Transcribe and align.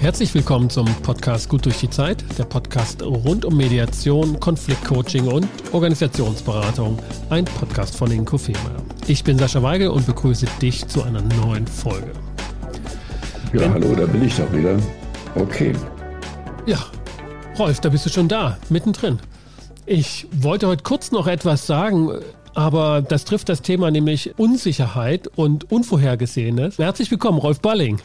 Herzlich 0.00 0.32
willkommen 0.34 0.70
zum 0.70 0.86
Podcast 1.02 1.50
Gut 1.50 1.66
durch 1.66 1.76
die 1.76 1.90
Zeit, 1.90 2.24
der 2.38 2.44
Podcast 2.44 3.02
rund 3.02 3.44
um 3.44 3.54
Mediation, 3.54 4.40
Konfliktcoaching 4.40 5.28
und 5.28 5.46
Organisationsberatung, 5.72 6.98
ein 7.28 7.44
Podcast 7.44 7.98
von 7.98 8.10
Inko 8.10 8.38
Fehmer. 8.38 8.76
Ich 9.08 9.22
bin 9.22 9.38
Sascha 9.38 9.62
Weigel 9.62 9.88
und 9.88 10.06
begrüße 10.06 10.46
dich 10.62 10.88
zu 10.88 11.02
einer 11.02 11.20
neuen 11.20 11.66
Folge. 11.66 12.12
Ja, 13.52 13.60
Wenn, 13.60 13.74
hallo, 13.74 13.94
da 13.94 14.06
bin 14.06 14.24
ich 14.24 14.34
doch 14.34 14.50
wieder. 14.54 14.78
Okay. 15.34 15.74
Ja, 16.64 16.78
Rolf, 17.58 17.80
da 17.80 17.90
bist 17.90 18.06
du 18.06 18.10
schon 18.10 18.26
da, 18.26 18.56
mittendrin. 18.70 19.18
Ich 19.84 20.26
wollte 20.32 20.66
heute 20.66 20.82
kurz 20.82 21.12
noch 21.12 21.26
etwas 21.26 21.66
sagen, 21.66 22.10
aber 22.54 23.02
das 23.02 23.26
trifft 23.26 23.50
das 23.50 23.60
Thema 23.60 23.90
nämlich 23.90 24.38
Unsicherheit 24.38 25.28
und 25.28 25.70
Unvorhergesehenes. 25.70 26.78
Herzlich 26.78 27.10
willkommen, 27.10 27.38
Rolf 27.38 27.60
Balling. 27.60 28.00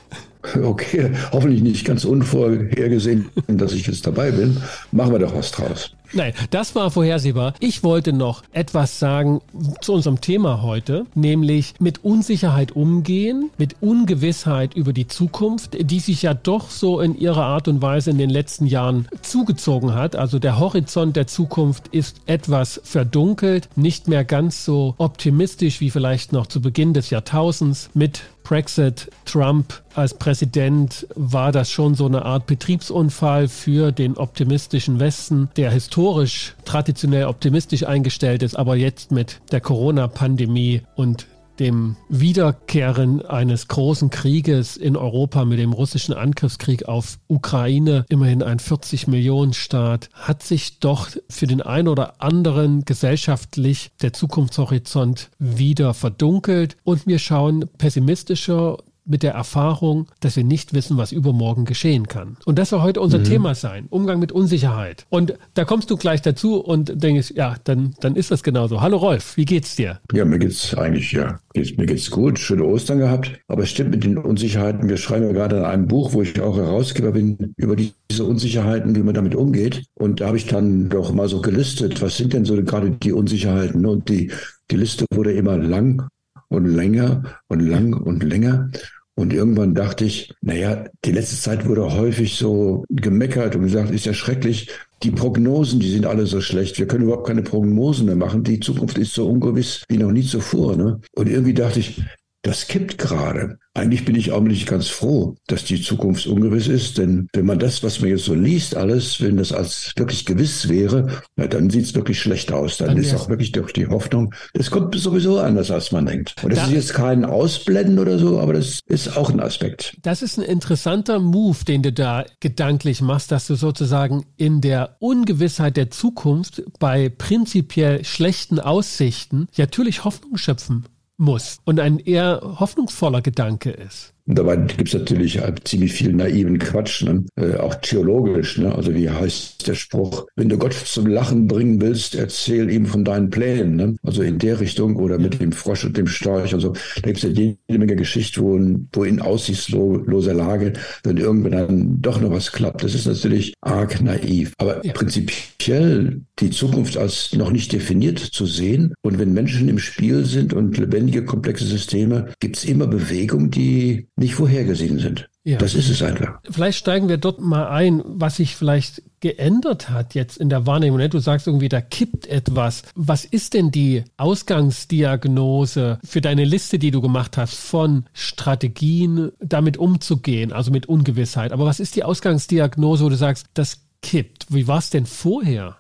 Okay, 0.64 1.12
hoffentlich 1.32 1.62
nicht 1.62 1.86
ganz 1.86 2.06
unvorhergesehen, 2.06 3.30
dass 3.48 3.74
ich 3.74 3.88
jetzt 3.88 4.06
dabei 4.06 4.32
bin. 4.32 4.58
Machen 4.92 5.12
wir 5.12 5.20
doch 5.20 5.36
was 5.36 5.52
draus. 5.52 5.92
Nein, 6.14 6.34
das 6.52 6.76
war 6.76 6.92
vorhersehbar. 6.92 7.56
Ich 7.60 7.84
wollte 7.84 8.14
noch 8.14 8.44
etwas 8.54 9.00
sagen 9.00 9.42
zu 9.82 9.94
unserem 9.94 10.22
Thema 10.22 10.62
heute, 10.62 11.06
nämlich 11.16 11.74
mit 11.80 12.04
Unsicherheit 12.04 12.74
umgehen, 12.74 13.50
mit 13.58 13.78
Ungewissheit 13.82 14.76
über 14.76 14.94
die 14.94 15.08
Zukunft, 15.08 15.78
die 15.80 16.00
sich 16.00 16.22
ja 16.22 16.34
doch 16.34 16.70
so 16.70 17.02
in 17.02 17.18
ihrer 17.18 17.44
Art 17.44 17.68
und 17.68 17.82
Weise 17.82 18.12
in 18.12 18.18
den 18.18 18.30
letzten 18.30 18.66
Jahren 18.66 19.08
zugezogen 19.22 19.94
hat. 19.94 20.16
Also 20.16 20.40
der 20.40 20.60
Horizont 20.60 21.16
der 21.16 21.28
Zukunft 21.28 21.88
ist 21.90 22.22
etwas 22.28 22.80
verdunkelt, 22.84 23.68
nicht 23.76 24.08
mehr 24.08 24.24
ganz 24.24 24.64
so 24.64 24.96
optimistisch 24.98 25.82
wie 25.82 25.90
vielleicht 25.90 26.32
noch 26.32 26.48
zu 26.48 26.62
Beginn 26.62 26.94
des 26.94 27.10
Jahrtausends 27.10 27.90
mit 27.94 28.22
Brexit, 28.46 29.10
Trump 29.26 29.82
als 29.96 30.14
Präsident 30.14 31.08
war 31.16 31.52
das 31.52 31.72
schon 31.72 31.96
so 31.96 32.06
eine 32.06 32.24
Art 32.24 32.46
Betriebsunfall 32.46 33.48
für 33.48 33.92
den 33.92 34.16
optimistischen 34.18 35.00
Westen, 35.00 35.50
der 35.58 35.72
historisch 35.72 36.56
traditionell 36.64 37.26
optimistisch 37.26 37.86
eingestellt 37.86 38.44
ist, 38.44 38.56
aber 38.56 38.76
jetzt 38.76 39.12
mit 39.12 39.42
der 39.52 39.62
Corona-Pandemie 39.62 40.84
und 40.96 41.26
dem 41.60 41.96
Wiederkehren 42.10 43.26
eines 43.26 43.68
großen 43.68 44.10
Krieges 44.10 44.78
in 44.78 44.96
Europa 44.96 45.46
mit 45.46 45.60
dem 45.60 45.74
russischen 45.74 46.14
Angriffskrieg 46.14 46.88
auf 46.88 47.20
Ukraine, 47.28 48.06
immerhin 48.10 48.44
ein 48.44 48.60
40 48.60 49.08
Millionen 49.08 49.54
Staat, 49.54 50.10
hat 50.14 50.44
sich 50.44 50.80
doch 50.80 51.10
für 51.30 51.48
den 51.48 51.62
einen 51.62 51.88
oder 51.88 52.22
anderen 52.22 52.86
gesellschaftlich 52.86 53.92
der 54.02 54.14
Zukunftshorizont 54.14 55.30
wieder 55.40 55.94
verdunkelt. 55.94 56.78
Und 56.84 57.08
wir 57.08 57.20
schauen 57.20 57.66
pessimistischer 57.78 58.78
mit 59.06 59.24
der 59.24 59.34
Erfahrung, 59.34 60.08
dass 60.20 60.36
wir 60.36 60.44
nicht 60.44 60.74
wissen, 60.74 60.98
was 60.98 61.12
übermorgen 61.12 61.66
geschehen 61.66 62.08
kann. 62.08 62.38
Und 62.46 62.60
das 62.60 62.70
soll 62.70 62.82
heute 62.82 63.02
unser 63.02 63.20
mhm. 63.20 63.24
Thema 63.24 63.56
sein, 63.56 63.88
Umgang 63.90 64.20
mit 64.20 64.32
Unsicherheit. 64.32 65.06
Und 65.10 65.38
da 65.54 65.66
kommst 65.66 65.90
du 65.92 65.98
gleich 65.98 66.22
dazu 66.22 66.60
und 66.60 67.04
denkst, 67.04 67.34
ja, 67.36 67.56
dann, 67.64 67.96
dann 68.00 68.16
ist 68.16 68.32
das 68.32 68.44
genauso. 68.44 68.82
Hallo 68.82 68.98
Rolf, 68.98 69.38
wie 69.38 69.46
geht's 69.46 69.76
dir? 69.76 70.00
Ja, 70.14 70.26
mir 70.26 70.40
geht's 70.40 70.74
eigentlich, 70.76 71.12
ja, 71.12 71.40
geht's, 71.54 71.78
mir 71.78 71.86
geht's 71.86 72.10
gut, 72.10 72.40
schöne 72.40 72.64
Ostern 72.64 73.00
gehabt. 73.00 73.40
Aber 73.48 73.64
es 73.64 73.70
stimmt 73.70 73.92
mit 73.92 74.04
den 74.04 74.18
Unsicherheiten. 74.18 74.90
Wir 74.90 74.98
schreiben 74.98 75.26
ja 75.26 75.32
gerade 75.32 75.66
an 75.66 75.72
einem 75.72 75.88
Buch, 75.88 76.14
wo 76.14 76.22
ich 76.22 76.40
auch 76.42 76.58
Herausgeber 76.58 77.12
bin, 77.12 77.54
über 77.58 77.76
diese 77.76 78.24
Unsicherheiten, 78.24 78.96
wie 78.96 79.04
man 79.04 79.14
damit 79.14 79.36
umgeht. 79.36 79.84
Und 79.94 80.22
da 80.22 80.28
habe 80.28 80.38
ich 80.38 80.48
dann 80.48 80.90
doch 80.90 81.14
mal 81.14 81.28
so 81.28 81.42
gelistet, 81.42 82.02
was 82.02 82.18
sind 82.18 82.34
denn 82.34 82.46
so 82.46 82.56
gerade 82.64 82.92
die 82.92 83.14
Unsicherheiten? 83.14 83.86
Und 83.86 84.10
die, 84.10 84.32
die 84.72 84.78
Liste 84.78 85.06
wurde 85.14 85.34
immer 85.34 85.58
lang 85.58 86.08
und 86.50 86.66
länger 86.66 87.24
und 87.48 87.60
lang 87.60 87.94
und 87.94 88.24
länger. 88.24 88.70
Und 89.18 89.32
irgendwann 89.32 89.74
dachte 89.74 90.04
ich, 90.04 90.34
naja, 90.42 90.86
die 91.06 91.14
letzte 91.14 91.38
Zeit 91.38 91.66
wurde 91.66 91.94
häufig 91.94 92.36
so 92.36 92.84
gemeckert 92.90 93.56
und 93.56 93.64
gesagt, 93.64 93.92
ist 93.92 94.06
ja 94.06 94.14
schrecklich. 94.14 94.70
Die 95.04 95.12
Prognosen, 95.12 95.80
die 95.80 95.90
sind 95.90 96.06
alle 96.06 96.26
so 96.26 96.42
schlecht. 96.42 96.78
Wir 96.80 96.88
können 96.88 97.06
überhaupt 97.06 97.28
keine 97.28 97.42
Prognosen 97.42 98.08
mehr 98.08 98.18
machen. 98.18 98.44
Die 98.44 98.60
Zukunft 98.60 98.98
ist 98.98 99.14
so 99.14 99.28
ungewiss 99.28 99.84
wie 99.88 99.98
noch 99.98 100.12
nie 100.12 100.24
zuvor. 100.24 100.76
Ne? 100.76 101.00
Und 101.16 101.30
irgendwie 101.30 101.54
dachte 101.54 101.80
ich, 101.80 102.04
das 102.46 102.68
kippt 102.68 103.00
gerade. 103.00 103.58
Eigentlich 103.74 104.06
bin 104.06 104.16
ich 104.16 104.32
augenblicklich 104.32 104.68
ganz 104.68 104.88
froh, 104.88 105.36
dass 105.48 105.66
die 105.66 105.82
Zukunft 105.82 106.28
ungewiss 106.28 106.68
ist, 106.68 106.98
denn 107.00 107.28
wenn 107.34 107.46
man 107.46 107.60
das, 107.60 107.84
was 107.84 108.00
man 108.00 108.10
jetzt 108.10 108.26
so 108.26 108.36
liest, 108.36 108.76
alles, 108.78 109.20
wenn 109.20 109.38
das 109.38 109.52
als 109.52 109.92
wirklich 109.98 110.26
gewiss 110.26 110.70
wäre, 110.70 111.24
na, 111.36 111.48
dann 111.48 111.70
sieht 111.70 111.86
es 111.86 111.96
wirklich 111.96 112.20
schlecht 112.20 112.52
aus. 112.52 112.78
Dann, 112.78 112.90
dann 112.90 112.98
ist 112.98 113.16
auch 113.16 113.30
wirklich 113.30 113.52
durch 113.52 113.74
die 113.74 113.88
Hoffnung, 113.88 114.34
es 114.54 114.70
kommt 114.70 114.96
sowieso 114.96 115.40
anders, 115.40 115.72
als 115.72 115.92
man 115.92 116.06
denkt. 116.06 116.36
Und 116.44 116.52
das 116.52 116.60
da, 116.60 116.66
ist 116.68 116.74
jetzt 116.74 116.94
kein 116.94 117.26
Ausblenden 117.26 117.98
oder 117.98 118.20
so, 118.20 118.40
aber 118.40 118.54
das 118.54 118.80
ist 118.86 119.18
auch 119.18 119.32
ein 119.32 119.40
Aspekt. 119.40 119.98
Das 120.04 120.22
ist 120.22 120.38
ein 120.38 120.44
interessanter 120.44 121.20
Move, 121.20 121.66
den 121.68 121.82
du 121.82 121.92
da 121.92 122.26
gedanklich 122.40 123.02
machst, 123.02 123.32
dass 123.32 123.48
du 123.48 123.56
sozusagen 123.56 124.24
in 124.38 124.62
der 124.62 124.98
Ungewissheit 125.00 125.78
der 125.78 125.90
Zukunft 125.90 126.64
bei 126.80 127.10
prinzipiell 127.10 128.06
schlechten 128.06 128.60
Aussichten 128.60 129.48
natürlich 129.58 130.04
Hoffnung 130.04 130.38
schöpfen 130.38 130.86
muss 131.18 131.58
und 131.66 131.80
ein 131.80 132.00
eher 132.00 132.42
hoffnungsvoller 132.60 133.22
Gedanke 133.22 133.72
ist. 133.72 134.16
Und 134.28 134.40
dabei 134.40 134.56
gibt 134.56 134.88
es 134.88 134.96
natürlich 134.96 135.40
ziemlich 135.66 135.94
viel 135.94 136.12
naiven 136.12 136.58
Quatsch, 136.58 137.04
ne? 137.04 137.26
äh, 137.36 137.58
auch 137.58 137.76
theologisch. 137.76 138.58
Ne? 138.58 138.74
Also 138.74 138.96
wie 138.96 139.08
heißt 139.08 139.68
der 139.68 139.76
Spruch, 139.76 140.26
wenn 140.36 140.50
du 140.50 140.58
Gott 140.58 140.74
zum 140.74 141.06
Lachen 141.06 141.48
bringen 141.48 141.80
willst, 141.80 142.16
erzähl 142.16 142.72
ihm 142.72 142.88
von 142.88 143.06
deinen 143.06 143.30
Plänen. 143.30 143.76
Ne? 143.76 143.96
Also 144.02 144.24
in 144.24 144.40
der 144.40 144.60
Richtung 144.60 144.96
oder 144.96 145.20
mit 145.20 145.40
dem 145.40 145.52
Frosch 145.52 145.86
und 145.86 145.96
dem 145.96 146.08
Storch 146.08 146.56
und 146.56 146.60
so. 146.60 146.70
Da 146.70 147.02
gibt 147.04 147.18
es 147.18 147.24
ja 147.24 147.30
jede 147.30 147.58
Menge 147.68 147.96
Geschichte, 147.96 148.42
wo, 148.42 148.60
wo 148.94 149.04
in 149.04 149.22
aussichtsloser 149.22 150.34
Lage 150.34 150.74
dann 151.04 151.18
irgendwann 151.18 151.52
dann 151.52 152.02
doch 152.02 152.20
noch 152.20 152.32
was 152.32 152.52
klappt. 152.52 152.84
Das 152.84 152.96
ist 152.96 153.06
natürlich 153.06 153.54
arg 153.62 154.02
naiv. 154.02 154.54
Aber 154.58 154.84
ja. 154.84 154.94
prinzipiell 154.94 156.22
die 156.40 156.50
Zukunft 156.50 156.98
als 156.98 157.34
noch 157.34 157.52
nicht 157.52 157.72
definiert 157.72 158.20
zu 158.20 158.46
sehen. 158.46 158.94
Und 159.02 159.20
wenn 159.20 159.34
Menschen 159.34 159.70
im 159.70 159.80
Spiel 159.80 160.26
sind 160.26 160.54
und 160.54 160.78
lebendige, 160.78 161.24
komplexe 161.24 161.66
Systeme, 161.66 162.34
gibt 162.40 162.58
es 162.58 162.66
immer 162.66 162.88
Bewegung, 162.88 163.52
die 163.52 164.08
nicht 164.16 164.36
vorhergesehen 164.36 165.00
sind. 165.00 165.30
Ja. 165.44 165.60
Das 165.60 165.76
ist 165.76 165.90
es 165.90 166.02
einfach. 166.02 166.40
Vielleicht 166.50 166.80
steigen 166.80 167.08
wir 167.08 167.18
dort 167.18 167.40
mal 167.40 167.68
ein, 167.68 168.02
was 168.04 168.38
sich 168.38 168.56
vielleicht 168.56 169.04
geändert 169.20 169.90
hat 169.90 170.16
jetzt 170.16 170.38
in 170.38 170.50
der 170.50 170.66
Wahrnehmung. 170.66 170.98
Ne? 170.98 171.08
Du 171.08 171.20
sagst 171.20 171.46
irgendwie, 171.46 171.70
da 171.70 171.82
kippt 171.82 172.26
etwas. 172.26 172.82
Was 172.96 173.26
ist 173.26 173.54
denn 173.54 173.70
die 173.70 174.04
Ausgangsdiagnose 174.18 176.00
für 176.04 176.22
deine 176.22 176.46
Liste, 176.46 176.80
die 176.80 176.90
du 176.90 177.00
gemacht 177.00 177.38
hast, 177.38 177.54
von 177.54 178.06
Strategien, 178.14 179.32
damit 179.40 179.78
umzugehen, 179.78 180.52
also 180.52 180.72
mit 180.72 180.88
Ungewissheit? 180.88 181.52
Aber 181.52 181.66
was 181.66 181.80
ist 181.80 181.96
die 181.96 182.04
Ausgangsdiagnose, 182.04 183.06
wo 183.06 183.10
du 183.10 183.16
sagst, 183.16 183.46
das 183.54 183.82
kippt? 184.02 184.48
Wie 184.50 184.68
war 184.68 184.80
es 184.80 184.90
denn 184.90 185.06
vorher? 185.06 185.78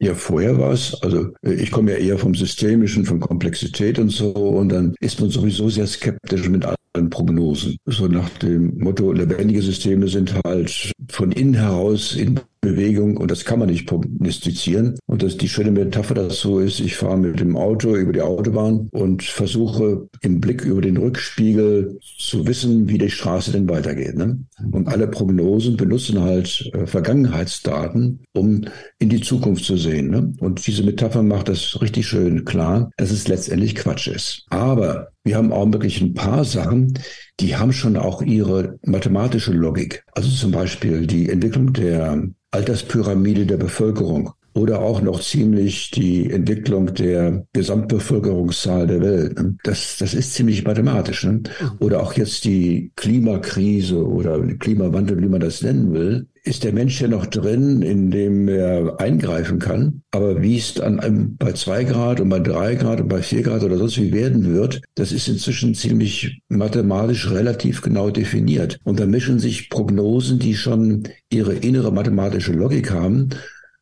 Ja, 0.00 0.14
vorher 0.14 0.58
war 0.58 0.72
es, 0.72 0.94
also 1.02 1.30
ich 1.42 1.72
komme 1.72 1.90
ja 1.90 1.96
eher 1.96 2.18
vom 2.18 2.32
Systemischen, 2.34 3.04
von 3.04 3.18
Komplexität 3.18 3.98
und 3.98 4.10
so, 4.10 4.30
und 4.32 4.68
dann 4.68 4.94
ist 5.00 5.20
man 5.20 5.30
sowieso 5.30 5.68
sehr 5.68 5.88
skeptisch 5.88 6.48
mit 6.48 6.64
allen 6.64 7.10
Prognosen. 7.10 7.76
So 7.84 8.06
nach 8.06 8.28
dem 8.38 8.78
Motto, 8.78 9.12
lebendige 9.12 9.60
Systeme 9.60 10.06
sind 10.06 10.34
halt 10.44 10.92
von 11.10 11.32
innen 11.32 11.54
heraus 11.54 12.14
in 12.14 12.38
Bewegung 12.60 13.16
und 13.16 13.30
das 13.30 13.44
kann 13.44 13.58
man 13.58 13.68
nicht 13.68 13.86
prognostizieren. 13.86 14.98
Und 15.06 15.22
das, 15.22 15.36
die 15.36 15.48
schöne 15.48 15.70
Metapher 15.70 16.14
dazu 16.14 16.58
ist, 16.58 16.80
ich 16.80 16.96
fahre 16.96 17.18
mit 17.18 17.40
dem 17.40 17.56
Auto 17.56 17.94
über 17.94 18.12
die 18.12 18.22
Autobahn 18.22 18.88
und 18.92 19.22
versuche 19.22 20.08
im 20.22 20.40
Blick 20.40 20.64
über 20.64 20.80
den 20.80 20.96
Rückspiegel 20.96 21.98
zu 22.18 22.46
wissen, 22.46 22.88
wie 22.88 22.98
die 22.98 23.10
Straße 23.10 23.52
denn 23.52 23.68
weitergeht. 23.68 24.16
Ne? 24.16 24.38
Und 24.72 24.88
alle 24.88 25.06
Prognosen 25.06 25.76
benutzen 25.76 26.20
halt 26.20 26.70
äh, 26.74 26.86
Vergangenheitsdaten, 26.86 28.20
um 28.32 28.64
in 28.98 29.08
die 29.08 29.20
Zukunft 29.20 29.64
zu 29.64 29.76
sehen. 29.76 30.10
Ne? 30.10 30.32
Und 30.40 30.66
diese 30.66 30.82
Metapher 30.82 31.22
macht 31.22 31.48
das 31.48 31.80
richtig 31.80 32.06
schön 32.06 32.44
klar, 32.44 32.90
dass 32.96 33.10
es 33.10 33.28
letztendlich 33.28 33.74
Quatsch 33.74 34.08
ist. 34.08 34.46
Aber 34.50 35.08
wir 35.24 35.36
haben 35.36 35.52
auch 35.52 35.70
wirklich 35.72 36.00
ein 36.00 36.14
paar 36.14 36.44
Sachen, 36.44 36.98
die 37.40 37.56
haben 37.56 37.72
schon 37.72 37.96
auch 37.96 38.22
ihre 38.22 38.78
mathematische 38.84 39.52
Logik. 39.52 40.04
Also 40.12 40.30
zum 40.30 40.52
Beispiel 40.52 41.06
die 41.06 41.28
Entwicklung 41.28 41.72
der 41.72 42.22
Alterspyramide 42.50 43.46
der 43.46 43.58
Bevölkerung 43.58 44.32
oder 44.54 44.80
auch 44.80 45.00
noch 45.00 45.20
ziemlich 45.20 45.90
die 45.90 46.30
Entwicklung 46.30 46.92
der 46.94 47.46
Gesamtbevölkerungszahl 47.52 48.86
der 48.86 49.00
Welt. 49.00 49.38
Ne? 49.38 49.56
Das, 49.62 49.98
das 49.98 50.14
ist 50.14 50.34
ziemlich 50.34 50.64
mathematisch. 50.64 51.24
Ne? 51.24 51.32
Mhm. 51.32 51.42
Oder 51.78 52.02
auch 52.02 52.14
jetzt 52.14 52.44
die 52.44 52.90
Klimakrise 52.96 54.04
oder 54.04 54.40
Klimawandel, 54.56 55.20
wie 55.20 55.28
man 55.28 55.40
das 55.40 55.62
nennen 55.62 55.92
will, 55.92 56.26
ist 56.48 56.64
der 56.64 56.72
Mensch 56.72 57.00
ja 57.00 57.08
noch 57.08 57.26
drin, 57.26 57.82
indem 57.82 58.48
er 58.48 58.98
eingreifen 58.98 59.58
kann. 59.58 60.02
Aber 60.10 60.40
wie 60.42 60.56
es 60.56 60.74
dann 60.74 61.36
bei 61.38 61.52
zwei 61.52 61.84
Grad 61.84 62.20
und 62.20 62.30
bei 62.30 62.40
drei 62.40 62.74
Grad 62.74 63.00
und 63.00 63.08
bei 63.08 63.22
vier 63.22 63.42
Grad 63.42 63.62
oder 63.62 63.76
sonst 63.76 63.98
wie 63.98 64.12
werden 64.12 64.46
wird, 64.46 64.80
das 64.94 65.12
ist 65.12 65.28
inzwischen 65.28 65.74
ziemlich 65.74 66.40
mathematisch 66.48 67.30
relativ 67.30 67.82
genau 67.82 68.10
definiert. 68.10 68.80
Und 68.84 68.98
da 68.98 69.06
mischen 69.06 69.38
sich 69.38 69.68
Prognosen, 69.68 70.38
die 70.38 70.54
schon 70.54 71.04
ihre 71.30 71.54
innere 71.54 71.92
mathematische 71.92 72.52
Logik 72.52 72.90
haben, 72.90 73.28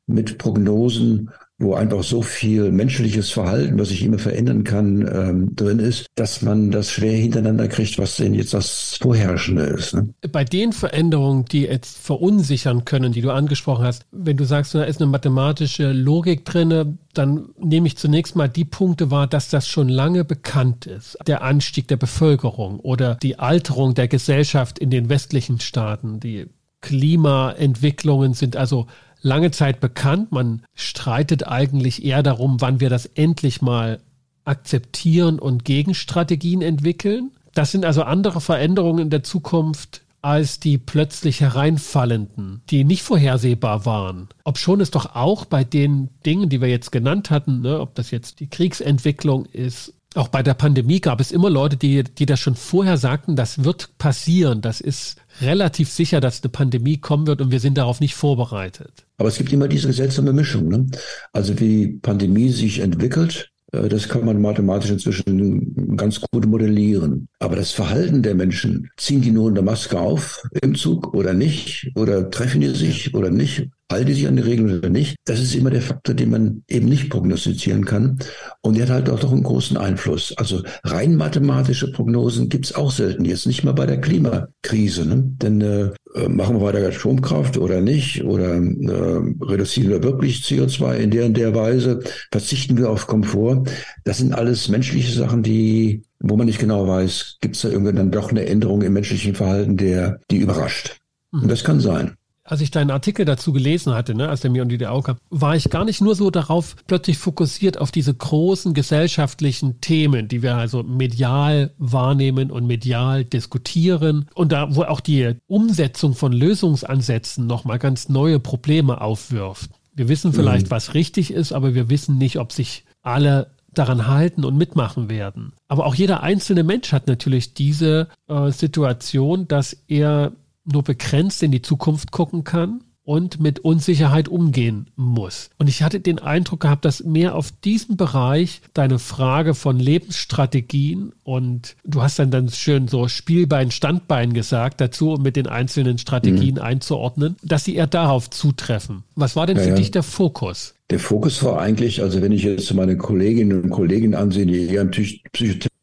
mit 0.09 0.39
Prognosen 0.39 1.31
wo 1.59 1.75
einfach 1.75 2.03
so 2.03 2.21
viel 2.21 2.71
menschliches 2.71 3.31
Verhalten, 3.31 3.79
was 3.79 3.89
sich 3.89 4.03
immer 4.03 4.19
verändern 4.19 4.63
kann, 4.63 5.09
ähm, 5.11 5.57
drin 5.57 5.79
ist, 5.79 6.07
dass 6.15 6.43
man 6.43 6.71
das 6.71 6.91
schwer 6.93 7.17
hintereinander 7.17 7.69
kriegt, 7.69 7.99
was 7.99 8.17
denn 8.17 8.35
jetzt 8.35 8.53
das 8.53 8.99
Vorherrschende 9.01 9.63
ist. 9.63 9.95
Ne? 9.95 10.15
Bei 10.31 10.45
den 10.45 10.73
Veränderungen, 10.73 11.47
die 11.47 11.63
jetzt 11.63 11.97
verunsichern 11.97 12.85
können, 12.85 13.13
die 13.13 13.23
du 13.23 13.31
angesprochen 13.31 13.87
hast, 13.87 14.05
wenn 14.13 14.37
du 14.37 14.45
sagst, 14.45 14.75
da 14.75 14.85
ist 14.85 15.01
eine 15.01 15.11
mathematische 15.11 15.93
Logik 15.93 16.45
drin, 16.45 16.99
dann 17.15 17.49
nehme 17.59 17.87
ich 17.87 17.97
zunächst 17.97 18.37
mal 18.37 18.49
die 18.49 18.67
Punkte 18.67 19.11
wahr, 19.11 19.27
dass 19.27 19.49
das 19.49 19.67
schon 19.67 19.89
lange 19.89 20.25
bekannt 20.25 20.85
ist. 20.85 21.17
Der 21.27 21.43
Anstieg 21.43 21.89
der 21.89 21.97
Bevölkerung 21.97 22.81
oder 22.81 23.15
die 23.15 23.39
Alterung 23.39 23.95
der 23.95 24.09
Gesellschaft 24.09 24.79
in 24.79 24.91
den 24.91 25.09
westlichen 25.09 25.61
Staaten, 25.61 26.21
die 26.21 26.49
Klimaentwicklungen 26.83 28.35
sind 28.35 28.57
also 28.57 28.87
lange 29.27 29.51
Zeit 29.51 29.81
bekannt. 29.81 30.33
Man 30.33 30.63
streitet 30.75 31.47
eigentlich 31.47 32.05
eher 32.05 32.23
darum, 32.23 32.61
wann 32.61 32.81
wir 32.81 32.89
das 32.89 33.07
endlich 33.07 33.61
mal 33.61 34.01
akzeptieren 34.45 35.39
und 35.39 35.65
Gegenstrategien 35.65 36.63
entwickeln. 36.63 37.33
Das 37.53 37.73
sind 37.73 37.85
also 37.85 38.03
andere 38.03 38.41
Veränderungen 38.41 39.01
in 39.01 39.11
der 39.11 39.25
Zukunft 39.25 40.03
als 40.23 40.59
die 40.59 40.79
plötzlich 40.79 41.41
hereinfallenden, 41.41 42.63
die 42.71 42.85
nicht 42.85 43.03
vorhersehbar 43.03 43.87
waren. 43.87 44.29
Ob 44.45 44.59
schon 44.59 44.81
es 44.81 44.91
doch 44.91 45.15
auch 45.15 45.45
bei 45.45 45.63
den 45.63 46.09
Dingen, 46.25 46.49
die 46.49 46.61
wir 46.61 46.69
jetzt 46.69 46.91
genannt 46.91 47.31
hatten, 47.31 47.61
ne, 47.61 47.81
ob 47.81 47.95
das 47.95 48.11
jetzt 48.11 48.41
die 48.41 48.49
Kriegsentwicklung 48.49 49.47
ist, 49.47 49.95
auch 50.17 50.29
bei 50.29 50.43
der 50.43 50.55
Pandemie 50.55 51.01
gab 51.01 51.21
es 51.21 51.31
immer 51.31 51.51
Leute, 51.51 51.77
die, 51.77 52.03
die 52.03 52.27
das 52.27 52.41
schon 52.41 52.57
vorher 52.57 52.97
sagten, 52.97 53.37
das 53.37 53.65
wird 53.65 53.99
passieren, 53.99 54.63
das 54.63 54.81
ist 54.81 55.17
relativ 55.41 55.91
sicher, 55.91 56.21
dass 56.21 56.43
eine 56.43 56.51
Pandemie 56.51 56.99
kommen 56.99 57.27
wird 57.27 57.41
und 57.41 57.51
wir 57.51 57.61
sind 57.61 57.79
darauf 57.79 58.01
nicht 58.01 58.15
vorbereitet. 58.15 59.07
Aber 59.19 59.29
es 59.29 59.37
gibt 59.37 59.53
immer 59.53 59.69
diese 59.69 59.93
seltsame 59.93 60.33
Mischung. 60.33 60.69
Ne? 60.69 60.87
Also 61.33 61.59
wie 61.61 61.99
Pandemie 62.03 62.51
sich 62.51 62.81
entwickelt, 62.81 63.51
äh, 63.73 63.89
das 63.89 64.09
kann 64.09 64.25
man 64.25 64.41
mathematisch 64.41 64.91
inzwischen 64.91 65.97
ganz 65.97 66.21
gut 66.21 66.47
modellieren. 66.47 67.29
Aber 67.39 67.57
das 67.57 67.73
Verhalten 67.73 68.23
der 68.23 68.35
Menschen, 68.35 68.91
ziehen 68.97 69.23
die 69.23 69.31
nur 69.31 69.51
eine 69.51 69.63
Maske 69.63 69.99
auf 69.99 70.43
im 70.63 70.75
Zug 70.75 71.15
oder 71.15 71.35
nicht? 71.35 71.91
Oder 71.95 72.31
treffen 72.31 72.61
die 72.61 72.69
sich 72.69 73.15
oder 73.15 73.31
nicht? 73.31 73.69
Halten 73.91 74.07
die 74.07 74.15
sich 74.15 74.27
an 74.27 74.37
die 74.37 74.43
Regeln 74.43 74.79
oder 74.79 74.89
nicht? 74.89 75.17
Das 75.25 75.41
ist 75.41 75.55
immer 75.55 75.71
der 75.71 75.83
Faktor, 75.83 76.15
den 76.15 76.31
man 76.31 76.65
eben 76.69 76.89
nicht 76.89 77.09
prognostizieren 77.09 77.85
kann. 77.85 78.19
Und 78.61 78.77
der 78.77 78.85
hat 78.85 78.93
halt 78.93 79.11
auch 79.11 79.21
doch 79.21 79.33
einen 79.33 79.45
großen 79.45 79.77
Einfluss. 79.77 80.35
Also 80.37 80.63
rein 80.85 81.15
mathematische 81.17 81.93
Prognosen 81.93 82.49
gibt's 82.49 82.75
auch 82.75 82.91
selten. 82.91 83.25
Jetzt 83.25 83.47
nicht 83.47 83.65
mal 83.65 83.73
bei 83.73 83.87
der 83.87 84.01
Klimakrise. 84.01 85.07
Ne? 85.07 85.23
Denn 85.41 85.61
äh, 85.61 85.91
äh 86.15 86.29
machen 86.29 86.57
wir 86.57 86.63
weiter 86.63 86.91
Stromkraft 86.91 87.59
oder 87.59 87.81
nicht? 87.81 88.25
Oder 88.25 88.57
äh, 88.57 89.21
reduzieren 89.41 89.91
wir 89.91 90.03
wirklich 90.03 90.39
CO2 90.39 90.95
in 90.97 91.11
der 91.11 91.27
und 91.27 91.37
der 91.37 91.55
Weise? 91.55 92.01
Verzichten 92.33 92.77
wir 92.77 92.91
auf 92.91 93.07
Komfort? 93.07 93.65
Das 94.05 94.19
sind 94.19 94.35
alles 94.35 94.69
menschliche 94.69 95.13
Sachen, 95.13 95.43
die 95.43 96.03
wo 96.19 96.37
man 96.37 96.47
nicht 96.47 96.59
genau 96.59 96.89
weiß, 96.89 97.37
gibt 97.43 97.57
es 97.57 97.63
da 97.63 97.69
irgendwann 97.69 97.97
dann 97.97 98.11
doch 98.11 98.31
eine 98.31 98.47
Änderung 98.47 98.81
im 98.81 98.95
menschlichen 98.95 99.35
Verhalten, 99.35 99.77
der 99.77 100.19
die 100.31 100.39
überrascht. 100.39 100.97
Und 101.31 101.51
das 101.51 101.63
kann 101.63 101.79
sein 101.79 102.17
als 102.47 102.61
ich 102.61 102.71
deinen 102.71 102.91
Artikel 102.91 103.25
dazu 103.25 103.53
gelesen 103.53 103.93
hatte, 103.95 104.15
ne, 104.15 104.29
als 104.29 104.41
der 104.41 104.51
mir 104.51 104.63
unter 104.63 104.77
die 104.77 104.87
Augen 104.87 105.03
kam, 105.03 105.17
war 105.31 105.57
ich 105.57 105.69
gar 105.69 105.85
nicht 105.85 106.01
nur 106.01 106.15
so 106.15 106.31
darauf 106.31 106.77
plötzlich 106.87 107.19
fokussiert 107.19 107.79
auf 107.79 107.91
diese 107.91 108.15
großen 108.15 108.73
gesellschaftlichen 108.73 109.81
Themen, 109.81 110.29
die 110.29 110.43
wir 110.43 110.57
also 110.57 110.83
medial 110.83 111.73
wahrnehmen 111.79 112.51
und 112.51 112.67
medial 112.67 113.25
diskutieren 113.25 114.27
und 114.35 114.53
da, 114.53 114.75
wo 114.75 114.83
auch 114.85 115.01
die 115.01 115.35
Umsetzung 115.47 116.15
von 116.15 116.33
Lösungsansätzen 116.33 117.47
nochmal 117.47 117.79
ganz 117.79 118.09
neue 118.09 118.39
Probleme 118.41 119.01
aufwirft. 119.01 119.71
Wir 119.95 120.09
wissen 120.09 120.33
vielleicht, 120.33 120.67
mhm. 120.67 120.71
was 120.71 120.95
richtig 120.95 121.33
ist, 121.33 121.53
aber 121.53 121.75
wir 121.75 121.91
wissen 121.91 122.19
nicht, 122.19 122.39
ob 122.39 122.53
sich 122.53 122.85
alle 123.03 123.51
daran 123.73 124.07
halten 124.07 124.45
und 124.45 124.57
mitmachen 124.57 125.09
werden. 125.09 125.53
Aber 125.69 125.87
auch 125.87 125.95
jeder 125.95 126.23
einzelne 126.23 126.65
Mensch 126.65 126.93
hat 126.93 127.07
natürlich 127.07 127.55
diese 127.55 128.09
äh, 128.29 128.51
Situation, 128.51 129.49
dass 129.49 129.77
er 129.87 130.33
nur 130.67 130.83
begrenzt 130.83 131.43
in 131.43 131.51
die 131.51 131.63
Zukunft 131.63 132.13
gucken 132.13 132.45
kann 132.45 132.83
und 133.07 133.41
mit 133.41 133.61
Unsicherheit 133.61 134.29
umgehen 134.29 134.89
muss. 134.97 135.51
Und 135.59 135.69
ich 135.69 135.83
hatte 135.83 136.01
den 136.01 136.19
Eindruck 136.19 136.61
gehabt, 136.61 136.85
dass 136.85 137.05
mehr 137.05 137.37
auf 137.37 137.53
diesem 137.53 137.97
Bereich 137.97 138.61
deine 138.75 138.99
Frage 138.99 139.55
von 139.55 139.79
Lebensstrategien 139.79 141.13
und 141.23 141.77
du 141.85 142.03
hast 142.03 142.19
dann 142.19 142.33
dann 142.33 142.49
schön 142.51 142.89
so 142.89 143.07
Spielbein, 143.07 143.71
Standbein 143.71 144.33
gesagt 144.35 144.81
dazu, 144.81 145.13
um 145.13 145.23
mit 145.23 145.37
den 145.37 145.47
einzelnen 145.47 145.99
Strategien 145.99 146.57
mhm. 146.57 146.63
einzuordnen, 146.63 147.37
dass 147.43 147.65
sie 147.65 147.77
eher 147.77 147.87
darauf 147.87 148.29
zutreffen. 148.29 149.05
Was 149.15 149.37
war 149.37 149.47
denn 149.47 149.57
ja, 149.57 149.63
für 149.63 149.71
ja. 149.71 149.77
dich 149.77 149.93
der 149.93 150.03
Fokus? 150.03 150.75
Der 150.91 150.99
Fokus 150.99 151.43
war 151.45 151.61
eigentlich, 151.61 152.03
also 152.03 152.23
wenn 152.23 152.33
ich 152.33 152.43
jetzt 152.43 152.73
meine 152.75 152.97
Kolleginnen 152.97 153.63
und 153.63 153.71
Kollegen 153.71 154.17
ansehe, 154.17 154.47
die 154.47 154.67
eher 154.67 154.83
im 154.83 154.91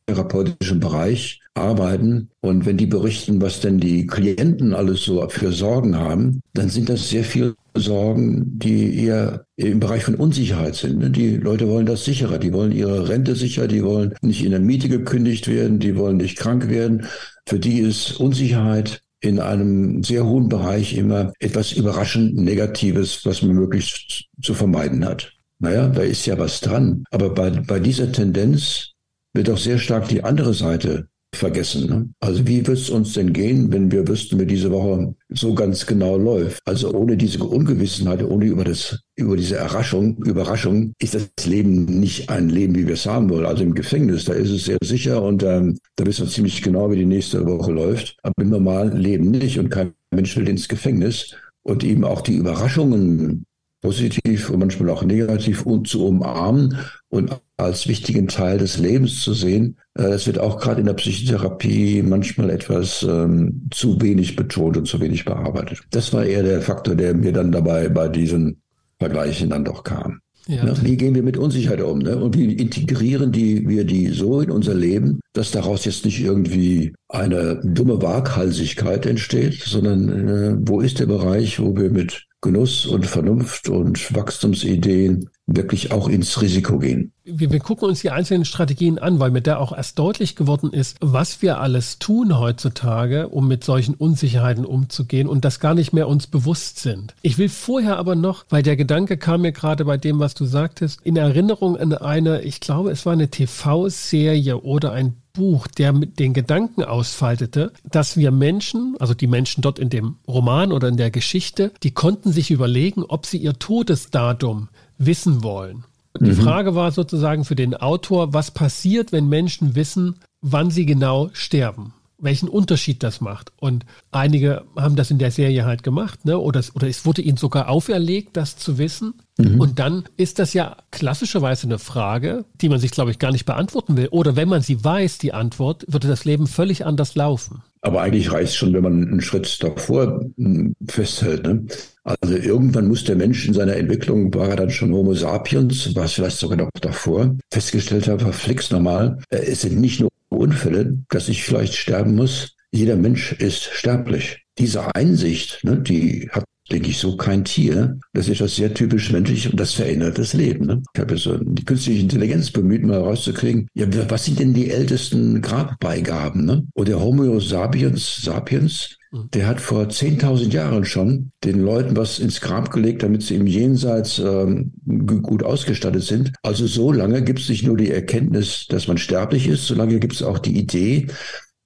psychotherapeutischen 0.06 0.80
Bereich 0.80 1.42
arbeiten 1.56 2.30
und 2.42 2.66
wenn 2.66 2.78
die 2.78 2.88
berichten, 2.88 3.42
was 3.42 3.60
denn 3.60 3.80
die 3.80 4.08
Klienten 4.08 4.74
alles 4.74 5.04
so 5.04 5.28
für 5.30 5.52
Sorgen 5.52 5.96
haben, 5.98 6.42
dann 6.54 6.70
sind 6.70 6.90
das 6.90 7.10
sehr 7.10 7.24
viele 7.24 7.56
Sorgen, 7.76 8.58
die 8.58 9.06
eher 9.06 9.46
im 9.56 9.80
Bereich 9.80 10.04
von 10.04 10.16
Unsicherheit 10.16 10.76
sind. 10.76 11.00
Ne? 11.00 11.10
Die 11.10 11.38
Leute 11.38 11.68
wollen 11.68 11.86
das 11.86 12.06
sicherer, 12.06 12.40
die 12.40 12.54
wollen 12.54 12.72
ihre 12.72 13.08
Rente 13.08 13.36
sicher, 13.36 13.68
die 13.68 13.84
wollen 13.84 14.14
nicht 14.22 14.44
in 14.44 14.52
der 14.52 14.60
Miete 14.60 14.90
gekündigt 14.90 15.48
werden, 15.48 15.80
die 15.80 15.96
wollen 15.96 16.18
nicht 16.18 16.38
krank 16.38 16.70
werden. 16.70 17.06
Für 17.48 17.60
die 17.60 17.80
ist 17.80 18.20
Unsicherheit 18.20 19.02
in 19.22 19.40
einem 19.40 20.04
sehr 20.04 20.26
hohen 20.26 20.50
Bereich 20.50 20.98
immer 20.98 21.34
etwas 21.40 21.72
überraschend 21.72 22.36
Negatives, 22.36 23.26
was 23.26 23.42
man 23.42 23.56
möglichst 23.56 24.26
zu 24.42 24.54
vermeiden 24.54 25.06
hat. 25.06 25.32
Naja, 25.60 25.88
da 25.88 26.02
ist 26.02 26.26
ja 26.26 26.38
was 26.38 26.60
dran. 26.60 27.06
Aber 27.10 27.30
bei, 27.30 27.50
bei 27.52 27.80
dieser 27.80 28.12
Tendenz 28.12 28.93
wird 29.34 29.50
auch 29.50 29.58
sehr 29.58 29.78
stark 29.78 30.08
die 30.08 30.24
andere 30.24 30.54
Seite 30.54 31.08
vergessen. 31.36 31.88
Ne? 31.88 32.10
Also 32.20 32.48
wie 32.48 32.66
wird 32.66 32.78
es 32.78 32.90
uns 32.90 33.14
denn 33.14 33.34
gehen, 33.34 33.72
wenn 33.72 33.92
wir 33.92 34.08
wüssten, 34.08 34.40
wie 34.40 34.46
diese 34.46 34.72
Woche 34.72 35.16
so 35.30 35.54
ganz 35.54 35.86
genau 35.86 36.18
läuft? 36.18 36.62
Also 36.66 36.94
ohne 36.94 37.18
diese 37.18 37.44
Ungewissenheit, 37.44 38.24
ohne 38.24 38.46
über 38.46 38.64
das 38.64 39.00
über 39.16 39.36
diese 39.36 39.58
Erraschung, 39.58 40.18
Überraschung 40.24 40.94
ist 41.00 41.16
das 41.16 41.30
Leben 41.46 41.86
nicht 41.86 42.30
ein 42.30 42.50
Leben, 42.50 42.76
wie 42.76 42.88
wir 42.88 42.94
es 42.94 43.06
haben 43.06 43.30
wollen. 43.30 43.46
Also 43.46 43.64
im 43.64 43.76
Gefängnis, 43.76 44.26
da 44.26 44.34
ist 44.34 44.50
es 44.50 44.66
sehr 44.66 44.78
sicher 44.84 45.22
und 45.22 45.44
ähm, 45.44 45.78
da 45.96 46.06
wissen 46.06 46.26
wir 46.26 46.32
ziemlich 46.32 46.62
genau, 46.62 46.92
wie 46.92 46.98
die 46.98 47.06
nächste 47.06 47.46
Woche 47.46 47.72
läuft. 47.72 48.18
Aber 48.24 48.34
im 48.42 48.50
normalen 48.50 48.98
Leben 48.98 49.32
nicht 49.32 49.60
und 49.60 49.70
kein 49.70 49.94
Mensch 50.12 50.36
will 50.38 50.48
ins 50.48 50.68
Gefängnis. 50.68 51.36
Und 51.66 51.84
eben 51.84 52.04
auch 52.04 52.20
die 52.22 52.36
Überraschungen 52.36 53.46
positiv 53.84 54.50
und 54.50 54.60
manchmal 54.60 54.90
auch 54.90 55.04
negativ 55.04 55.66
zu 55.84 56.06
umarmen 56.06 56.78
und 57.10 57.38
als 57.58 57.88
wichtigen 57.88 58.28
Teil 58.28 58.58
des 58.58 58.80
Lebens 58.80 59.22
zu 59.22 59.34
sehen. 59.34 59.78
Äh, 59.96 60.04
das 60.04 60.26
wird 60.26 60.40
auch 60.40 60.60
gerade 60.60 60.80
in 60.80 60.88
der 60.88 60.94
Psychotherapie 60.94 62.02
manchmal 62.02 62.50
etwas 62.50 63.04
ähm, 63.04 63.68
zu 63.72 64.02
wenig 64.02 64.36
betont 64.36 64.78
und 64.78 64.88
zu 64.88 65.00
wenig 65.02 65.26
bearbeitet. 65.26 65.82
Das 65.92 66.14
war 66.14 66.26
eher 66.26 66.44
der 66.44 66.62
Faktor, 66.62 66.96
der 66.96 67.14
mir 67.14 67.34
dann 67.34 67.52
dabei 67.52 67.90
bei 67.90 68.08
diesen 68.08 68.62
Vergleichen 69.00 69.50
dann 69.50 69.66
doch 69.66 69.84
kam. 69.84 70.20
Ja. 70.48 70.64
Ne? 70.64 70.76
Wie 70.82 70.98
gehen 70.98 71.16
wir 71.16 71.24
mit 71.24 71.38
Unsicherheit 71.38 71.82
um? 71.82 72.00
Ne? 72.00 72.18
Und 72.18 72.38
wie 72.38 72.54
integrieren 72.54 73.32
die, 73.34 73.68
wir 73.68 73.84
die 73.84 74.08
so 74.08 74.40
in 74.40 74.50
unser 74.50 74.74
Leben, 74.74 75.20
dass 75.34 75.52
daraus 75.52 75.84
jetzt 75.84 76.06
nicht 76.06 76.22
irgendwie 76.22 76.94
eine 77.10 77.62
dumme 77.64 78.02
Waghalsigkeit 78.02 79.06
entsteht, 79.06 79.62
sondern 79.62 80.28
äh, 80.28 80.56
wo 80.60 80.80
ist 80.80 81.00
der 81.00 81.06
Bereich, 81.06 81.60
wo 81.60 81.76
wir 81.76 81.90
mit 81.90 82.26
Genuss 82.44 82.86
und 82.86 83.06
Vernunft 83.08 83.70
und 83.70 84.14
Wachstumsideen 84.14 85.30
wirklich 85.48 85.92
auch 85.92 86.10
ins 86.10 86.42
Risiko 86.42 86.78
gehen. 86.78 87.14
Wir, 87.24 87.52
wir, 87.52 87.60
gucken 87.60 87.88
uns 87.88 88.02
die 88.02 88.12
einzelnen 88.12 88.44
Strategien 88.44 89.00
an, 89.00 89.20
weil 89.20 89.32
mir 89.32 89.42
da 89.42 89.58
auch 89.58 89.76
erst 89.76 89.98
deutlich 89.98 90.36
geworden 90.36 90.72
ist, 90.72 90.98
was 91.00 91.42
wir 91.42 91.60
alles 91.60 92.00
tun 92.00 92.38
heutzutage, 92.38 93.30
um 93.30 93.48
mit 93.48 93.64
solchen 93.64 93.96
Unsicherheiten 93.96 94.66
umzugehen 94.66 95.28
und 95.28 95.46
das 95.46 95.62
gar 95.62 95.74
nicht 95.74 95.94
mehr 95.94 96.08
uns 96.10 96.28
bewusst 96.28 96.80
sind. 96.80 97.16
Ich 97.22 97.38
will 97.38 97.50
vorher 97.50 97.98
aber 97.98 98.16
noch, 98.16 98.46
weil 98.50 98.62
der 98.62 98.76
Gedanke 98.76 99.18
kam 99.18 99.42
mir 99.42 99.54
gerade 99.54 99.86
bei 99.86 99.98
dem, 99.98 100.20
was 100.20 100.34
du 100.34 100.44
sagtest, 100.44 101.00
in 101.04 101.16
Erinnerung 101.16 101.78
an 101.78 101.94
eine, 101.94 102.42
ich 102.42 102.60
glaube, 102.60 102.92
es 102.92 103.06
war 103.06 103.14
eine 103.14 103.30
TV-Serie 103.30 104.60
oder 104.60 104.92
ein 104.92 105.23
Buch, 105.34 105.66
der 105.66 105.94
mit 105.94 106.20
den 106.20 106.34
Gedanken 106.34 106.84
ausfaltete, 106.84 107.74
dass 107.84 108.18
wir 108.18 108.30
Menschen, 108.30 108.96
also 109.00 109.16
die 109.16 109.26
Menschen 109.26 109.64
dort 109.64 109.80
in 109.80 109.90
dem 109.90 110.18
Roman 110.28 110.72
oder 110.72 110.88
in 110.88 110.98
der 110.98 111.10
Geschichte, 111.10 111.72
die 111.82 111.90
konnten 111.90 112.32
sich 112.32 112.52
überlegen, 112.52 113.04
ob 113.04 113.26
sie 113.26 113.38
ihr 113.38 113.58
Todesdatum 113.58 114.70
wissen 115.00 115.42
wollen. 115.42 115.86
Die 116.20 116.30
mhm. 116.30 116.36
Frage 116.36 116.76
war 116.76 116.92
sozusagen 116.92 117.46
für 117.46 117.56
den 117.56 117.74
Autor, 117.74 118.32
was 118.34 118.52
passiert, 118.52 119.12
wenn 119.12 119.28
Menschen 119.28 119.74
wissen, 119.74 120.20
wann 120.42 120.70
sie 120.70 120.86
genau 120.86 121.32
sterben? 121.34 121.94
Welchen 122.18 122.50
Unterschied 122.50 123.04
das 123.04 123.22
macht. 123.22 123.52
Und 123.58 123.86
einige 124.12 124.64
haben 124.76 124.96
das 124.96 125.12
in 125.12 125.18
der 125.18 125.32
Serie 125.32 125.66
halt 125.66 125.84
gemacht, 125.84 126.26
ne? 126.26 126.40
Oder, 126.40 126.64
oder 126.74 126.88
es 126.88 127.06
wurde 127.06 127.22
ihnen 127.22 127.38
sogar 127.38 127.70
auferlegt, 127.70 128.38
das 128.38 128.58
zu 128.58 128.78
wissen. 128.78 129.14
Mhm. 129.38 129.60
Und 129.60 129.80
dann 129.80 130.04
ist 130.18 130.40
das 130.40 130.54
ja 130.54 130.78
klassischerweise 130.92 131.68
eine 131.68 131.80
Frage, 131.80 132.46
die 132.62 132.70
man 132.70 132.80
sich, 132.80 132.92
glaube 132.92 133.12
ich, 133.12 133.20
gar 133.20 133.32
nicht 133.32 133.46
beantworten 133.46 133.98
will. 133.98 134.08
Oder 134.10 134.36
wenn 134.36 134.50
man 134.50 134.62
sie 134.62 134.84
weiß, 134.84 135.18
die 135.18 135.34
Antwort, 135.34 135.86
würde 135.88 136.08
das 136.08 136.26
Leben 136.26 136.48
völlig 136.48 136.86
anders 136.86 137.16
laufen. 137.16 137.64
Aber 137.82 138.02
eigentlich 138.02 138.32
reicht 138.32 138.52
es 138.52 138.56
schon, 138.56 138.74
wenn 138.74 138.84
man 138.84 139.08
einen 139.08 139.22
Schritt 139.22 139.62
davor 139.62 140.26
hm, 140.38 140.74
festhält. 140.88 141.44
Ne? 141.46 141.66
Also 142.06 142.36
irgendwann 142.36 142.88
muss 142.88 143.04
der 143.04 143.18
Mensch 143.18 143.46
in 143.46 143.54
seiner 143.54 143.76
Entwicklung, 143.76 144.34
war 144.34 144.48
er 144.48 144.56
dann 144.56 144.70
schon 144.70 144.94
Homo 144.94 145.14
sapiens, 145.14 145.94
war 145.94 146.06
es 146.06 146.14
vielleicht 146.14 146.38
sogar 146.38 146.58
noch 146.58 146.70
davor, 146.80 147.36
festgestellt 147.52 148.08
hat, 148.08 148.22
verflixt 148.22 148.72
normal, 148.72 149.20
äh, 149.30 149.38
es 149.38 149.62
sind 149.62 149.82
nicht 149.82 150.00
nur 150.00 150.10
Unfälle, 150.36 151.00
dass 151.10 151.30
ich 151.30 151.44
vielleicht 151.44 151.76
sterben 151.76 152.16
muss. 152.16 152.56
Jeder 152.72 152.96
Mensch 152.96 153.34
ist 153.34 153.64
sterblich. 153.64 154.44
Diese 154.58 154.96
Einsicht, 154.96 155.64
ne, 155.64 155.80
die 155.80 156.30
hat 156.32 156.44
denke 156.72 156.90
ich, 156.90 156.98
so 156.98 157.18
kein 157.18 157.44
Tier. 157.44 158.00
Das 158.14 158.28
ist 158.28 158.36
etwas 158.36 158.56
sehr 158.56 158.74
typisch 158.74 159.12
menschlich 159.12 159.50
und 159.50 159.60
das 159.60 159.74
verändert 159.74 160.18
das 160.18 160.34
Leben. 160.34 160.66
Ne? 160.66 160.82
Ich 160.94 161.02
habe 161.02 161.18
so 161.18 161.38
die 161.38 161.66
künstliche 161.66 162.02
Intelligenz 162.02 162.52
bemüht, 162.52 162.84
mal 162.84 163.00
rauszukriegen, 163.00 163.68
ja, 163.74 163.86
was 164.10 164.26
sind 164.26 164.40
denn 164.40 164.54
die 164.54 164.72
ältesten 164.72 165.42
Grabbeigaben? 165.42 166.46
Ne? 166.46 166.66
Und 166.74 166.88
der 166.88 167.02
Homo 167.02 167.40
sapiens, 167.40 168.22
sapiens 168.22 168.98
mhm. 169.12 169.30
der 169.34 169.48
hat 169.48 169.60
vor 169.60 169.84
10.000 169.84 170.52
Jahren 170.52 170.86
schon 170.86 171.32
den 171.44 171.60
Leuten 171.60 171.98
was 171.98 172.20
ins 172.20 172.40
Grab 172.40 172.72
gelegt, 172.72 173.04
damit 173.04 173.24
sie 173.24 173.36
im 173.36 173.48
Jenseits 173.48 174.20
ähm, 174.20 174.72
gut 174.86 175.44
ausgestattet 175.44 176.04
sind. 176.04 176.32
Also 176.44 176.66
so 176.66 176.92
lange 176.92 177.24
gibt 177.24 177.40
es 177.40 177.50
nicht 177.50 177.66
nur 177.66 177.78
die 177.78 177.92
Erkenntnis, 177.92 178.68
dass 178.70 178.88
man 178.88 178.98
sterblich 178.98 179.48
ist, 179.48 179.68
so 179.68 179.76
lange 179.76 180.00
gibt 180.00 180.14
es 180.14 180.24
auch 180.24 180.40
die 180.40 180.58
Idee, 180.58 181.08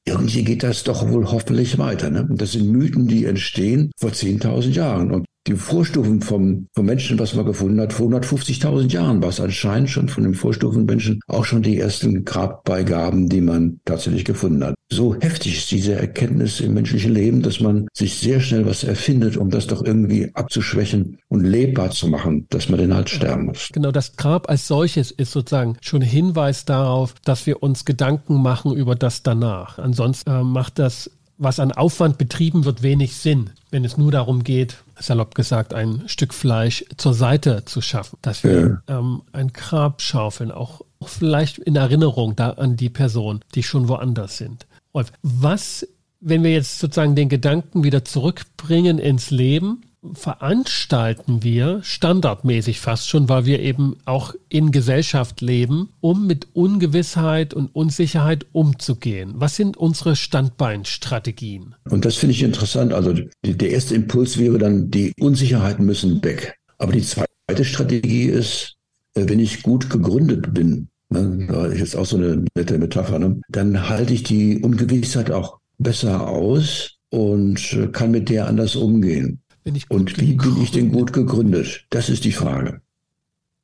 irgendwie 0.08 0.44
geht 0.44 0.64
das 0.64 0.84
doch 0.84 1.10
wohl 1.10 1.30
hoffentlich 1.32 1.78
weiter. 1.78 2.10
Ne? 2.10 2.28
Das 2.32 2.54
sind 2.54 2.72
Mythen, 2.72 3.08
die 3.08 3.26
entstehen 3.26 3.92
vor 4.00 4.12
10.000 4.12 4.72
Jahren. 4.72 5.12
Und 5.12 5.26
die 5.48 5.56
Vorstufen 5.56 6.22
vom, 6.22 6.68
vom 6.74 6.86
Menschen, 6.86 7.18
was 7.20 7.34
man 7.34 7.46
gefunden 7.46 7.80
hat, 7.80 7.94
vor 7.94 8.08
150.000 8.10 8.92
Jahren 8.92 9.22
war 9.22 9.30
es 9.30 9.39
anscheinend 9.39 9.89
schon 9.89 10.10
von 10.10 10.24
den 10.24 10.34
Vorstufenmenschen 10.34 11.22
auch 11.27 11.46
schon 11.46 11.62
die 11.62 11.80
ersten 11.80 12.25
Grabbeigaben, 12.25 13.30
die 13.30 13.42
man 13.42 13.80
tatsächlich 13.86 14.25
gefunden 14.25 14.63
hat. 14.63 14.75
So 14.89 15.16
heftig 15.16 15.58
ist 15.58 15.72
diese 15.72 15.96
Erkenntnis 15.96 16.60
im 16.60 16.74
menschlichen 16.74 17.13
Leben, 17.13 17.42
dass 17.42 17.60
man 17.60 17.88
sich 17.94 18.16
sehr 18.20 18.39
schnell 18.39 18.66
was 18.66 18.84
erfindet, 18.84 19.38
um 19.38 19.50
das 19.50 19.68
doch 19.68 19.84
irgendwie 19.84 20.34
abzuschwächen 20.34 21.20
und 21.27 21.44
lebbar 21.44 21.92
zu 21.92 22.08
machen, 22.08 22.48
dass 22.50 22.70
man 22.70 22.80
den 22.80 22.94
halt 22.94 23.10
sterben 23.10 23.46
muss. 23.46 23.70
Genau, 23.74 23.92
das 23.92 24.16
Grab 24.16 24.50
als 24.50 24.68
solches 24.68 25.12
ist 25.12 25.32
sozusagen 25.32 25.77
schon 25.82 26.01
Hinweis 26.01 26.66
darauf, 26.66 27.16
dass 27.24 27.46
wir 27.46 27.63
uns 27.63 27.86
Gedanken 27.86 28.42
machen 28.42 28.74
über 28.74 28.96
das 28.96 29.24
danach. 29.24 29.77
Ansonsten 29.77 30.30
äh, 30.30 30.44
macht 30.44 30.80
das 30.80 31.12
was 31.38 31.60
an 31.60 31.72
Aufwand 31.72 32.18
betrieben 32.18 32.66
wird, 32.66 32.82
wenig 32.82 33.16
Sinn, 33.16 33.51
wenn 33.70 33.86
es 33.86 33.98
nur 33.98 34.12
darum 34.12 34.44
geht, 34.44 34.77
salopp 35.00 35.36
gesagt, 35.36 35.74
ein 35.74 36.04
Stück 36.08 36.34
Fleisch 36.34 36.86
zur 36.98 37.13
Seite 37.13 37.66
zu 37.66 37.82
schaffen, 37.82 38.18
dass 38.22 38.44
wir 38.44 38.82
ja. 38.88 39.00
ähm, 39.00 39.22
ein 39.32 39.54
Grab 39.54 40.01
schaufeln, 40.01 40.51
auch, 40.51 40.82
auch 41.00 41.10
vielleicht 41.10 41.60
in 41.60 41.75
Erinnerung 41.75 42.36
da 42.36 42.51
an 42.51 42.75
die 42.75 42.89
Person, 42.89 43.42
die 43.56 43.63
schon 43.63 43.88
woanders 43.88 44.38
sind. 44.38 44.68
Rolf, 44.94 45.12
was, 45.22 45.88
wenn 46.20 46.44
wir 46.44 46.51
jetzt 46.51 46.80
sozusagen 46.80 47.16
den 47.16 47.30
Gedanken 47.30 47.84
wieder 47.84 48.04
zurückbringen 48.04 49.00
ins 49.00 49.30
Leben, 49.30 49.82
veranstalten 50.14 51.44
wir 51.44 51.82
standardmäßig 51.84 52.80
fast 52.80 53.10
schon, 53.10 53.30
weil 53.30 53.46
wir 53.46 53.60
eben 53.60 53.98
auch 54.06 54.34
in 54.50 54.72
Gesellschaft 54.72 55.42
leben, 55.42 55.90
um 56.00 56.28
mit 56.28 56.48
Ungewissheit 56.54 57.54
und 57.54 57.74
Unsicherheit 57.76 58.46
umzugehen. 58.52 59.34
Was 59.36 59.56
sind 59.56 59.78
unsere 59.78 60.16
Standbeinstrategien? 60.16 61.76
Und 61.90 62.06
das 62.06 62.16
finde 62.16 62.34
ich 62.34 62.44
interessant. 62.44 62.94
Also 62.94 63.14
die, 63.14 63.58
der 63.58 63.72
erste 63.72 63.96
Impuls 63.96 64.38
wäre 64.38 64.58
dann, 64.58 64.90
die 64.92 65.14
Unsicherheiten 65.20 65.86
müssen 65.86 66.24
weg. 66.24 66.58
Aber 66.78 66.92
die 66.92 67.02
zweite 67.02 67.66
Strategie 67.66 68.26
ist, 68.26 68.76
äh, 69.16 69.28
wenn 69.28 69.40
ich 69.40 69.64
gut 69.64 69.90
gegründet 69.90 70.54
bin, 70.54 70.90
ne, 71.10 71.48
da 71.50 71.66
ist 71.68 71.80
jetzt 71.80 71.96
auch 71.96 72.06
so 72.06 72.18
eine 72.18 72.46
nette 72.56 72.78
Metapher, 72.78 73.20
ne, 73.20 73.40
dann 73.50 73.90
halte 73.90 74.14
ich 74.14 74.24
die 74.24 74.60
Ungewissheit 74.60 75.32
auch 75.32 75.60
besser 75.78 76.28
aus 76.28 76.98
und 77.10 77.74
äh, 77.74 77.88
kann 77.88 78.12
mit 78.12 78.30
der 78.30 78.48
anders 78.48 78.76
umgehen. 78.76 79.42
Und 79.89 80.19
wie 80.19 80.33
bin 80.33 80.62
ich 80.62 80.71
denn 80.71 80.91
gut 80.91 81.13
gegründet? 81.13 81.86
Das 81.89 82.09
ist 82.09 82.24
die 82.24 82.31
Frage. 82.31 82.81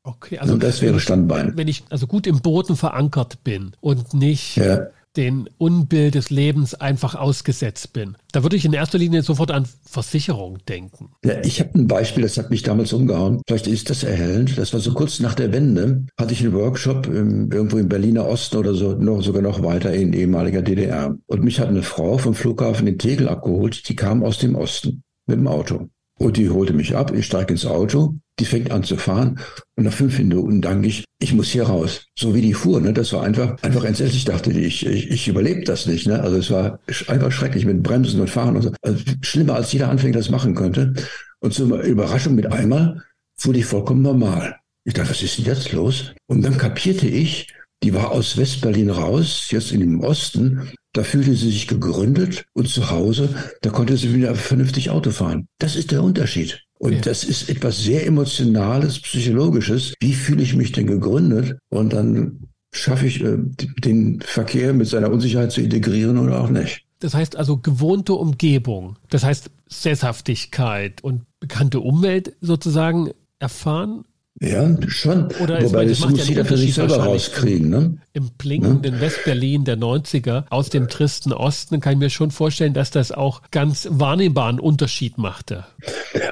Okay, 0.04 0.38
also 0.38 0.54
und 0.54 0.64
das 0.64 0.82
wäre 0.82 1.00
Standbein. 1.00 1.54
Wenn 1.56 1.70
ich 1.70 1.84
also 1.90 2.08
gut 2.08 2.28
im 2.28 2.42
Boden 2.42 2.76
verankert 2.76 3.44
bin 3.46 3.72
und 3.80 4.14
nicht 4.14 4.58
ja. 4.58 4.88
den 5.16 5.50
Unbild 5.58 6.16
des 6.16 6.30
Lebens 6.30 6.76
einfach 6.76 7.16
ausgesetzt 7.16 7.94
bin, 7.94 8.18
da 8.34 8.44
würde 8.44 8.58
ich 8.58 8.66
in 8.66 8.74
erster 8.74 8.98
Linie 8.98 9.24
sofort 9.24 9.52
an 9.52 9.66
Versicherung 9.86 10.58
denken. 10.68 11.12
Ja, 11.24 11.40
ich 11.42 11.62
habe 11.62 11.80
ein 11.80 11.88
Beispiel, 11.88 12.24
das 12.24 12.38
hat 12.38 12.50
mich 12.50 12.64
damals 12.64 12.92
umgehauen. 12.92 13.42
Vielleicht 13.48 13.68
ist 13.68 13.90
das 13.90 14.04
erhellend. 14.04 14.58
Das 14.58 14.74
war 14.74 14.82
so 14.82 14.92
kurz 14.94 15.22
nach 15.22 15.36
der 15.36 15.54
Wende, 15.54 16.06
hatte 16.20 16.34
ich 16.34 16.42
einen 16.42 16.52
Workshop 16.52 17.08
im, 17.08 17.50
irgendwo 17.50 17.78
im 17.78 17.88
Berliner 17.88 18.28
Osten 18.28 18.58
oder 18.58 18.74
so, 18.74 18.96
noch, 18.96 19.22
sogar 19.22 19.42
noch 19.42 19.64
weiter 19.64 19.94
in 19.94 20.12
ehemaliger 20.12 20.62
DDR. 20.62 21.16
Und 21.28 21.44
mich 21.46 21.62
hat 21.62 21.70
eine 21.70 21.84
Frau 21.84 22.18
vom 22.18 22.36
Flughafen 22.36 22.88
in 22.88 22.98
Tegel 22.98 23.30
abgeholt, 23.30 23.88
die 23.88 23.96
kam 23.96 24.22
aus 24.22 24.38
dem 24.38 24.56
Osten 24.56 25.02
mit 25.26 25.38
dem 25.38 25.48
Auto. 25.48 25.90
Und 26.20 26.38
die 26.38 26.50
holte 26.50 26.74
mich 26.74 26.96
ab, 26.96 27.14
ich 27.14 27.26
steige 27.26 27.54
ins 27.54 27.66
Auto, 27.66 28.16
die 28.40 28.46
fängt 28.46 28.72
an 28.72 28.84
zu 28.84 28.98
fahren 28.98 29.40
und 29.76 29.84
nach 29.84 29.94
fünf 29.94 30.18
Minuten 30.18 30.62
danke 30.62 30.88
ich, 30.88 31.06
ich 31.20 31.34
muss 31.34 31.50
hier 31.50 31.64
raus. 31.64 32.06
So 32.18 32.36
wie 32.36 32.42
die 32.42 32.54
fuhr, 32.54 32.82
ne? 32.82 32.94
das 32.94 33.14
war 33.14 33.24
einfach, 33.24 33.62
einfach 33.64 33.84
entsetzlich. 33.84 34.18
Ich 34.18 34.26
dachte, 34.26 34.52
ich, 34.52 34.86
ich, 34.86 35.10
ich 35.10 35.28
überlebe 35.28 35.64
das 35.64 35.86
nicht. 35.86 36.08
Ne? 36.08 36.22
Also 36.22 36.38
es 36.38 36.52
war 36.52 36.80
einfach 37.08 37.32
schrecklich 37.32 37.66
mit 37.66 37.82
Bremsen 37.82 38.22
und 38.22 38.30
Fahren 38.30 38.56
und 38.56 38.62
so. 38.62 38.72
Also 38.82 39.04
schlimmer 39.22 39.56
als 39.56 39.72
jeder 39.72 39.90
Anfänger 39.90 40.18
das 40.18 40.30
machen 40.30 40.56
könnte. 40.56 40.94
Und 41.40 41.54
zur 41.54 41.80
Überraschung 41.82 42.36
mit 42.36 42.52
einmal 42.52 43.04
fuhr 43.38 43.54
die 43.54 43.64
vollkommen 43.64 44.02
normal. 44.02 44.56
Ich 44.86 44.94
dachte, 44.94 45.12
was 45.12 45.22
ist 45.22 45.38
denn 45.38 45.46
jetzt 45.46 45.72
los? 45.72 46.14
Und 46.28 46.44
dann 46.44 46.58
kapierte 46.58 47.08
ich, 47.08 47.54
die 47.84 47.94
war 47.94 48.12
aus 48.12 48.38
Westberlin 48.38 48.90
raus, 48.90 49.48
jetzt 49.50 49.72
in 49.72 49.82
dem 49.82 50.00
Osten. 50.02 50.70
Da 50.94 51.04
fühlte 51.04 51.34
sie 51.36 51.50
sich 51.50 51.68
gegründet 51.68 52.46
und 52.54 52.70
zu 52.70 52.92
Hause, 52.92 53.36
da 53.62 53.72
konnte 53.72 53.98
sie 53.98 54.14
wieder 54.14 54.36
vernünftig 54.36 54.92
Auto 54.92 55.10
fahren. 55.10 55.48
Das 55.58 55.76
ist 55.76 55.92
der 55.92 56.04
Unterschied. 56.04 56.64
Und 56.78 56.94
ja. 56.94 57.02
das 57.02 57.24
ist 57.24 57.50
etwas 57.50 57.82
sehr 57.82 58.06
Emotionales, 58.06 59.00
Psychologisches. 59.00 59.94
Wie 60.00 60.14
fühle 60.14 60.44
ich 60.44 60.56
mich 60.56 60.72
denn 60.72 60.86
gegründet? 60.86 61.58
Und 61.70 61.94
dann 61.94 62.48
schaffe 62.74 63.08
ich 63.08 63.24
äh, 63.24 63.38
den 63.38 64.22
Verkehr 64.22 64.74
mit 64.74 64.88
seiner 64.88 65.10
Unsicherheit 65.10 65.52
zu 65.52 65.62
integrieren 65.62 66.18
oder 66.18 66.42
auch 66.42 66.50
nicht. 66.50 66.86
Das 67.00 67.14
heißt 67.14 67.36
also 67.38 67.58
gewohnte 67.58 68.14
Umgebung. 68.14 68.98
Das 69.10 69.24
heißt 69.24 69.50
Sesshaftigkeit 69.68 71.04
und 71.04 71.24
bekannte 71.40 71.80
Umwelt 71.80 72.36
sozusagen 72.42 73.12
erfahren 73.40 74.06
ja, 74.44 74.70
schon. 74.88 75.30
Oder 75.42 75.64
Wobei, 75.64 75.86
das, 75.86 76.00
das 76.00 76.10
muss 76.10 76.20
ja 76.20 76.26
jeder 76.26 76.46
für 76.46 76.58
sich 76.58 76.74
selber 76.74 76.98
rauskriegen. 76.98 77.70
Ne? 77.70 77.98
Im 78.14 78.30
blinkenden 78.38 78.96
ne? 78.96 79.02
Westberlin 79.02 79.64
der 79.64 79.78
90er 79.78 80.46
aus 80.50 80.70
dem 80.70 80.88
tristen 80.90 81.32
Osten 81.32 81.80
kann 81.80 81.94
ich 81.94 82.00
mir 82.00 82.10
schon 82.10 82.32
vorstellen, 82.32 82.74
dass 82.74 82.92
das 82.92 83.12
auch 83.12 83.42
ganz 83.52 83.88
wahrnehmbaren 83.90 84.60
Unterschied 84.60 85.18
machte. 85.18 85.66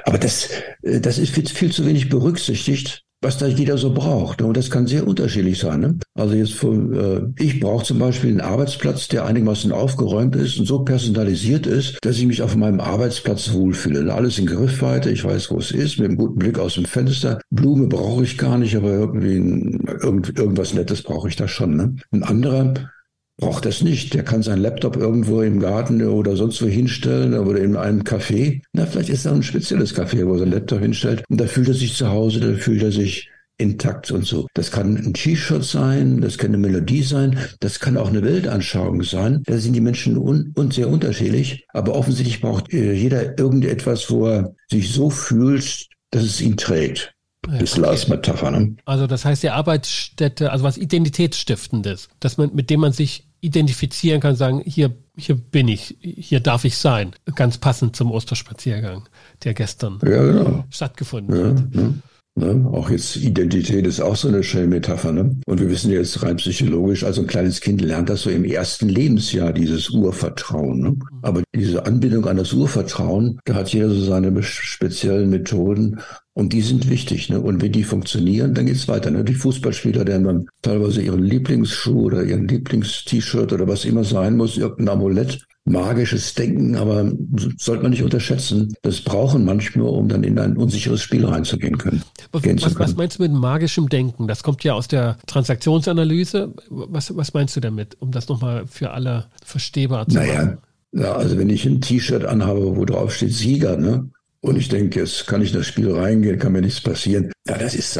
Aber 0.04 0.18
das, 0.18 0.50
äh, 0.82 1.00
das 1.00 1.18
ist 1.18 1.30
viel, 1.30 1.46
viel 1.46 1.72
zu 1.72 1.86
wenig 1.86 2.08
berücksichtigt 2.08 3.04
was 3.22 3.38
da 3.38 3.46
jeder 3.46 3.78
so 3.78 3.94
braucht. 3.94 4.42
Und 4.42 4.56
das 4.56 4.70
kann 4.70 4.86
sehr 4.86 5.06
unterschiedlich 5.06 5.58
sein. 5.58 5.80
Ne? 5.80 5.98
Also 6.14 6.34
jetzt 6.34 6.54
von, 6.54 6.92
äh, 6.92 7.42
ich 7.42 7.60
brauche 7.60 7.84
zum 7.84 7.98
Beispiel 7.98 8.30
einen 8.30 8.40
Arbeitsplatz, 8.40 9.08
der 9.08 9.24
einigermaßen 9.24 9.72
aufgeräumt 9.72 10.36
ist 10.36 10.58
und 10.58 10.66
so 10.66 10.80
personalisiert 10.80 11.66
ist, 11.66 11.98
dass 12.02 12.18
ich 12.18 12.26
mich 12.26 12.42
auf 12.42 12.56
meinem 12.56 12.80
Arbeitsplatz 12.80 13.52
wohlfühle. 13.52 14.12
Alles 14.12 14.38
in 14.38 14.46
Griffweite, 14.46 15.10
ich 15.10 15.24
weiß, 15.24 15.50
wo 15.50 15.58
es 15.58 15.70
ist, 15.70 15.98
mit 15.98 16.08
einem 16.08 16.18
guten 16.18 16.38
Blick 16.38 16.58
aus 16.58 16.74
dem 16.74 16.84
Fenster. 16.84 17.40
Blume 17.50 17.86
brauche 17.86 18.24
ich 18.24 18.36
gar 18.36 18.58
nicht, 18.58 18.76
aber 18.76 18.90
irgendwie 18.90 19.36
ein, 19.36 19.80
irgend, 20.02 20.36
irgendwas 20.36 20.74
Nettes 20.74 21.02
brauche 21.02 21.28
ich 21.28 21.36
da 21.36 21.46
schon. 21.46 21.76
Ne? 21.76 21.94
Ein 22.10 22.24
anderer 22.24 22.74
braucht 23.42 23.66
das 23.66 23.82
nicht. 23.82 24.14
Der 24.14 24.22
kann 24.22 24.42
seinen 24.42 24.62
Laptop 24.62 24.96
irgendwo 24.96 25.42
im 25.42 25.58
Garten 25.58 26.00
oder 26.06 26.36
sonst 26.36 26.62
wo 26.62 26.66
hinstellen 26.66 27.34
oder 27.34 27.60
in 27.60 27.76
einem 27.76 28.02
Café. 28.02 28.62
Na, 28.72 28.86
vielleicht 28.86 29.08
ist 29.08 29.26
da 29.26 29.32
ein 29.32 29.42
spezielles 29.42 29.96
Café, 29.96 30.24
wo 30.26 30.34
er 30.34 30.38
seinen 30.38 30.52
Laptop 30.52 30.78
hinstellt. 30.78 31.24
Und 31.28 31.40
da 31.40 31.46
fühlt 31.46 31.66
er 31.66 31.74
sich 31.74 31.96
zu 31.96 32.08
Hause, 32.08 32.38
da 32.38 32.56
fühlt 32.56 32.82
er 32.84 32.92
sich 32.92 33.28
intakt 33.58 34.12
und 34.12 34.24
so. 34.24 34.46
Das 34.54 34.70
kann 34.70 34.96
ein 34.96 35.12
T-Shirt 35.12 35.64
sein, 35.64 36.20
das 36.20 36.38
kann 36.38 36.50
eine 36.50 36.58
Melodie 36.58 37.02
sein, 37.02 37.36
das 37.58 37.80
kann 37.80 37.96
auch 37.96 38.08
eine 38.08 38.22
Weltanschauung 38.22 39.02
sein. 39.02 39.42
Da 39.44 39.58
sind 39.58 39.72
die 39.72 39.80
Menschen 39.80 40.16
un 40.16 40.52
und 40.54 40.72
sehr 40.72 40.88
unterschiedlich. 40.88 41.66
Aber 41.72 41.96
offensichtlich 41.96 42.40
braucht 42.40 42.72
äh, 42.72 42.92
jeder 42.92 43.36
irgendetwas, 43.38 44.08
wo 44.08 44.28
er 44.28 44.54
sich 44.70 44.92
so 44.92 45.10
fühlt, 45.10 45.88
dass 46.12 46.22
es 46.22 46.40
ihn 46.40 46.56
trägt. 46.56 47.12
Ja, 47.48 47.56
ist 47.56 47.72
okay. 47.72 47.82
Lars 47.82 48.06
Metapher, 48.06 48.52
ne? 48.52 48.76
Also 48.84 49.08
das 49.08 49.24
heißt, 49.24 49.42
die 49.42 49.50
Arbeitsstätte, 49.50 50.52
also 50.52 50.62
was 50.62 50.78
Identitätsstiftendes, 50.78 52.08
dass 52.20 52.38
man, 52.38 52.54
mit 52.54 52.70
dem 52.70 52.78
man 52.78 52.92
sich 52.92 53.26
identifizieren 53.42 54.20
kann, 54.20 54.36
sagen, 54.36 54.62
hier, 54.64 54.94
hier 55.16 55.36
bin 55.36 55.68
ich, 55.68 55.98
hier 56.00 56.40
darf 56.40 56.64
ich 56.64 56.78
sein. 56.78 57.12
Ganz 57.34 57.58
passend 57.58 57.94
zum 57.96 58.10
Osterspaziergang, 58.10 59.08
der 59.44 59.52
gestern 59.52 59.98
ja, 60.02 60.22
genau. 60.22 60.64
stattgefunden 60.70 61.36
ja, 61.36 61.46
hat. 61.48 61.74
Ne? 61.74 61.94
Ne? 62.34 62.66
Auch 62.72 62.88
jetzt 62.88 63.16
Identität 63.16 63.86
ist 63.86 64.00
auch 64.00 64.16
so 64.16 64.28
eine 64.28 64.42
schöne 64.42 64.68
Metapher. 64.68 65.12
Ne? 65.12 65.36
Und 65.44 65.60
wir 65.60 65.68
wissen 65.68 65.90
jetzt 65.90 66.22
rein 66.22 66.36
psychologisch, 66.36 67.04
also 67.04 67.20
ein 67.20 67.26
kleines 67.26 67.60
Kind 67.60 67.82
lernt 67.82 68.08
das 68.08 68.22
so 68.22 68.30
im 68.30 68.44
ersten 68.44 68.88
Lebensjahr, 68.88 69.52
dieses 69.52 69.90
Urvertrauen. 69.90 70.80
Ne? 70.80 70.96
Aber 71.20 71.42
diese 71.54 71.84
Anbindung 71.84 72.26
an 72.26 72.38
das 72.38 72.54
Urvertrauen, 72.54 73.38
da 73.44 73.54
hat 73.54 73.72
jeder 73.72 73.90
so 73.90 74.02
seine 74.02 74.42
speziellen 74.42 75.28
Methoden, 75.28 76.00
Und 76.34 76.54
die 76.54 76.62
sind 76.62 76.88
wichtig. 76.88 77.28
Ne? 77.28 77.40
Und 77.40 77.60
wenn 77.60 77.72
die 77.72 77.84
funktionieren, 77.84 78.54
dann 78.54 78.66
geht's 78.66 78.88
weiter. 78.88 79.10
Ne? 79.10 79.22
Die 79.22 79.34
Fußballspieler, 79.34 80.04
die 80.04 80.12
haben 80.14 80.24
dann 80.24 80.46
teilweise 80.62 81.02
ihren 81.02 81.22
Lieblingsschuh 81.22 82.04
oder 82.04 82.24
ihren 82.24 82.48
Lieblingst-T-Shirt 82.48 83.52
oder 83.52 83.68
was 83.68 83.84
immer 83.84 84.02
sein 84.04 84.36
muss, 84.38 84.56
irgendein 84.56 84.88
Amulett, 84.88 85.44
magisches 85.64 86.34
Denken, 86.34 86.74
aber 86.74 87.12
sollte 87.58 87.82
man 87.82 87.90
nicht 87.90 88.02
unterschätzen. 88.02 88.74
Das 88.82 89.02
brauchen 89.02 89.44
manchmal, 89.44 89.88
um 89.88 90.08
dann 90.08 90.24
in 90.24 90.38
ein 90.38 90.56
unsicheres 90.56 91.02
Spiel 91.02 91.26
reinzugehen 91.26 91.76
können. 91.76 92.02
Was, 92.32 92.42
was, 92.44 92.78
was 92.78 92.96
meinst 92.96 93.18
du 93.18 93.24
mit 93.24 93.32
magischem 93.32 93.90
Denken? 93.90 94.26
Das 94.26 94.42
kommt 94.42 94.64
ja 94.64 94.72
aus 94.72 94.88
der 94.88 95.18
Transaktionsanalyse. 95.26 96.54
Was, 96.70 97.14
was 97.14 97.34
meinst 97.34 97.54
du 97.56 97.60
damit, 97.60 97.96
um 98.00 98.10
das 98.10 98.28
nochmal 98.28 98.66
für 98.66 98.90
alle 98.92 99.26
verstehbar 99.44 100.08
zu 100.08 100.16
naja, 100.16 100.44
machen? 100.44 100.58
Ja, 100.92 101.12
also 101.12 101.38
wenn 101.38 101.50
ich 101.50 101.66
ein 101.66 101.80
T-Shirt 101.80 102.24
anhabe, 102.24 102.76
wo 102.76 102.84
drauf 102.84 103.14
steht 103.14 103.34
Sieger, 103.34 103.76
ne? 103.76 104.10
Und 104.44 104.58
ich 104.58 104.68
denke, 104.68 105.00
jetzt 105.00 105.26
kann 105.28 105.40
ich 105.40 105.52
in 105.52 105.58
das 105.58 105.68
Spiel 105.68 105.92
reingehen, 105.92 106.38
kann 106.38 106.52
mir 106.52 106.62
nichts 106.62 106.80
passieren. 106.80 107.30
Ja, 107.46 107.58
das 107.58 107.76
ist 107.76 107.98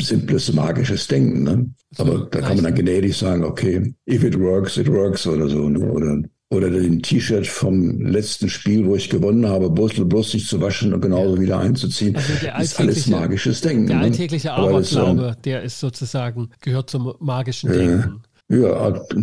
simples 0.00 0.52
magisches 0.52 1.06
Denken. 1.06 1.44
Ne? 1.44 1.70
Aber 1.98 2.28
da 2.30 2.40
kann 2.40 2.56
man 2.56 2.64
dann 2.64 2.74
gnädig 2.74 3.16
sagen, 3.16 3.44
okay, 3.44 3.94
if 4.10 4.24
it 4.24 4.38
works, 4.38 4.76
it 4.76 4.90
works 4.90 5.24
oder 5.26 5.48
so. 5.48 5.68
Ne? 5.68 5.78
Oder 5.78 6.20
oder 6.50 6.70
den 6.70 7.02
T-Shirt 7.02 7.46
vom 7.46 8.00
letzten 8.00 8.48
Spiel, 8.48 8.86
wo 8.86 8.94
ich 8.94 9.10
gewonnen 9.10 9.46
habe, 9.48 9.70
bloß, 9.70 9.94
bloß 9.94 10.34
nicht 10.34 10.48
zu 10.48 10.60
waschen 10.60 10.94
und 10.94 11.00
genauso 11.00 11.36
ja. 11.36 11.40
wieder 11.40 11.58
einzuziehen. 11.58 12.14
Also 12.16 12.32
der 12.42 12.58
ist 12.60 12.78
alles 12.78 13.06
magisches 13.08 13.60
Denken. 13.60 13.86
Der 13.86 13.96
ne? 13.96 14.04
alltägliche 14.04 14.48
ne? 14.48 14.54
Aberglaube, 14.54 15.36
der 15.44 15.62
ist 15.62 15.80
sozusagen, 15.80 16.50
gehört 16.60 16.90
zum 16.90 17.14
magischen 17.18 17.72
Denken. 17.72 17.98
Ja, 18.00 18.16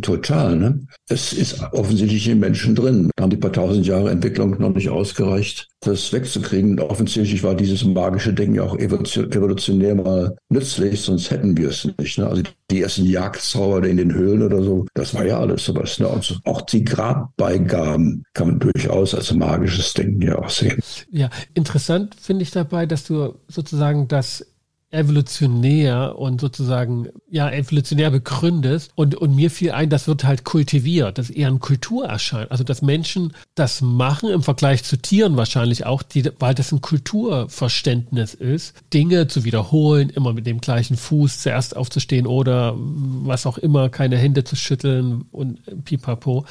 total. 0.02 0.56
Ne? 0.56 0.86
Es 1.08 1.34
ist 1.34 1.62
offensichtlich 1.74 2.28
in 2.28 2.40
Menschen 2.40 2.76
drin. 2.76 3.10
Da 3.16 3.24
haben 3.24 3.30
die 3.30 3.38
paar 3.38 3.54
tausend 3.54 3.86
Jahre 3.86 4.10
Entwicklung 4.10 4.60
noch 4.60 4.74
nicht 4.74 4.90
ausgereicht, 4.90 5.68
das 5.82 6.12
wegzukriegen. 6.12 6.72
Und 6.72 6.82
offensichtlich 6.82 7.44
war 7.44 7.56
dieses 7.56 7.84
magische 7.84 8.34
Denken 8.34 8.56
ja 8.56 8.64
auch 8.64 8.78
evolutionär 8.78 9.96
mal 9.96 10.36
nützlich, 10.50 11.02
sonst 11.02 11.30
hätten 11.32 11.56
wir 11.58 11.70
es 11.70 11.88
nicht. 11.98 12.18
Ne? 12.18 12.28
Also 12.28 12.44
die 12.72 12.82
ersten 12.82 13.06
Jagdzauber 13.06 13.88
in 13.88 13.98
den 13.98 14.14
Höhlen 14.14 14.42
oder 14.42 14.64
so, 14.64 14.86
das 14.94 15.14
war 15.14 15.26
ja 15.26 15.40
alles 15.40 15.66
sowas. 15.66 16.00
Ne? 16.00 16.08
Und 16.08 16.40
auch 16.46 16.62
die 16.62 16.84
Grabbeigaben 16.84 18.24
kann 18.34 18.48
man 18.48 18.60
durchaus 18.60 19.14
als 19.14 19.34
magisches 19.34 19.94
Denken 19.94 20.22
ja 20.22 20.38
auch 20.40 20.50
sehen. 20.50 20.80
Ja, 21.12 21.30
interessant 21.54 22.16
finde 22.20 22.44
ich 22.44 22.52
dabei, 22.52 22.86
dass 22.86 23.04
du 23.04 23.36
sozusagen 23.48 24.08
das 24.08 24.46
evolutionär 24.92 26.18
und 26.18 26.42
sozusagen 26.42 27.08
ja 27.30 27.50
evolutionär 27.50 28.12
begründet. 28.12 28.90
Und 28.96 29.16
und 29.16 29.36
mir 29.36 29.50
fiel 29.50 29.72
ein, 29.72 29.90
das 29.90 30.08
wird 30.08 30.24
halt 30.24 30.44
kultiviert, 30.44 31.18
das 31.18 31.30
ist 31.30 31.36
eher 31.36 31.48
ein 31.48 31.60
Kulturerschein, 31.60 32.50
also 32.52 32.64
dass 32.64 32.82
Menschen 32.82 33.34
das 33.56 33.82
machen 33.82 34.30
im 34.30 34.44
Vergleich 34.44 34.84
zu 34.84 34.98
Tieren 34.98 35.38
wahrscheinlich 35.38 35.86
auch, 35.86 36.04
die, 36.04 36.30
weil 36.40 36.56
das 36.56 36.72
ein 36.72 36.82
Kulturverständnis 36.82 38.34
ist, 38.34 38.76
Dinge 38.94 39.28
zu 39.28 39.44
wiederholen, 39.44 40.10
immer 40.10 40.34
mit 40.34 40.46
dem 40.46 40.62
gleichen 40.62 40.98
Fuß 40.98 41.40
zuerst 41.40 41.76
aufzustehen 41.76 42.28
oder 42.28 42.76
was 42.78 43.46
auch 43.46 43.58
immer, 43.58 43.90
keine 43.90 44.18
Hände 44.18 44.44
zu 44.44 44.56
schütteln 44.56 45.26
und 45.32 45.62
pipapo 45.86 46.46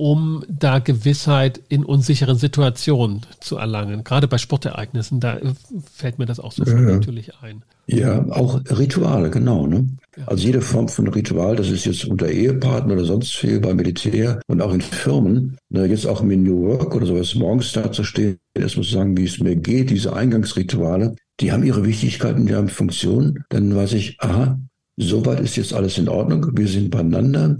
um 0.00 0.44
da 0.48 0.78
Gewissheit 0.78 1.60
in 1.68 1.84
unsicheren 1.84 2.38
Situationen 2.38 3.20
zu 3.40 3.58
erlangen. 3.58 4.02
Gerade 4.02 4.28
bei 4.28 4.38
Sportereignissen, 4.38 5.20
da 5.20 5.36
fällt 5.92 6.18
mir 6.18 6.24
das 6.24 6.40
auch 6.40 6.52
so 6.52 6.64
ja, 6.64 6.74
natürlich 6.80 7.32
ein. 7.42 7.64
Ja, 7.86 8.24
auch 8.30 8.62
Rituale, 8.70 9.28
genau. 9.28 9.66
Ne? 9.66 9.88
Ja. 10.16 10.26
Also 10.26 10.46
jede 10.46 10.62
Form 10.62 10.88
von 10.88 11.06
Ritual, 11.08 11.54
das 11.54 11.68
ist 11.68 11.84
jetzt 11.84 12.06
unter 12.06 12.30
Ehepartner 12.30 12.94
oder 12.94 13.04
sonst 13.04 13.34
viel 13.34 13.60
beim 13.60 13.76
Militär 13.76 14.40
und 14.46 14.62
auch 14.62 14.72
in 14.72 14.80
Firmen, 14.80 15.58
ne, 15.68 15.84
jetzt 15.84 16.06
auch 16.06 16.22
im 16.22 16.44
New 16.44 16.68
Work 16.68 16.94
oder 16.94 17.04
sowas, 17.04 17.34
morgens 17.34 17.70
da 17.72 17.92
zu 17.92 18.02
stehen, 18.02 18.38
erstmal 18.54 18.86
zu 18.86 18.92
sagen, 18.92 19.18
wie 19.18 19.26
es 19.26 19.38
mir 19.38 19.56
geht, 19.56 19.90
diese 19.90 20.14
Eingangsrituale, 20.14 21.14
die 21.40 21.52
haben 21.52 21.62
ihre 21.62 21.84
Wichtigkeiten, 21.84 22.46
die 22.46 22.54
haben 22.54 22.68
Funktionen. 22.68 23.44
Dann 23.50 23.76
weiß 23.76 23.92
ich, 23.92 24.16
aha, 24.20 24.58
soweit 24.96 25.40
ist 25.40 25.56
jetzt 25.56 25.74
alles 25.74 25.98
in 25.98 26.08
Ordnung, 26.08 26.56
wir 26.56 26.68
sind 26.68 26.90
beieinander, 26.90 27.58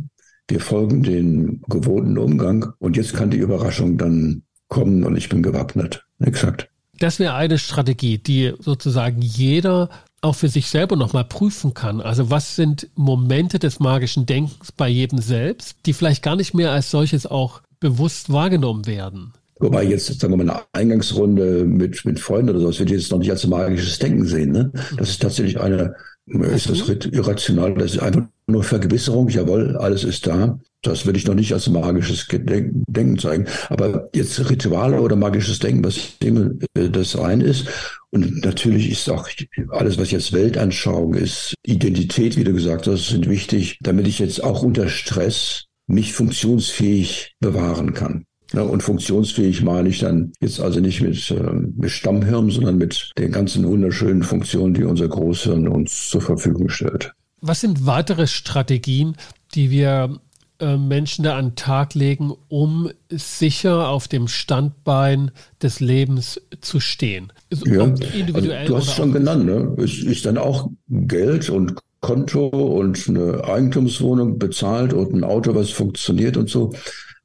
wir 0.51 0.61
folgen 0.61 1.03
den 1.03 1.63
gewohnten 1.69 2.19
Umgang 2.19 2.73
und 2.79 2.97
jetzt 2.97 3.15
kann 3.15 3.31
die 3.31 3.39
Überraschung 3.39 3.97
dann 3.97 4.43
kommen 4.69 5.05
und 5.05 5.17
ich 5.17 5.29
bin 5.29 5.43
gewappnet. 5.43 6.05
Exakt. 6.21 6.69
Das 6.99 7.19
wäre 7.19 7.35
eine 7.35 7.59
Strategie, 7.59 8.19
die 8.19 8.53
sozusagen 8.59 9.23
jeder 9.23 9.89
auch 10.21 10.35
für 10.35 10.49
sich 10.49 10.69
selber 10.69 10.97
nochmal 10.97 11.25
prüfen 11.25 11.73
kann. 11.73 12.01
Also 12.01 12.31
was 12.31 12.57
sind 12.57 12.89
Momente 12.95 13.59
des 13.59 13.81
magischen 13.81 14.27
Denkens 14.27 14.71
bei 14.73 14.89
jedem 14.89 15.19
selbst, 15.19 15.77
die 15.87 15.95
vielleicht 15.95 16.23
gar 16.23 16.37
nicht 16.37 16.53
mehr 16.53 16.73
als 16.73 16.91
solches 16.91 17.27
auch 17.27 17.63
bewusst 17.81 18.31
wahrgenommen 18.31 18.87
werden. 18.87 19.33
Wobei 19.61 19.85
jetzt, 19.85 20.21
sagen 20.21 20.33
wir 20.33 20.45
mal, 20.45 20.51
eine 20.51 20.63
Eingangsrunde 20.73 21.65
mit, 21.65 22.05
mit 22.05 22.19
Freunden 22.19 22.51
oder 22.51 22.61
so, 22.61 22.67
das 22.69 22.79
würde 22.79 22.95
ich 22.95 23.03
jetzt 23.03 23.11
noch 23.11 23.19
nicht 23.19 23.31
als 23.31 23.47
magisches 23.47 23.99
Denken 23.99 24.27
sehen. 24.27 24.53
Ne? 24.53 24.73
Das 24.97 25.11
ist 25.11 25.23
tatsächlich 25.23 25.61
eine, 25.61 25.95
ist 26.27 26.71
das 26.71 26.89
irrational, 26.89 27.75
das 27.75 27.95
ist 27.95 28.01
einfach 28.01 28.27
nur 28.51 28.63
Vergewisserung, 28.63 29.29
jawohl, 29.29 29.77
alles 29.77 30.05
ist 30.05 30.27
da. 30.27 30.59
Das 30.83 31.05
würde 31.05 31.19
ich 31.19 31.27
noch 31.27 31.35
nicht 31.35 31.53
als 31.53 31.69
magisches 31.69 32.27
Denken 32.29 33.19
zeigen. 33.19 33.47
Aber 33.69 34.09
jetzt 34.15 34.51
Rituale 34.51 35.01
oder 35.01 35.15
magisches 35.15 35.59
Denken, 35.59 35.85
was 35.85 36.17
äh, 36.23 36.89
das 36.89 37.19
rein 37.19 37.41
ist. 37.41 37.67
Und 38.11 38.45
natürlich 38.45 38.91
ist 38.91 39.09
auch 39.11 39.29
alles, 39.71 39.99
was 39.99 40.11
jetzt 40.11 40.33
Weltanschauung 40.33 41.15
ist, 41.15 41.55
Identität, 41.65 42.37
wie 42.37 42.45
du 42.45 42.53
gesagt 42.53 42.87
hast, 42.87 43.09
sind 43.09 43.29
wichtig, 43.29 43.79
damit 43.83 44.09
ich 44.09 44.19
jetzt 44.19 44.43
auch 44.43 44.63
unter 44.63 44.89
Stress 44.89 45.67
mich 45.87 46.13
funktionsfähig 46.13 47.35
bewahren 47.41 47.93
kann. 47.93 48.25
Ja, 48.53 48.63
und 48.63 48.83
funktionsfähig 48.83 49.63
meine 49.63 49.89
ich 49.89 50.01
dann 50.01 50.33
jetzt 50.41 50.61
also 50.61 50.81
nicht 50.81 51.01
mit, 51.03 51.31
äh, 51.31 51.53
mit 51.53 51.91
Stammhirn, 51.91 52.51
sondern 52.51 52.79
mit 52.79 53.13
den 53.17 53.31
ganzen 53.31 53.67
wunderschönen 53.67 54.25
Funktionen, 54.25 54.75
die 54.75 54.85
unser 54.85 55.09
Großhirn 55.09 55.69
uns 55.69 56.09
zur 56.09 56.21
Verfügung 56.21 56.69
stellt. 56.69 57.13
Was 57.41 57.61
sind 57.61 57.87
weitere 57.87 58.27
Strategien, 58.27 59.17
die 59.55 59.71
wir 59.71 60.21
äh, 60.59 60.77
Menschen 60.77 61.25
da 61.25 61.37
an 61.37 61.51
den 61.51 61.55
Tag 61.57 61.95
legen, 61.95 62.33
um 62.49 62.91
sicher 63.09 63.89
auf 63.89 64.09
dem 64.09 64.29
Standbein 64.29 65.31
des 65.63 65.81
Lebens 65.81 66.41
zu 66.61 66.81
stehen? 66.81 67.33
Ja, 67.67 67.85
individuell 67.85 68.59
also 68.59 68.73
du 68.73 68.77
hast 68.77 68.95
schon 68.95 69.13
genannt, 69.13 69.47
ne? 69.47 69.75
es 69.83 69.99
ist 69.99 70.27
dann 70.27 70.39
auch 70.39 70.71
Geld 70.89 71.49
und 71.51 71.77
Konto 72.01 72.47
und 72.49 73.09
eine 73.09 73.45
Eigentumswohnung 73.45 74.39
bezahlt 74.39 74.93
und 74.93 75.15
ein 75.15 75.25
Auto, 75.25 75.55
was 75.55 75.71
funktioniert 75.71 76.37
und 76.37 76.49
so 76.49 76.73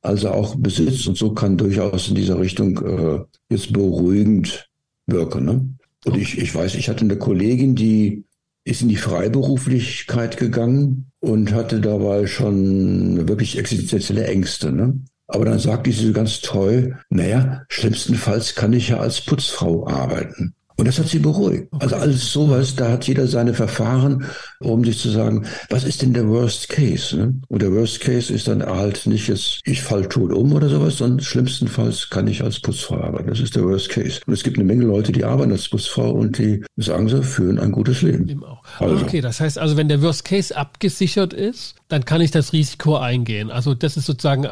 also 0.06 0.30
auch 0.30 0.56
Besitz 0.56 1.08
und 1.08 1.18
so 1.18 1.34
kann 1.34 1.58
durchaus 1.58 2.10
in 2.10 2.16
dieser 2.16 2.40
Richtung 2.40 2.78
äh, 2.86 3.20
jetzt 3.50 3.74
beruhigend 3.74 4.70
wirken. 5.08 5.46
Ne? 5.46 5.70
Und 6.06 6.18
ich, 6.18 6.38
ich 6.38 6.54
weiß, 6.54 6.76
ich 6.76 6.90
hatte 6.90 7.04
eine 7.04 7.18
Kollegin, 7.18 7.76
die 7.76 8.24
ist 8.66 8.82
in 8.82 8.90
die 8.90 8.96
Freiberuflichkeit 8.96 10.38
gegangen 10.38 11.12
und 11.20 11.54
hatte 11.54 11.80
dabei 11.80 12.26
schon 12.26 13.28
wirklich 13.28 13.58
existenzielle 13.58 14.26
Ängste. 14.26 14.72
Ne? 14.72 15.00
Aber 15.28 15.46
dann 15.46 15.60
sagte 15.60 15.92
sie 15.92 16.12
ganz 16.14 16.42
toll, 16.42 16.98
naja, 17.10 17.64
schlimmstenfalls 17.70 18.56
kann 18.56 18.74
ich 18.74 18.90
ja 18.90 18.98
als 18.98 19.22
Putzfrau 19.22 19.88
arbeiten. 19.88 20.56
Und 20.78 20.88
das 20.88 21.00
hat 21.00 21.08
sie 21.08 21.20
beruhigt. 21.20 21.68
Also 21.80 21.96
alles 21.96 22.32
sowas, 22.32 22.76
da 22.76 22.92
hat 22.92 23.08
jeder 23.08 23.28
seine 23.28 23.54
Verfahren, 23.54 24.26
um 24.60 24.84
sich 24.84 25.00
zu 25.00 25.10
sagen, 25.10 25.46
was 25.70 25.86
ist 25.86 26.02
denn 26.02 26.14
der 26.14 26.28
Worst 26.28 26.68
Case? 26.70 27.16
Ne? 27.16 27.36
Und 27.48 27.62
der 27.62 27.72
Worst 27.72 28.02
Case 28.02 28.34
ist 28.34 28.48
dann 28.48 28.66
halt 28.66 29.06
nicht 29.06 29.30
jetzt, 29.30 29.62
ich 29.64 29.82
fall 29.82 30.08
tot 30.08 30.34
um 30.34 30.52
oder 30.54 30.68
sowas, 30.68 30.98
sondern 30.98 31.22
schlimmstenfalls 31.22 32.10
kann 32.10 32.28
ich 32.28 32.44
als 32.44 32.60
Putzfrau 32.60 33.02
arbeiten. 33.02 33.30
Das 33.30 33.40
ist 33.40 33.56
der 33.56 33.64
Worst 33.64 33.90
Case. 33.90 34.20
Und 34.26 34.34
es 34.34 34.44
gibt 34.44 34.58
eine 34.58 34.66
Menge 34.66 34.86
Leute, 34.86 35.12
die 35.12 35.24
arbeiten 35.24 35.52
als 35.52 35.70
Putzfrau 35.70 36.12
und 36.12 36.38
die 36.38 36.64
sagen 36.76 37.08
sie, 37.08 37.24
führen 37.24 37.58
ein 37.58 37.72
gutes 37.72 38.02
Leben. 38.02 38.44
Also. 38.80 39.06
Okay, 39.06 39.22
das 39.22 39.40
heißt 39.40 39.58
also, 39.58 39.78
wenn 39.78 39.88
der 39.88 40.02
Worst 40.02 40.26
Case 40.26 40.56
abgesichert 40.56 41.34
ist, 41.34 41.76
dann 41.88 42.04
kann 42.04 42.22
ich 42.22 42.32
das 42.32 42.52
Risiko 42.52 42.98
eingehen. 42.98 43.52
Also 43.52 43.76
das 43.76 43.96
ist 43.96 44.08
sozusagen 44.08 44.48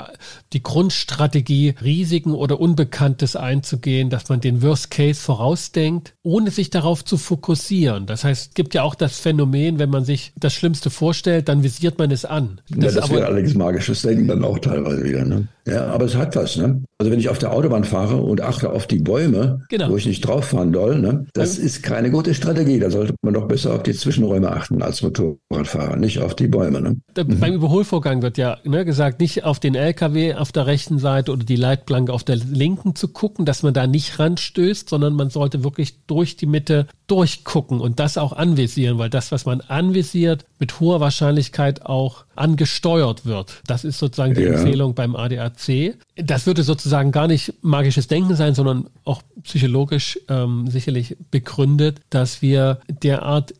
die 0.54 0.62
Grundstrategie, 0.62 1.74
Risiken 1.82 2.34
oder 2.34 2.60
Unbekanntes 2.60 3.36
einzugehen, 3.36 4.10
dass 4.10 4.30
man 4.30 4.40
den 4.40 4.62
Worst 4.62 4.92
Case 4.92 5.20
vorausdenkt, 5.20 6.14
ohne 6.24 6.52
sich 6.52 6.70
darauf 6.70 7.04
zu 7.04 7.18
fokussieren. 7.18 8.06
Das 8.06 8.24
heißt, 8.24 8.48
es 8.50 8.54
gibt 8.54 8.74
ja 8.74 8.84
auch 8.84 8.96
das 8.96 9.20
Phänomen, 9.20 9.78
wenn 9.78 9.90
man 9.90 10.06
sich 10.06 10.32
das 10.38 10.54
Schlimmste 10.54 10.90
vorstellt, 10.90 11.50
dann 11.50 11.64
visiert 11.64 12.00
man 12.00 12.12
es 12.12 12.24
an. 12.24 12.62
Das, 12.70 12.96
ja, 12.96 13.02
das 13.02 13.10
wäre 13.12 13.26
allerdings 13.26 13.54
magisches 13.56 14.02
Denken 14.04 14.30
dann 14.30 14.44
auch 14.46 14.58
teilweise 14.58 15.04
wieder. 15.04 15.26
Ne? 15.26 15.48
Ja, 15.66 15.88
aber 15.88 16.06
es 16.06 16.16
hat 16.16 16.36
was. 16.36 16.58
Ne? 16.58 16.82
Also 16.98 17.12
wenn 17.12 17.20
ich 17.20 17.30
auf 17.30 17.40
der 17.40 17.54
Autobahn 17.54 17.84
fahre 17.84 18.18
und 18.18 18.42
achte 18.42 18.72
auf 18.72 18.86
die 18.86 19.00
Bäume, 19.00 19.62
genau. 19.70 19.90
wo 19.90 19.98
ich 19.98 20.06
nicht 20.06 20.22
drauf 20.22 20.46
fahren 20.46 20.74
soll, 20.74 21.00
ne? 21.00 21.26
das 21.34 21.58
ja. 21.58 21.64
ist 21.64 21.84
keine 21.84 22.12
gute 22.12 22.34
Strategie. 22.34 22.80
Da 22.80 22.90
sollte 22.90 23.14
man 23.22 23.34
doch 23.34 23.48
besser 23.48 23.74
auf 23.74 23.84
die 23.84 23.94
Zwischenräume 23.94 24.52
achten 24.52 24.82
als 24.82 25.02
Motorradfahrer, 25.02 25.96
nicht 25.96 26.20
auf 26.20 26.36
die 26.36 26.48
Bäume. 26.48 26.82
Ne? 26.82 26.98
Da, 27.14 27.24
mhm. 27.24 27.40
Beim 27.40 27.54
Überholvorgang 27.54 28.22
wird 28.22 28.38
ja 28.38 28.58
ne, 28.66 28.84
gesagt, 28.84 29.22
nicht 29.22 29.46
auf 29.46 29.60
den 29.60 29.76
LKW 29.76 30.34
auf 30.34 30.52
der 30.52 30.68
rechten 30.68 31.00
Seite 31.00 31.32
oder 31.32 31.46
die 31.46 31.56
Leitplanke 31.56 32.12
auf 32.12 32.24
der 32.24 32.36
linken 32.36 32.96
zu 32.96 33.08
gucken, 33.08 33.46
dass 33.46 33.64
man 33.64 33.74
da 33.74 33.88
nicht 33.88 34.20
ranstößt, 34.20 34.90
sondern 34.90 35.14
man 35.14 35.30
sollte 35.30 35.64
wirklich 35.64 36.06
durch 36.08 36.36
die 36.36 36.46
Mitte 36.46 36.88
durchgucken 37.08 37.80
und 37.80 38.00
das 38.00 38.18
auch 38.18 38.34
anvisieren, 38.34 38.98
weil 38.98 39.10
das, 39.10 39.32
was 39.32 39.46
man 39.46 39.62
anvisiert, 39.62 40.46
mit 40.60 40.80
hoher 40.80 41.00
Wahrscheinlichkeit 41.00 41.86
auch 41.86 42.26
angesteuert 42.36 43.26
wird. 43.26 43.62
Das 43.68 43.84
ist 43.84 44.00
sozusagen 44.00 44.34
die 44.34 44.42
ja. 44.42 44.54
Empfehlung 44.54 44.96
beim 44.96 45.16
ADAC 45.16 45.53
ADAC. 45.54 45.98
Das 46.16 46.46
würde 46.46 46.64
sozusagen 46.64 47.12
gar 47.12 47.28
nicht 47.28 47.54
magisches 47.62 48.08
Denken 48.08 48.36
sein, 48.36 48.56
sondern 48.56 48.88
auch 49.04 49.22
psychologisch 49.44 50.20
ähm, 50.30 50.68
sicherlich 50.68 51.18
begründet, 51.32 52.00
dass 52.10 52.42
wir 52.42 52.80
derart 52.88 53.54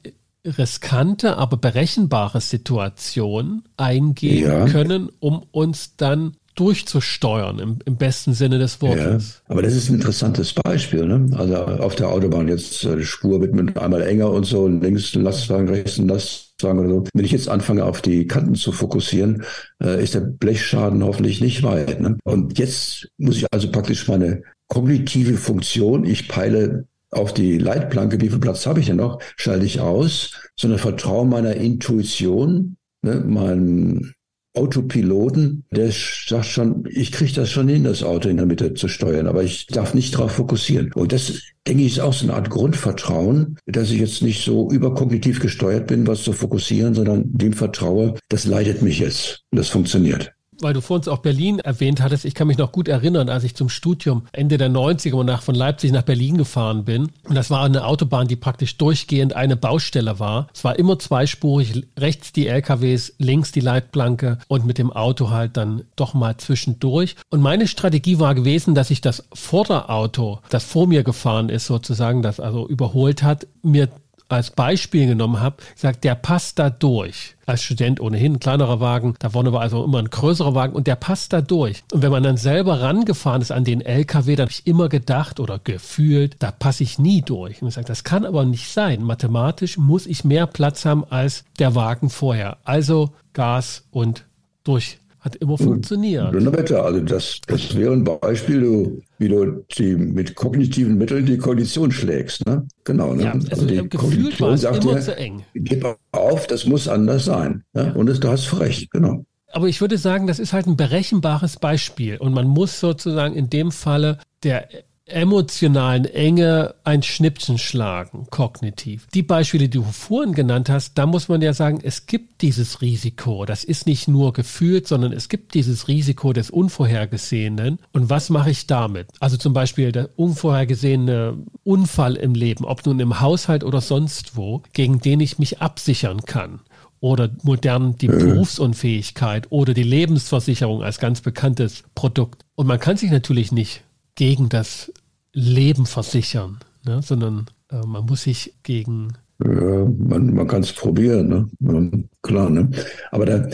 riskante, 0.46 1.38
aber 1.38 1.58
berechenbare 1.58 2.42
Situation 2.42 3.64
eingehen 3.78 4.50
ja. 4.50 4.66
können, 4.66 5.10
um 5.20 5.44
uns 5.52 5.96
dann 5.96 6.36
durchzusteuern, 6.56 7.60
im, 7.60 7.80
im, 7.86 7.96
besten 7.96 8.34
Sinne 8.34 8.60
des 8.60 8.82
Wortes. 8.82 9.42
Ja, 9.48 9.54
aber 9.54 9.64
das 9.64 9.74
ist 9.74 9.90
ein 9.90 9.96
interessantes 9.96 10.54
Beispiel. 10.54 11.06
Ne? 11.08 11.36
Also 11.36 11.56
auf 11.56 11.96
der 11.96 12.10
Autobahn 12.10 12.48
jetzt 12.48 12.84
äh, 12.84 12.96
die 12.98 13.06
Spur 13.06 13.42
wird 13.42 13.56
mit 13.56 13.76
einmal 13.78 14.04
enger 14.04 14.30
und 14.30 14.46
so, 14.46 14.68
links 14.68 15.16
ein 15.16 15.24
Lastwagen, 15.24 15.68
rechts 15.68 15.98
ein 15.98 16.08
Lastwagen 16.08 16.53
oder 16.72 16.90
so. 16.90 17.04
Wenn 17.14 17.26
ich 17.26 17.32
jetzt 17.32 17.50
anfange, 17.50 17.86
auf 17.86 18.02
die 18.02 18.28
Kanten 18.28 18.56
zu 18.56 18.72
fokussieren, 18.72 19.44
äh, 19.82 20.02
ist 20.04 20.14
der 20.14 20.22
Blechschaden 20.22 21.04
hoffentlich 21.04 21.42
nicht 21.42 21.64
weit. 21.64 22.02
Ne? 22.02 22.18
Und 22.24 22.58
jetzt 22.58 23.10
muss 23.18 23.38
ich 23.38 23.46
also 23.52 23.72
praktisch 23.72 24.08
meine 24.08 24.44
kognitive 24.68 25.38
Funktion, 25.38 26.06
ich 26.06 26.28
peile 26.28 26.86
auf 27.12 27.34
die 27.34 27.58
Leitplanke, 27.58 28.20
wie 28.22 28.30
viel 28.30 28.40
Platz 28.40 28.66
habe 28.66 28.80
ich 28.80 28.88
denn 28.88 28.98
noch, 28.98 29.20
schalte 29.38 29.66
ich 29.66 29.80
aus, 29.80 30.32
sondern 30.58 30.80
vertraue 30.80 31.28
meiner 31.28 31.56
Intuition, 31.56 32.78
ne, 33.04 33.24
meinem 33.26 34.14
Autopiloten, 34.54 35.64
der 35.72 35.92
sagt 35.92 36.46
schon, 36.46 36.86
ich 36.90 37.12
kriege 37.12 37.34
das 37.34 37.50
schon 37.50 37.68
hin, 37.68 37.84
das 37.84 38.04
Auto 38.04 38.30
in 38.30 38.38
der 38.38 38.46
Mitte 38.46 38.74
zu 38.74 38.88
steuern, 38.88 39.28
aber 39.28 39.44
ich 39.44 39.68
darf 39.68 39.94
nicht 39.94 40.14
darauf 40.14 40.34
fokussieren. 40.34 40.92
Und 40.94 41.12
das, 41.12 41.42
denke 41.68 41.84
ich, 41.84 41.94
ist 41.94 42.00
auch 42.00 42.14
so 42.14 42.26
eine 42.26 42.36
Art 42.36 42.50
Grundvertrauen, 42.50 43.58
dass 43.66 43.92
ich 43.92 44.00
jetzt 44.00 44.22
nicht 44.22 44.44
so 44.44 44.70
überkognitiv 44.70 45.40
gesteuert 45.40 45.88
bin, 45.88 46.06
was 46.08 46.24
zu 46.24 46.34
fokussieren, 46.34 46.94
sondern 46.94 47.24
dem 47.26 47.54
vertraue, 47.54 48.16
das 48.30 48.46
leitet 48.46 48.82
mich 48.82 49.00
jetzt. 49.00 49.44
Und 49.52 49.58
das 49.58 49.70
funktioniert 49.70 50.33
weil 50.62 50.74
du 50.74 50.82
vor 50.82 50.98
uns 50.98 51.08
auch 51.08 51.20
Berlin 51.20 51.60
erwähnt 51.60 52.02
hattest, 52.02 52.26
ich 52.26 52.36
kann 52.36 52.48
mich 52.48 52.58
noch 52.58 52.72
gut 52.72 52.88
erinnern, 52.88 53.30
als 53.30 53.44
ich 53.44 53.56
zum 53.56 53.70
Studium 53.70 54.24
Ende 54.32 54.58
der 54.58 54.70
90er 54.70 55.24
nach, 55.24 55.42
von 55.42 55.56
Leipzig 55.56 55.92
nach 55.92 56.04
Berlin 56.04 56.38
gefahren 56.38 56.86
bin. 56.86 57.10
Und 57.28 57.36
das 57.36 57.50
war 57.50 57.64
eine 57.64 57.86
Autobahn, 57.86 58.28
die 58.28 58.36
praktisch 58.36 58.78
durchgehend 58.78 59.36
eine 59.36 59.56
Baustelle 59.56 60.20
war. 60.20 60.48
Es 60.54 60.64
war 60.64 60.78
immer 60.78 61.00
zweispurig, 61.00 61.84
rechts 61.98 62.32
die 62.32 62.48
LKWs, 62.48 63.14
links 63.18 63.52
die 63.52 63.60
Leitplanke 63.60 64.38
und 64.48 64.66
mit 64.66 64.78
dem 64.78 64.92
Auto 64.92 65.30
halt 65.30 65.58
dann 65.58 65.84
doch 65.96 66.14
mal 66.14 66.38
zwischendurch. 66.38 67.16
Und 67.30 67.42
meine 67.42 67.68
Strategie 67.68 68.20
war 68.20 68.36
gewesen, 68.36 68.76
dass 68.76 68.92
ich 68.92 69.02
das 69.02 69.26
Vorderauto, 69.34 70.40
das 70.50 70.64
vor 70.64 70.88
mir 70.88 71.04
gefahren 71.04 71.50
ist, 71.50 71.66
sozusagen, 71.66 72.22
das 72.22 72.40
also 72.40 72.68
überholt 72.68 73.24
hat, 73.24 73.48
mir 73.62 73.90
als 74.34 74.52
Beispiel 74.52 75.08
genommen 75.08 75.40
habe, 75.40 75.58
gesagt, 75.74 76.04
der 76.04 76.16
passt 76.16 76.60
da 76.60 76.70
durch. 76.70 77.36
Als 77.46 77.64
Student 77.64 78.00
ohnehin 78.00 78.34
ein 78.34 78.40
kleinerer 78.40 78.80
Wagen, 78.80 79.16
da 79.20 79.30
vorne 79.30 79.52
war 79.52 79.62
also 79.62 79.84
immer 79.84 80.00
ein 80.00 80.10
größerer 80.10 80.56
Wagen 80.56 80.74
und 80.74 80.88
der 80.88 80.96
passt 80.96 81.34
da 81.34 81.42
durch. 81.42 81.84
Und 81.92 82.02
wenn 82.02 82.12
man 82.12 82.24
dann 82.24 82.38
selber 82.38 82.82
rangefahren 82.82 83.42
ist 83.42 83.52
an 83.52 83.66
den 83.66 83.82
LKW, 83.82 84.36
dann 84.36 84.46
habe 84.46 84.52
ich 84.52 84.66
immer 84.66 84.88
gedacht 84.88 85.40
oder 85.40 85.60
gefühlt, 85.60 86.38
da 86.40 86.52
passe 86.52 86.84
ich 86.84 87.00
nie 87.00 87.22
durch. 87.22 87.62
Und 87.62 87.68
ich 87.68 87.74
sage, 87.74 87.88
das 87.88 88.04
kann 88.04 88.26
aber 88.26 88.46
nicht 88.46 88.72
sein. 88.72 89.04
Mathematisch 89.04 89.78
muss 89.78 90.06
ich 90.08 90.24
mehr 90.24 90.48
Platz 90.48 90.86
haben 90.86 91.04
als 91.10 91.44
der 91.60 91.76
Wagen 91.76 92.10
vorher. 92.10 92.58
Also 92.64 93.12
Gas 93.34 93.84
und 93.92 94.26
durch 94.64 95.00
hat 95.24 95.38
immer 95.38 95.58
funktioniert. 95.58 96.36
Donnerwetter, 96.36 96.84
also 96.84 97.00
das, 97.00 97.40
das 97.48 97.76
wäre 97.76 97.94
ein 97.94 98.04
Beispiel, 98.04 99.02
wie 99.18 99.30
du 99.30 99.64
die, 99.78 99.96
mit 99.96 100.36
kognitiven 100.36 100.98
Mitteln 100.98 101.26
die 101.26 101.38
Kondition 101.38 101.92
schlägst. 101.92 102.46
Ne? 102.46 102.68
Genau. 102.84 103.14
Ne? 103.14 103.24
Ja, 103.24 103.32
also, 103.32 103.48
also 103.52 103.66
die 103.66 103.90
gefühlt 103.90 104.42
war 104.42 104.52
es 104.52 104.64
immer 104.64 104.96
dir, 104.96 105.00
zu 105.00 105.16
eng. 105.16 105.44
Gib 105.54 105.86
auf, 106.12 106.48
das 106.48 106.66
muss 106.66 106.90
anders 106.90 107.26
sein. 107.26 107.64
Ne? 107.74 107.86
Ja. 107.88 107.92
Und 107.94 108.08
das, 108.08 108.20
du 108.20 108.28
hast 108.28 108.60
recht, 108.60 108.92
genau. 108.92 109.26
Aber 109.54 109.68
ich 109.70 109.80
würde 109.80 109.98
sagen, 109.98 110.28
das 110.28 110.40
ist 110.40 110.52
halt 110.52 110.68
ein 110.68 110.76
berechenbares 110.76 111.58
Beispiel. 111.58 112.18
Und 112.18 112.34
man 112.34 112.48
muss 112.48 112.80
sozusagen 112.80 113.36
in 113.36 113.50
dem 113.50 113.72
Falle 113.72 114.18
der 114.44 114.68
emotionalen 115.14 116.06
Enge 116.06 116.76
ein 116.84 117.04
Schnippchen 117.04 117.58
schlagen, 117.58 118.28
kognitiv. 118.30 119.08
Die 119.14 119.24
Beispiele, 119.24 119.70
die 119.70 119.78
du 119.78 119.84
vorhin 119.84 120.34
genannt 120.34 120.70
hast, 120.70 120.98
da 120.98 121.06
muss 121.06 121.30
man 121.30 121.42
ja 121.42 121.54
sagen, 121.54 121.80
es 121.82 122.06
gibt 122.06 122.42
dieses 122.42 122.82
Risiko. 122.82 123.46
Das 123.46 123.64
ist 123.64 123.88
nicht 123.88 124.08
nur 124.08 124.34
gefühlt, 124.34 124.88
sondern 124.88 125.14
es 125.14 125.30
gibt 125.30 125.54
dieses 125.54 125.88
Risiko 125.88 126.34
des 126.34 126.50
Unvorhergesehenen. 126.50 127.80
Und 127.92 128.10
was 128.10 128.30
mache 128.30 128.52
ich 128.52 128.68
damit? 128.68 129.08
Also 129.20 129.38
zum 129.38 129.54
Beispiel 129.54 129.92
der 129.92 130.10
unvorhergesehene 130.18 131.38
Unfall 131.64 132.16
im 132.16 132.36
Leben, 132.36 132.66
ob 132.66 132.86
nun 132.86 133.00
im 133.00 133.22
Haushalt 133.22 133.64
oder 133.64 133.82
sonst 133.82 134.36
wo, 134.36 134.62
gegen 134.74 135.00
den 135.00 135.20
ich 135.20 135.40
mich 135.40 135.62
absichern 135.62 136.22
kann 136.26 136.60
oder 137.04 137.30
modern 137.44 137.98
die 137.98 138.08
Berufsunfähigkeit 138.08 139.48
oder 139.50 139.74
die 139.74 139.84
Lebensversicherung 139.84 140.82
als 140.84 141.00
ganz 141.00 141.20
bekanntes 141.20 141.84
Produkt. 141.96 142.46
Und 142.56 142.66
man 142.66 142.80
kann 142.80 142.96
sich 142.96 143.12
natürlich 143.12 143.52
nicht 143.52 143.84
gegen 144.16 144.48
das 144.48 144.90
Leben 145.34 145.86
versichern, 145.86 146.60
ne? 146.86 147.02
sondern 147.02 147.48
äh, 147.72 147.86
man 147.86 148.06
muss 148.06 148.24
sich 148.24 148.54
gegen. 148.64 149.14
Ja, 149.44 149.86
man, 149.86 150.34
man 150.34 150.48
kann 150.48 150.62
es 150.62 150.72
probieren, 150.72 151.28
ne? 151.60 152.04
Klar, 152.22 152.50
ne? 152.50 152.70
Aber 153.12 153.26
da, 153.26 153.48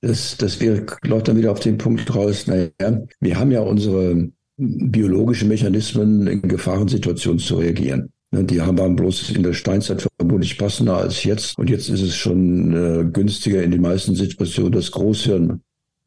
das, 0.00 0.36
das 0.36 0.58
wäre, 0.60 0.86
läuft 1.02 1.28
dann 1.28 1.36
wieder 1.36 1.52
auf 1.52 1.60
den 1.60 1.78
Punkt 1.78 2.12
raus, 2.14 2.46
naja, 2.46 2.70
wir 3.20 3.38
haben 3.38 3.50
ja 3.50 3.60
unsere 3.60 4.30
biologischen 4.56 5.48
Mechanismen 5.48 6.26
in 6.26 6.42
Gefahrensituationen 6.42 7.38
zu 7.38 7.56
reagieren. 7.56 8.10
Ne, 8.30 8.44
die 8.44 8.60
haben 8.60 8.96
bloß 8.96 9.30
in 9.30 9.42
der 9.42 9.54
Steinzeit 9.54 10.06
vermutlich 10.18 10.58
passender 10.58 10.98
als 10.98 11.24
jetzt. 11.24 11.58
Und 11.58 11.70
jetzt 11.70 11.88
ist 11.88 12.02
es 12.02 12.14
schon 12.14 12.74
äh, 12.74 13.04
günstiger 13.10 13.62
in 13.62 13.70
den 13.70 13.80
meisten 13.80 14.14
Situationen, 14.14 14.72
das 14.72 14.90
Großhirn 14.90 15.62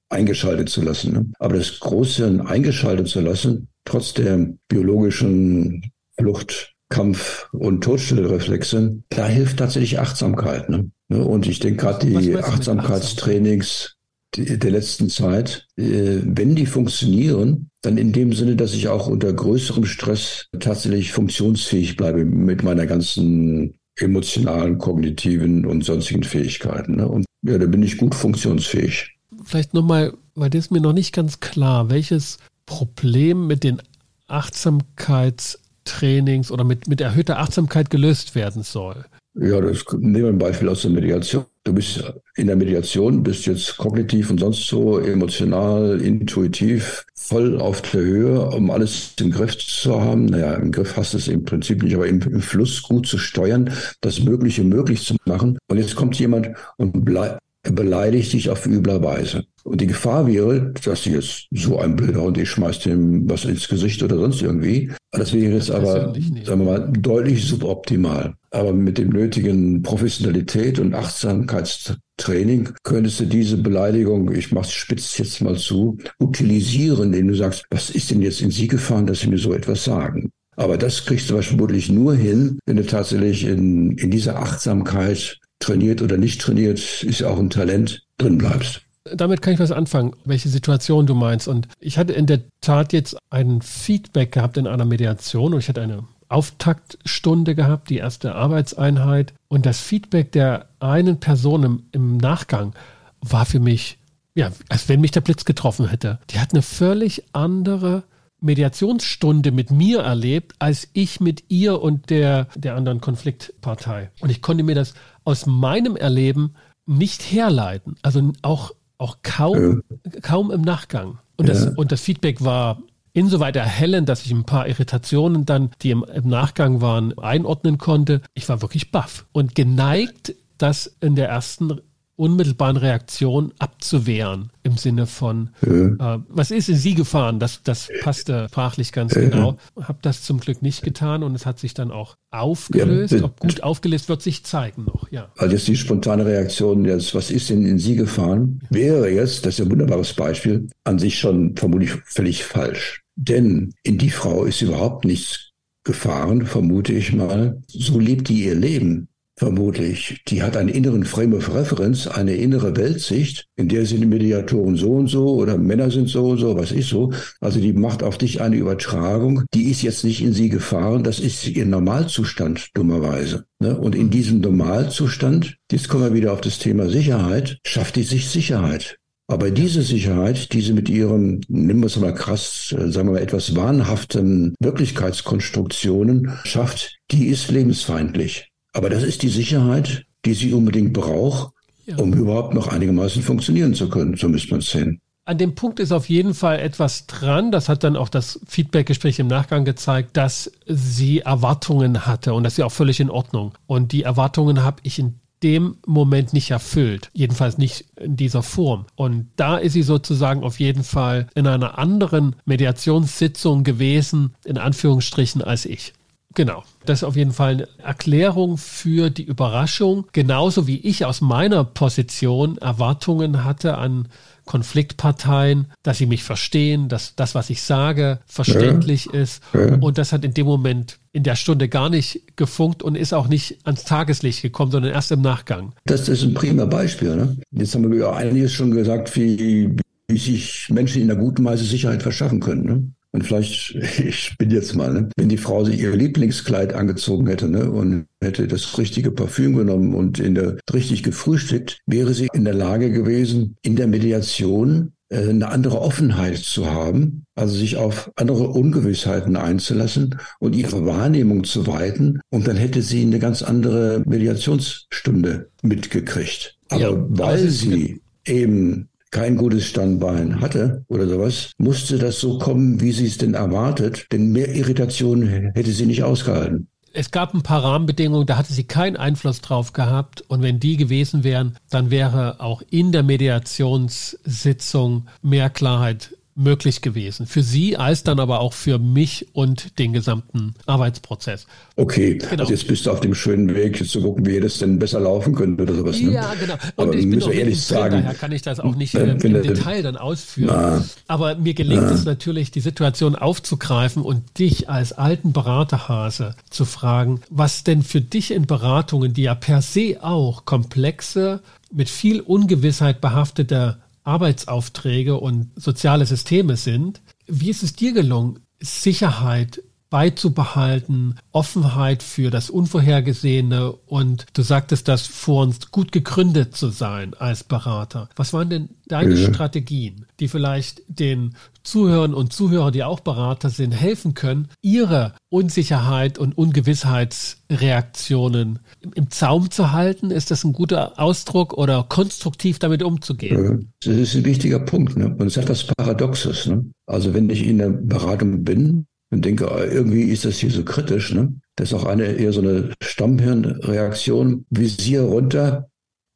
eingeschaltet 0.09 0.69
zu 0.69 0.81
lassen. 0.81 1.13
Ne? 1.13 1.25
Aber 1.39 1.55
das 1.55 1.79
Großhirn 1.79 2.41
eingeschaltet 2.41 3.07
zu 3.07 3.21
lassen, 3.21 3.69
trotz 3.85 4.13
der 4.13 4.53
biologischen 4.67 5.91
Flucht, 6.17 6.73
Kampf- 6.89 7.49
und 7.53 7.83
Todstellreflexe, 7.83 9.01
da 9.09 9.27
hilft 9.27 9.57
tatsächlich 9.57 9.99
Achtsamkeit. 9.99 10.69
Ne? 10.69 10.91
Und 11.09 11.47
ich 11.47 11.59
denke 11.59 11.83
gerade 11.83 12.05
die 12.05 12.37
Achtsamkeitstrainings 12.37 13.95
der 14.37 14.71
letzten 14.71 15.09
Zeit, 15.09 15.67
äh, 15.77 16.19
wenn 16.23 16.55
die 16.55 16.65
funktionieren, 16.65 17.69
dann 17.81 17.97
in 17.97 18.13
dem 18.13 18.33
Sinne, 18.33 18.55
dass 18.55 18.73
ich 18.73 18.87
auch 18.87 19.07
unter 19.07 19.33
größerem 19.33 19.85
Stress 19.85 20.47
tatsächlich 20.59 21.11
funktionsfähig 21.11 21.97
bleibe 21.97 22.23
mit 22.23 22.63
meiner 22.63 22.85
ganzen 22.85 23.75
emotionalen, 23.97 24.77
kognitiven 24.77 25.65
und 25.65 25.83
sonstigen 25.83 26.23
Fähigkeiten. 26.23 26.95
Ne? 26.97 27.07
Und 27.07 27.25
ja, 27.43 27.57
da 27.57 27.65
bin 27.65 27.83
ich 27.83 27.97
gut 27.97 28.15
funktionsfähig. 28.15 29.17
Vielleicht 29.43 29.73
nochmal, 29.73 30.13
weil 30.35 30.49
das 30.49 30.65
ist 30.65 30.71
mir 30.71 30.81
noch 30.81 30.93
nicht 30.93 31.13
ganz 31.13 31.39
klar, 31.39 31.89
welches 31.89 32.37
Problem 32.71 33.47
mit 33.47 33.65
den 33.65 33.81
Achtsamkeitstrainings 34.27 36.51
oder 36.51 36.63
mit, 36.63 36.87
mit 36.87 37.01
erhöhter 37.01 37.39
Achtsamkeit 37.39 37.89
gelöst 37.89 38.33
werden 38.33 38.63
soll. 38.63 39.03
Ja, 39.33 39.59
das 39.59 39.83
nehmen 39.91 40.23
wir 40.23 40.29
ein 40.29 40.37
Beispiel 40.37 40.69
aus 40.69 40.83
der 40.83 40.91
Mediation. 40.91 41.43
Du 41.65 41.73
bist 41.73 42.01
in 42.35 42.47
der 42.47 42.55
Mediation, 42.55 43.23
bist 43.23 43.45
jetzt 43.45 43.75
kognitiv 43.77 44.29
und 44.29 44.39
sonst 44.39 44.67
so 44.67 44.99
emotional, 44.99 45.99
intuitiv, 46.01 47.05
voll 47.13 47.59
auf 47.59 47.81
der 47.81 47.99
Höhe, 48.01 48.45
um 48.47 48.71
alles 48.71 49.15
im 49.19 49.31
Griff 49.31 49.57
zu 49.57 50.01
haben. 50.01 50.25
Naja, 50.25 50.53
im 50.53 50.71
Griff 50.71 50.95
hast 50.95 51.13
du 51.13 51.17
es 51.17 51.27
im 51.27 51.43
Prinzip 51.43 51.83
nicht, 51.83 51.95
aber 51.95 52.07
im, 52.07 52.21
im 52.21 52.41
Fluss 52.41 52.81
gut 52.81 53.05
zu 53.05 53.17
steuern, 53.17 53.69
das 53.99 54.21
Mögliche 54.21 54.63
möglich 54.63 55.05
zu 55.05 55.17
machen. 55.25 55.57
Und 55.69 55.77
jetzt 55.77 55.97
kommt 55.97 56.17
jemand 56.17 56.51
und 56.77 57.03
bleibt 57.03 57.41
beleidigt 57.63 58.33
dich 58.33 58.49
auf 58.49 58.65
übler 58.65 59.03
Weise. 59.03 59.45
Und 59.63 59.81
die 59.81 59.87
Gefahr 59.87 60.25
wäre, 60.25 60.73
dass 60.83 61.03
sie 61.03 61.11
jetzt 61.11 61.47
so 61.51 61.79
ein 61.79 61.95
blöder 61.95 62.23
und 62.23 62.37
ich 62.37 62.49
schmeiß 62.49 62.79
dem 62.79 63.29
was 63.29 63.45
ins 63.45 63.67
Gesicht 63.67 64.01
oder 64.01 64.17
sonst 64.17 64.41
irgendwie. 64.41 64.91
Das 65.11 65.33
wäre 65.33 65.53
jetzt 65.53 65.69
aber, 65.69 66.13
sagen 66.43 66.45
wir 66.45 66.55
mal, 66.55 66.91
deutlich 66.93 67.45
suboptimal. 67.45 68.33
Aber 68.49 68.73
mit 68.73 68.97
dem 68.97 69.09
nötigen 69.09 69.81
Professionalität 69.83 70.79
und 70.79 70.95
Achtsamkeitstraining 70.95 72.69
könntest 72.83 73.19
du 73.19 73.25
diese 73.25 73.57
Beleidigung, 73.57 74.33
ich 74.33 74.51
mach's 74.51 74.71
spitz 74.71 75.17
jetzt 75.17 75.41
mal 75.41 75.57
zu, 75.57 75.97
utilisieren, 76.19 77.13
indem 77.13 77.27
du 77.27 77.35
sagst, 77.35 77.65
was 77.69 77.91
ist 77.91 78.09
denn 78.09 78.21
jetzt 78.21 78.41
in 78.41 78.51
Sie 78.51 78.67
gefahren, 78.67 79.05
dass 79.05 79.19
Sie 79.19 79.27
mir 79.27 79.37
so 79.37 79.53
etwas 79.53 79.83
sagen? 79.83 80.31
Aber 80.57 80.77
das 80.77 81.05
kriegst 81.05 81.29
du 81.29 81.41
vermutlich 81.41 81.89
nur 81.89 82.13
hin, 82.13 82.59
wenn 82.65 82.75
du 82.75 82.85
tatsächlich 82.85 83.45
in, 83.45 83.91
in 83.97 84.11
dieser 84.11 84.37
Achtsamkeit 84.37 85.39
trainiert 85.61 86.01
oder 86.01 86.17
nicht 86.17 86.41
trainiert, 86.41 87.03
ist 87.03 87.19
ja 87.19 87.29
auch 87.29 87.39
ein 87.39 87.49
Talent, 87.49 88.03
drin 88.17 88.37
bleibst. 88.37 88.81
Damit 89.03 89.41
kann 89.41 89.53
ich 89.53 89.59
was 89.59 89.71
anfangen, 89.71 90.13
welche 90.25 90.49
Situation 90.49 91.07
du 91.07 91.15
meinst. 91.15 91.47
Und 91.47 91.67
ich 91.79 91.97
hatte 91.97 92.13
in 92.13 92.27
der 92.27 92.41
Tat 92.61 92.93
jetzt 92.93 93.17
ein 93.29 93.61
Feedback 93.61 94.31
gehabt 94.31 94.57
in 94.57 94.67
einer 94.67 94.85
Mediation 94.85 95.53
und 95.53 95.59
ich 95.59 95.69
hatte 95.69 95.81
eine 95.81 96.03
Auftaktstunde 96.29 97.55
gehabt, 97.55 97.89
die 97.89 97.97
erste 97.97 98.35
Arbeitseinheit. 98.35 99.33
Und 99.47 99.65
das 99.65 99.79
Feedback 99.81 100.31
der 100.31 100.67
einen 100.79 101.19
Person 101.19 101.63
im, 101.63 101.83
im 101.91 102.17
Nachgang 102.17 102.73
war 103.21 103.45
für 103.45 103.59
mich, 103.59 103.97
ja, 104.35 104.51
als 104.69 104.87
wenn 104.87 105.01
mich 105.01 105.11
der 105.11 105.21
Blitz 105.21 105.45
getroffen 105.45 105.89
hätte. 105.89 106.19
Die 106.29 106.39
hat 106.39 106.53
eine 106.53 106.61
völlig 106.61 107.23
andere 107.33 108.03
Mediationsstunde 108.41 109.51
mit 109.51 109.71
mir 109.71 110.01
erlebt, 110.01 110.53
als 110.59 110.89
ich 110.93 111.19
mit 111.19 111.45
ihr 111.49 111.81
und 111.81 112.09
der, 112.09 112.47
der 112.55 112.75
anderen 112.75 112.99
Konfliktpartei. 112.99 114.11
Und 114.19 114.29
ich 114.29 114.41
konnte 114.41 114.63
mir 114.63 114.75
das 114.75 114.93
aus 115.23 115.45
meinem 115.45 115.95
Erleben 115.95 116.55
nicht 116.85 117.21
herleiten. 117.21 117.95
Also 118.01 118.33
auch, 118.41 118.71
auch 118.97 119.17
kaum, 119.23 119.83
ja. 120.03 120.19
kaum 120.21 120.51
im 120.51 120.61
Nachgang. 120.61 121.19
Und, 121.37 121.49
das, 121.49 121.67
und 121.67 121.91
das 121.91 122.01
Feedback 122.01 122.43
war 122.43 122.81
insoweit 123.13 123.55
erhellend, 123.55 124.09
dass 124.09 124.25
ich 124.25 124.31
ein 124.31 124.45
paar 124.45 124.67
Irritationen 124.67 125.45
dann, 125.45 125.71
die 125.81 125.91
im, 125.91 126.03
im 126.03 126.27
Nachgang 126.27 126.81
waren, 126.81 127.17
einordnen 127.17 127.77
konnte. 127.77 128.21
Ich 128.33 128.47
war 128.49 128.61
wirklich 128.61 128.91
baff 128.91 129.25
und 129.31 129.55
geneigt, 129.55 130.35
das 130.57 130.95
in 131.01 131.15
der 131.15 131.29
ersten 131.29 131.81
unmittelbaren 132.21 132.77
Reaktion 132.77 133.51
abzuwehren 133.57 134.51
im 134.61 134.77
Sinne 134.77 135.07
von, 135.07 135.49
ja. 135.65 136.15
äh, 136.15 136.19
was 136.29 136.51
ist 136.51 136.69
in 136.69 136.75
Sie 136.75 136.93
gefahren? 136.93 137.39
Das, 137.39 137.63
das 137.63 137.89
passte 138.01 138.45
sprachlich 138.47 138.91
ganz 138.91 139.15
ja. 139.15 139.21
genau. 139.21 139.57
Habe 139.81 139.97
das 140.03 140.21
zum 140.21 140.39
Glück 140.39 140.61
nicht 140.61 140.83
getan 140.83 141.23
und 141.23 141.33
es 141.33 141.47
hat 141.47 141.57
sich 141.57 141.73
dann 141.73 141.89
auch 141.89 142.15
aufgelöst. 142.29 143.13
Ja, 143.13 143.23
Ob 143.23 143.39
gut 143.39 143.63
aufgelöst 143.63 144.07
wird 144.07 144.21
sich 144.21 144.43
zeigen 144.43 144.85
noch, 144.85 145.11
ja. 145.11 145.31
Also 145.35 145.55
jetzt 145.55 145.67
die 145.67 145.75
spontane 145.75 146.23
Reaktion, 146.23 146.85
jetzt, 146.85 147.15
was 147.15 147.31
ist 147.31 147.49
denn 147.49 147.65
in 147.65 147.79
Sie 147.79 147.95
gefahren, 147.95 148.61
wäre 148.69 149.09
jetzt, 149.09 149.47
das 149.47 149.57
ist 149.57 149.65
ein 149.65 149.71
wunderbares 149.71 150.13
Beispiel, 150.13 150.67
an 150.83 150.99
sich 150.99 151.17
schon 151.17 151.57
vermutlich 151.57 151.91
völlig 152.05 152.43
falsch. 152.43 153.01
Denn 153.15 153.73
in 153.81 153.97
die 153.97 154.11
Frau 154.11 154.45
ist 154.45 154.61
überhaupt 154.61 155.05
nichts 155.05 155.49
gefahren, 155.83 156.45
vermute 156.45 156.93
ich 156.93 157.13
mal. 157.13 157.63
So 157.67 157.99
lebt 157.99 158.29
die 158.29 158.45
ihr 158.45 158.55
Leben 158.55 159.07
vermutlich. 159.41 160.21
Die 160.27 160.43
hat 160.43 160.55
einen 160.55 160.69
inneren 160.69 161.03
Frame 161.03 161.33
of 161.33 161.51
Reference, 161.55 162.07
eine 162.07 162.35
innere 162.35 162.77
Weltsicht, 162.77 163.47
in 163.55 163.69
der 163.69 163.87
sind 163.87 164.01
die 164.01 164.05
Mediatoren 164.05 164.75
so 164.75 164.91
und 164.91 165.07
so 165.07 165.29
oder 165.29 165.57
Männer 165.57 165.89
sind 165.89 166.09
so 166.09 166.25
und 166.27 166.37
so, 166.37 166.55
was 166.55 166.71
ist 166.71 166.89
so. 166.89 167.11
Also 167.39 167.59
die 167.59 167.73
macht 167.73 168.03
auf 168.03 168.19
dich 168.19 168.39
eine 168.39 168.55
Übertragung, 168.55 169.45
die 169.55 169.71
ist 169.71 169.81
jetzt 169.81 170.03
nicht 170.03 170.21
in 170.21 170.33
sie 170.33 170.49
gefahren, 170.49 171.01
das 171.01 171.19
ist 171.19 171.47
ihr 171.47 171.65
Normalzustand, 171.65 172.69
dummerweise. 172.75 173.45
Ne? 173.57 173.75
Und 173.75 173.95
in 173.95 174.11
diesem 174.11 174.41
Normalzustand, 174.41 175.57
jetzt 175.71 175.89
kommen 175.89 176.03
wir 176.03 176.13
wieder 176.13 176.33
auf 176.33 176.41
das 176.41 176.59
Thema 176.59 176.87
Sicherheit, 176.87 177.57
schafft 177.65 177.95
die 177.95 178.03
sich 178.03 178.29
Sicherheit. 178.29 178.99
Aber 179.25 179.49
diese 179.49 179.81
Sicherheit, 179.81 180.53
diese 180.53 180.73
mit 180.73 180.87
ihren, 180.87 181.43
nehmen 181.47 181.79
wir 181.79 181.87
es 181.87 181.97
mal 181.97 182.13
krass, 182.13 182.75
äh, 182.77 182.91
sagen 182.91 183.07
wir 183.07 183.13
mal 183.13 183.23
etwas 183.23 183.55
wahnhaften 183.55 184.53
Wirklichkeitskonstruktionen 184.59 186.31
schafft, 186.43 186.99
die 187.09 187.25
ist 187.25 187.49
lebensfeindlich. 187.49 188.50
Aber 188.73 188.89
das 188.89 189.03
ist 189.03 189.21
die 189.23 189.29
Sicherheit, 189.29 190.05
die 190.25 190.33
sie 190.33 190.53
unbedingt 190.53 190.93
braucht, 190.93 191.53
ja. 191.85 191.97
um 191.97 192.13
überhaupt 192.13 192.53
noch 192.53 192.67
einigermaßen 192.67 193.21
funktionieren 193.21 193.73
zu 193.73 193.89
können. 193.89 194.15
So 194.15 194.29
müsste 194.29 194.51
man 194.51 194.59
es 194.59 194.71
sehen. 194.71 195.01
An 195.23 195.37
dem 195.37 195.53
Punkt 195.53 195.79
ist 195.79 195.91
auf 195.91 196.09
jeden 196.09 196.33
Fall 196.33 196.59
etwas 196.59 197.05
dran. 197.05 197.51
Das 197.51 197.69
hat 197.69 197.83
dann 197.83 197.95
auch 197.95 198.09
das 198.09 198.39
Feedbackgespräch 198.47 199.19
im 199.19 199.27
Nachgang 199.27 199.65
gezeigt, 199.65 200.17
dass 200.17 200.51
sie 200.65 201.19
Erwartungen 201.19 202.05
hatte 202.05 202.33
und 202.33 202.43
das 202.43 202.53
ist 202.53 202.57
ja 202.57 202.65
auch 202.65 202.71
völlig 202.71 202.99
in 202.99 203.09
Ordnung. 203.09 203.53
Und 203.67 203.91
die 203.91 204.03
Erwartungen 204.03 204.63
habe 204.63 204.77
ich 204.83 204.97
in 204.97 205.19
dem 205.43 205.77
Moment 205.85 206.33
nicht 206.33 206.51
erfüllt. 206.51 207.09
Jedenfalls 207.13 207.57
nicht 207.57 207.85
in 207.99 208.15
dieser 208.15 208.43
Form. 208.43 208.85
Und 208.95 209.27
da 209.35 209.57
ist 209.57 209.73
sie 209.73 209.83
sozusagen 209.83 210.43
auf 210.43 210.59
jeden 210.59 210.83
Fall 210.83 211.27
in 211.35 211.47
einer 211.47 211.77
anderen 211.77 212.35
Mediationssitzung 212.45 213.63
gewesen, 213.63 214.35
in 214.45 214.57
Anführungsstrichen, 214.57 215.41
als 215.41 215.65
ich. 215.65 215.93
Genau. 216.33 216.63
Das 216.85 216.99
ist 216.99 217.03
auf 217.03 217.15
jeden 217.15 217.33
Fall 217.33 217.51
eine 217.51 217.67
Erklärung 217.83 218.57
für 218.57 219.09
die 219.09 219.23
Überraschung. 219.23 220.07
Genauso 220.13 220.67
wie 220.67 220.77
ich 220.77 221.05
aus 221.05 221.21
meiner 221.21 221.63
Position 221.63 222.57
Erwartungen 222.57 223.43
hatte 223.43 223.77
an 223.77 224.07
Konfliktparteien, 224.45 225.67
dass 225.83 225.99
sie 225.99 226.05
mich 226.05 226.23
verstehen, 226.23 226.89
dass 226.89 227.15
das, 227.15 227.35
was 227.35 227.49
ich 227.49 227.61
sage, 227.61 228.19
verständlich 228.25 229.05
ja. 229.05 229.21
ist. 229.21 229.43
Ja. 229.53 229.75
Und 229.75 229.97
das 229.97 230.11
hat 230.13 230.25
in 230.25 230.33
dem 230.33 230.47
Moment 230.47 230.99
in 231.11 231.23
der 231.23 231.35
Stunde 231.35 231.69
gar 231.69 231.89
nicht 231.89 232.35
gefunkt 232.37 232.81
und 232.81 232.95
ist 232.95 233.13
auch 233.13 233.27
nicht 233.27 233.59
ans 233.65 233.83
Tageslicht 233.83 234.41
gekommen, 234.41 234.71
sondern 234.71 234.93
erst 234.93 235.11
im 235.11 235.21
Nachgang. 235.21 235.73
Das 235.85 236.09
ist 236.09 236.23
ein 236.23 236.33
prima 236.33 236.65
Beispiel. 236.65 237.15
Ne? 237.15 237.37
Jetzt 237.51 237.75
haben 237.75 237.91
wir 237.91 238.13
einiges 238.13 238.53
schon 238.53 238.71
gesagt, 238.71 239.15
wie, 239.15 239.75
wie 240.07 240.17
sich 240.17 240.67
Menschen 240.69 241.01
in 241.01 241.11
einer 241.11 241.19
guten 241.19 241.43
Weise 241.45 241.63
Sicherheit 241.63 242.01
verschaffen 242.01 242.39
können. 242.39 242.65
Ne? 242.65 242.91
Und 243.11 243.25
vielleicht, 243.25 243.75
ich 243.99 244.35
bin 244.37 244.49
jetzt 244.51 244.75
mal, 244.75 244.91
ne, 244.91 245.09
wenn 245.17 245.29
die 245.29 245.37
Frau 245.37 245.63
sich 245.63 245.79
ihr 245.79 245.95
Lieblingskleid 245.95 246.73
angezogen 246.73 247.27
hätte 247.27 247.47
ne, 247.47 247.69
und 247.69 248.05
hätte 248.23 248.47
das 248.47 248.77
richtige 248.77 249.11
Parfüm 249.11 249.55
genommen 249.55 249.93
und 249.93 250.19
in 250.19 250.35
der, 250.35 250.57
richtig 250.73 251.03
gefrühstückt, 251.03 251.79
wäre 251.85 252.13
sie 252.13 252.27
in 252.33 252.45
der 252.45 252.53
Lage 252.53 252.91
gewesen, 252.91 253.55
in 253.61 253.75
der 253.75 253.87
Mediation 253.87 254.93
äh, 255.09 255.29
eine 255.29 255.49
andere 255.49 255.81
Offenheit 255.81 256.37
zu 256.37 256.71
haben, 256.71 257.25
also 257.35 257.55
sich 257.55 257.77
auf 257.77 258.11
andere 258.15 258.47
Ungewissheiten 258.47 259.35
einzulassen 259.35 260.17
und 260.39 260.55
ihre 260.55 260.85
Wahrnehmung 260.85 261.43
zu 261.43 261.67
weiten. 261.67 262.21
Und 262.29 262.47
dann 262.47 262.55
hätte 262.55 262.81
sie 262.81 263.01
eine 263.01 263.19
ganz 263.19 263.41
andere 263.41 264.03
Mediationsstunde 264.05 265.49
mitgekriegt. 265.61 266.57
Aber 266.69 266.81
ja, 266.81 267.05
weil 267.09 267.49
sie 267.49 268.01
eben 268.25 268.87
kein 269.11 269.35
gutes 269.35 269.65
Standbein 269.65 270.41
hatte 270.41 270.83
oder 270.87 271.07
sowas, 271.07 271.51
musste 271.57 271.97
das 271.97 272.19
so 272.19 272.39
kommen, 272.39 272.81
wie 272.81 272.91
sie 272.91 273.05
es 273.05 273.17
denn 273.17 273.33
erwartet, 273.33 274.07
denn 274.11 274.31
mehr 274.31 274.53
Irritation 274.55 275.23
hätte 275.23 275.71
sie 275.71 275.85
nicht 275.85 276.03
ausgehalten. 276.03 276.67
Es 276.93 277.11
gab 277.11 277.33
ein 277.33 277.41
paar 277.41 277.63
Rahmenbedingungen, 277.63 278.27
da 278.27 278.37
hatte 278.37 278.51
sie 278.51 278.65
keinen 278.65 278.97
Einfluss 278.97 279.39
drauf 279.39 279.71
gehabt. 279.71 280.25
Und 280.27 280.41
wenn 280.41 280.59
die 280.59 280.75
gewesen 280.75 281.23
wären, 281.23 281.55
dann 281.69 281.89
wäre 281.89 282.41
auch 282.41 282.61
in 282.69 282.91
der 282.91 283.03
Mediationssitzung 283.03 285.07
mehr 285.21 285.49
Klarheit 285.49 286.17
möglich 286.35 286.81
gewesen. 286.81 287.25
Für 287.25 287.43
Sie 287.43 287.77
als 287.77 288.03
dann 288.03 288.19
aber 288.19 288.39
auch 288.39 288.53
für 288.53 288.79
mich 288.79 289.27
und 289.33 289.77
den 289.79 289.93
gesamten 289.93 290.53
Arbeitsprozess. 290.65 291.45
Okay, 291.75 292.17
genau. 292.17 292.41
also 292.41 292.51
jetzt 292.51 292.67
bist 292.67 292.85
du 292.85 292.91
auf 292.91 293.01
dem 293.01 293.13
schönen 293.13 293.53
Weg, 293.53 293.79
jetzt 293.79 293.91
zu 293.91 294.01
gucken, 294.01 294.25
wie 294.25 294.39
das 294.39 294.59
denn 294.59 294.79
besser 294.79 294.99
laufen 294.99 295.35
könnte 295.35 295.63
oder 295.63 295.73
sowas. 295.73 295.99
Ne? 295.99 296.13
Ja, 296.13 296.33
genau. 296.39 296.53
Und 296.75 296.87
aber 296.89 296.93
ich 296.95 297.09
bin 297.09 297.21
auch 297.21 297.31
ehrlich 297.31 297.61
sagen, 297.61 298.01
daher 298.01 298.13
kann 298.13 298.31
ich 298.31 298.41
das 298.41 298.59
auch 298.59 298.75
nicht 298.75 298.95
äh, 298.95 299.11
im 299.11 299.19
Detail 299.19 299.83
dann 299.83 299.97
ausführen. 299.97 300.49
Na, 300.51 300.85
aber 301.07 301.35
mir 301.35 301.53
gelingt 301.53 301.83
na. 301.83 301.91
es 301.91 302.05
natürlich, 302.05 302.51
die 302.51 302.61
Situation 302.61 303.15
aufzugreifen 303.15 304.01
und 304.01 304.39
dich 304.39 304.69
als 304.69 304.93
alten 304.93 305.33
Beraterhase 305.33 306.35
zu 306.49 306.65
fragen, 306.65 307.21
was 307.29 307.63
denn 307.63 307.83
für 307.83 308.01
dich 308.01 308.31
in 308.31 308.47
Beratungen, 308.47 309.13
die 309.13 309.23
ja 309.23 309.35
per 309.35 309.61
se 309.61 309.97
auch 310.01 310.45
komplexe, 310.45 311.41
mit 311.71 311.89
viel 311.89 312.19
Ungewissheit 312.19 313.01
behaftete 313.01 313.77
Arbeitsaufträge 314.03 315.19
und 315.19 315.51
soziale 315.55 316.05
Systeme 316.05 316.57
sind. 316.57 317.01
Wie 317.27 317.49
ist 317.49 317.63
es 317.63 317.73
dir 317.73 317.93
gelungen, 317.93 318.39
Sicherheit 318.59 319.61
beizubehalten, 319.91 321.19
Offenheit 321.31 322.01
für 322.01 322.31
das 322.31 322.49
Unvorhergesehene 322.49 323.71
und 323.71 324.25
du 324.33 324.41
sagtest 324.41 324.87
das 324.87 325.05
vor 325.05 325.43
uns 325.43 325.69
gut 325.69 325.91
gegründet 325.91 326.55
zu 326.55 326.69
sein 326.69 327.13
als 327.19 327.43
Berater. 327.43 328.09
Was 328.15 328.33
waren 328.33 328.49
denn 328.49 328.69
deine 328.87 329.13
ja. 329.15 329.29
Strategien, 329.29 330.05
die 330.19 330.29
vielleicht 330.29 330.81
den 330.87 331.35
Zuhörern 331.63 332.13
und 332.13 332.31
Zuhörer, 332.33 332.71
die 332.71 332.83
auch 332.83 332.99
Berater 333.01 333.49
sind, 333.49 333.73
helfen 333.73 334.13
können, 334.13 334.47
ihre 334.61 335.13
Unsicherheit 335.29 336.17
und 336.17 336.37
Ungewissheitsreaktionen 336.37 338.59
im 338.95 339.11
Zaum 339.11 339.51
zu 339.51 339.73
halten? 339.73 340.09
Ist 340.09 340.31
das 340.31 340.45
ein 340.45 340.53
guter 340.53 340.97
Ausdruck 340.99 341.53
oder 341.53 341.85
konstruktiv 341.87 342.57
damit 342.59 342.81
umzugehen? 342.81 343.73
Das 343.83 343.95
ist 343.95 344.15
ein 344.15 344.23
wichtiger 344.23 344.59
Punkt. 344.59 344.95
Ne? 344.97 345.07
Und 345.07 345.27
es 345.27 345.35
ist 345.35 345.43
etwas 345.43 345.65
Paradoxes. 345.65 346.47
Ne? 346.47 346.71
Also 346.85 347.13
wenn 347.13 347.29
ich 347.29 347.45
in 347.45 347.57
der 347.57 347.69
Beratung 347.69 348.45
bin, 348.45 348.85
und 349.11 349.25
denke, 349.25 349.45
irgendwie 349.45 350.03
ist 350.03 350.25
das 350.25 350.37
hier 350.37 350.49
so 350.49 350.63
kritisch. 350.63 351.13
Ne? 351.13 351.33
Das 351.55 351.71
ist 351.71 351.73
auch 351.73 351.85
eine 351.85 352.13
eher 352.13 352.33
so 352.33 352.41
eine 352.41 352.71
Stammhirnreaktion. 352.81 354.45
Visier 354.49 355.01
runter 355.01 355.69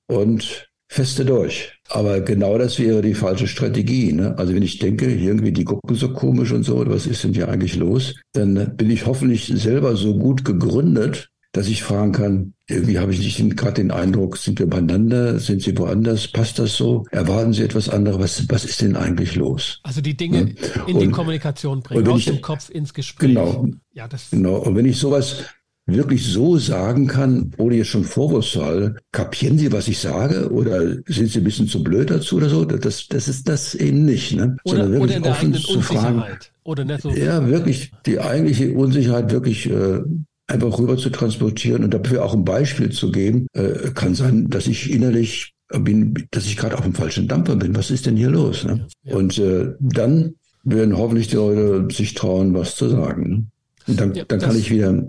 und 0.08 0.70
feste 0.90 1.26
durch. 1.26 1.74
Aber 1.90 2.22
genau 2.22 2.58
das 2.58 2.80
wäre 2.80 3.02
die 3.02 3.14
falsche 3.14 3.48
Strategie. 3.48 4.14
Ne? 4.14 4.38
Also 4.38 4.56
wenn 4.56 4.64
ich 4.64 4.80
denke, 4.80 5.14
irgendwie 5.14 5.52
die 5.52 5.66
gucken 5.66 5.96
so 5.96 6.14
komisch 6.14 6.52
und 6.52 6.64
so, 6.64 6.84
was 6.88 7.06
ist 7.06 7.24
denn 7.24 7.34
hier 7.34 7.50
eigentlich 7.50 7.76
los? 7.76 8.16
Dann 8.34 8.76
bin 8.78 8.90
ich 8.90 9.06
hoffentlich 9.06 9.48
selber 9.48 9.96
so 9.96 10.18
gut 10.18 10.46
gegründet, 10.46 11.30
dass 11.56 11.68
ich 11.68 11.84
fragen 11.84 12.12
kann, 12.12 12.54
irgendwie 12.68 13.00
habe 13.00 13.14
ich 13.14 13.20
nicht 13.20 13.58
gerade 13.58 13.76
den 13.76 13.92
Eindruck, 13.92 14.38
sind 14.38 14.60
wir 14.60 14.68
beieinander, 14.68 15.40
sind 15.40 15.62
Sie 15.62 15.78
woanders, 15.78 16.28
passt 16.28 16.60
das 16.60 16.76
so? 16.76 17.06
Erwarten 17.12 17.54
Sie 17.54 17.64
etwas 17.64 17.88
anderes? 17.88 18.20
Was, 18.20 18.50
was 18.50 18.66
ist 18.66 18.82
denn 18.82 18.98
eigentlich 18.98 19.36
los? 19.36 19.80
Also 19.84 20.02
die 20.02 20.18
Dinge 20.18 20.54
ja? 20.76 20.86
in 20.86 20.96
und, 20.96 21.02
die 21.02 21.12
Kommunikation 21.12 21.82
bringen, 21.82 22.08
aus 22.08 22.20
ich, 22.20 22.26
dem 22.26 22.42
Kopf 22.42 22.70
ins 22.70 22.94
Gespräch. 22.94 23.30
Genau. 23.30 23.68
Ja, 23.94 24.08
das 24.08 24.32
genau. 24.32 24.58
Und 24.58 24.76
wenn 24.76 24.86
ich 24.86 24.98
sowas 24.98 25.46
wirklich 25.86 26.26
so 26.26 26.58
sagen 26.58 27.08
kann, 27.08 27.52
ohne 27.58 27.76
jetzt 27.76 27.90
schon 27.90 28.04
vorwurfsvoll, 28.04 28.98
kapieren 29.14 29.58
Sie, 29.58 29.72
was 29.72 29.88
ich 29.88 30.00
sage? 30.00 30.52
Oder 30.52 30.98
sind 31.06 31.30
Sie 31.30 31.40
ein 31.40 31.44
bisschen 31.44 31.68
zu 31.68 31.84
blöd 31.84 32.10
dazu 32.10 32.38
oder 32.38 32.50
so? 32.50 32.66
Das, 32.66 33.08
das 33.08 33.28
ist 33.30 33.48
das 33.48 33.76
eben 33.76 34.04
nicht. 34.04 34.36
Ne? 34.36 34.58
Oder, 34.66 34.84
Sondern 34.84 34.92
wirklich 35.00 35.20
oder 35.20 35.30
offen 35.30 35.54
zu 35.54 35.82
fragen. 35.82 36.24
Oder 36.64 36.84
nicht 36.84 37.02
so 37.02 37.12
ja, 37.12 37.48
wirklich 37.48 37.94
die 38.06 38.20
eigentliche 38.20 38.74
Unsicherheit 38.74 39.32
wirklich 39.32 39.70
äh, 39.70 40.02
einfach 40.48 40.78
rüber 40.78 40.98
zu 40.98 41.10
transportieren 41.10 41.84
und 41.84 41.94
dafür 41.94 42.24
auch 42.24 42.34
ein 42.34 42.46
Beispiel 42.46 42.92
zu 42.92 43.12
geben, 43.12 43.48
äh, 43.54 43.92
kann 43.94 44.16
sein, 44.16 44.50
dass 44.50 44.68
ich 44.68 44.92
innerlich 44.92 45.54
bin, 45.70 46.28
dass 46.32 46.46
ich 46.46 46.58
gerade 46.58 46.78
auf 46.78 46.84
dem 46.84 46.94
falschen 46.94 47.28
Dampfer 47.28 47.56
bin. 47.56 47.76
Was 47.76 47.92
ist 47.92 48.06
denn 48.06 48.16
hier 48.16 48.30
los? 48.30 48.64
Ne? 48.64 48.88
Ja. 49.04 49.16
Und 49.16 49.38
äh, 49.40 49.74
dann 49.80 50.36
werden 50.64 50.98
hoffentlich 50.98 51.28
die 51.28 51.36
Leute 51.36 51.88
sich 51.94 52.14
trauen, 52.14 52.54
was 52.54 52.76
zu 52.76 52.90
sagen. 52.90 53.30
Ne? 53.30 53.46
Und 53.88 54.00
dann, 54.00 54.14
ja, 54.14 54.26
dann 54.26 54.40
kann 54.40 54.58
ich 54.58 54.70
wieder 54.70 55.04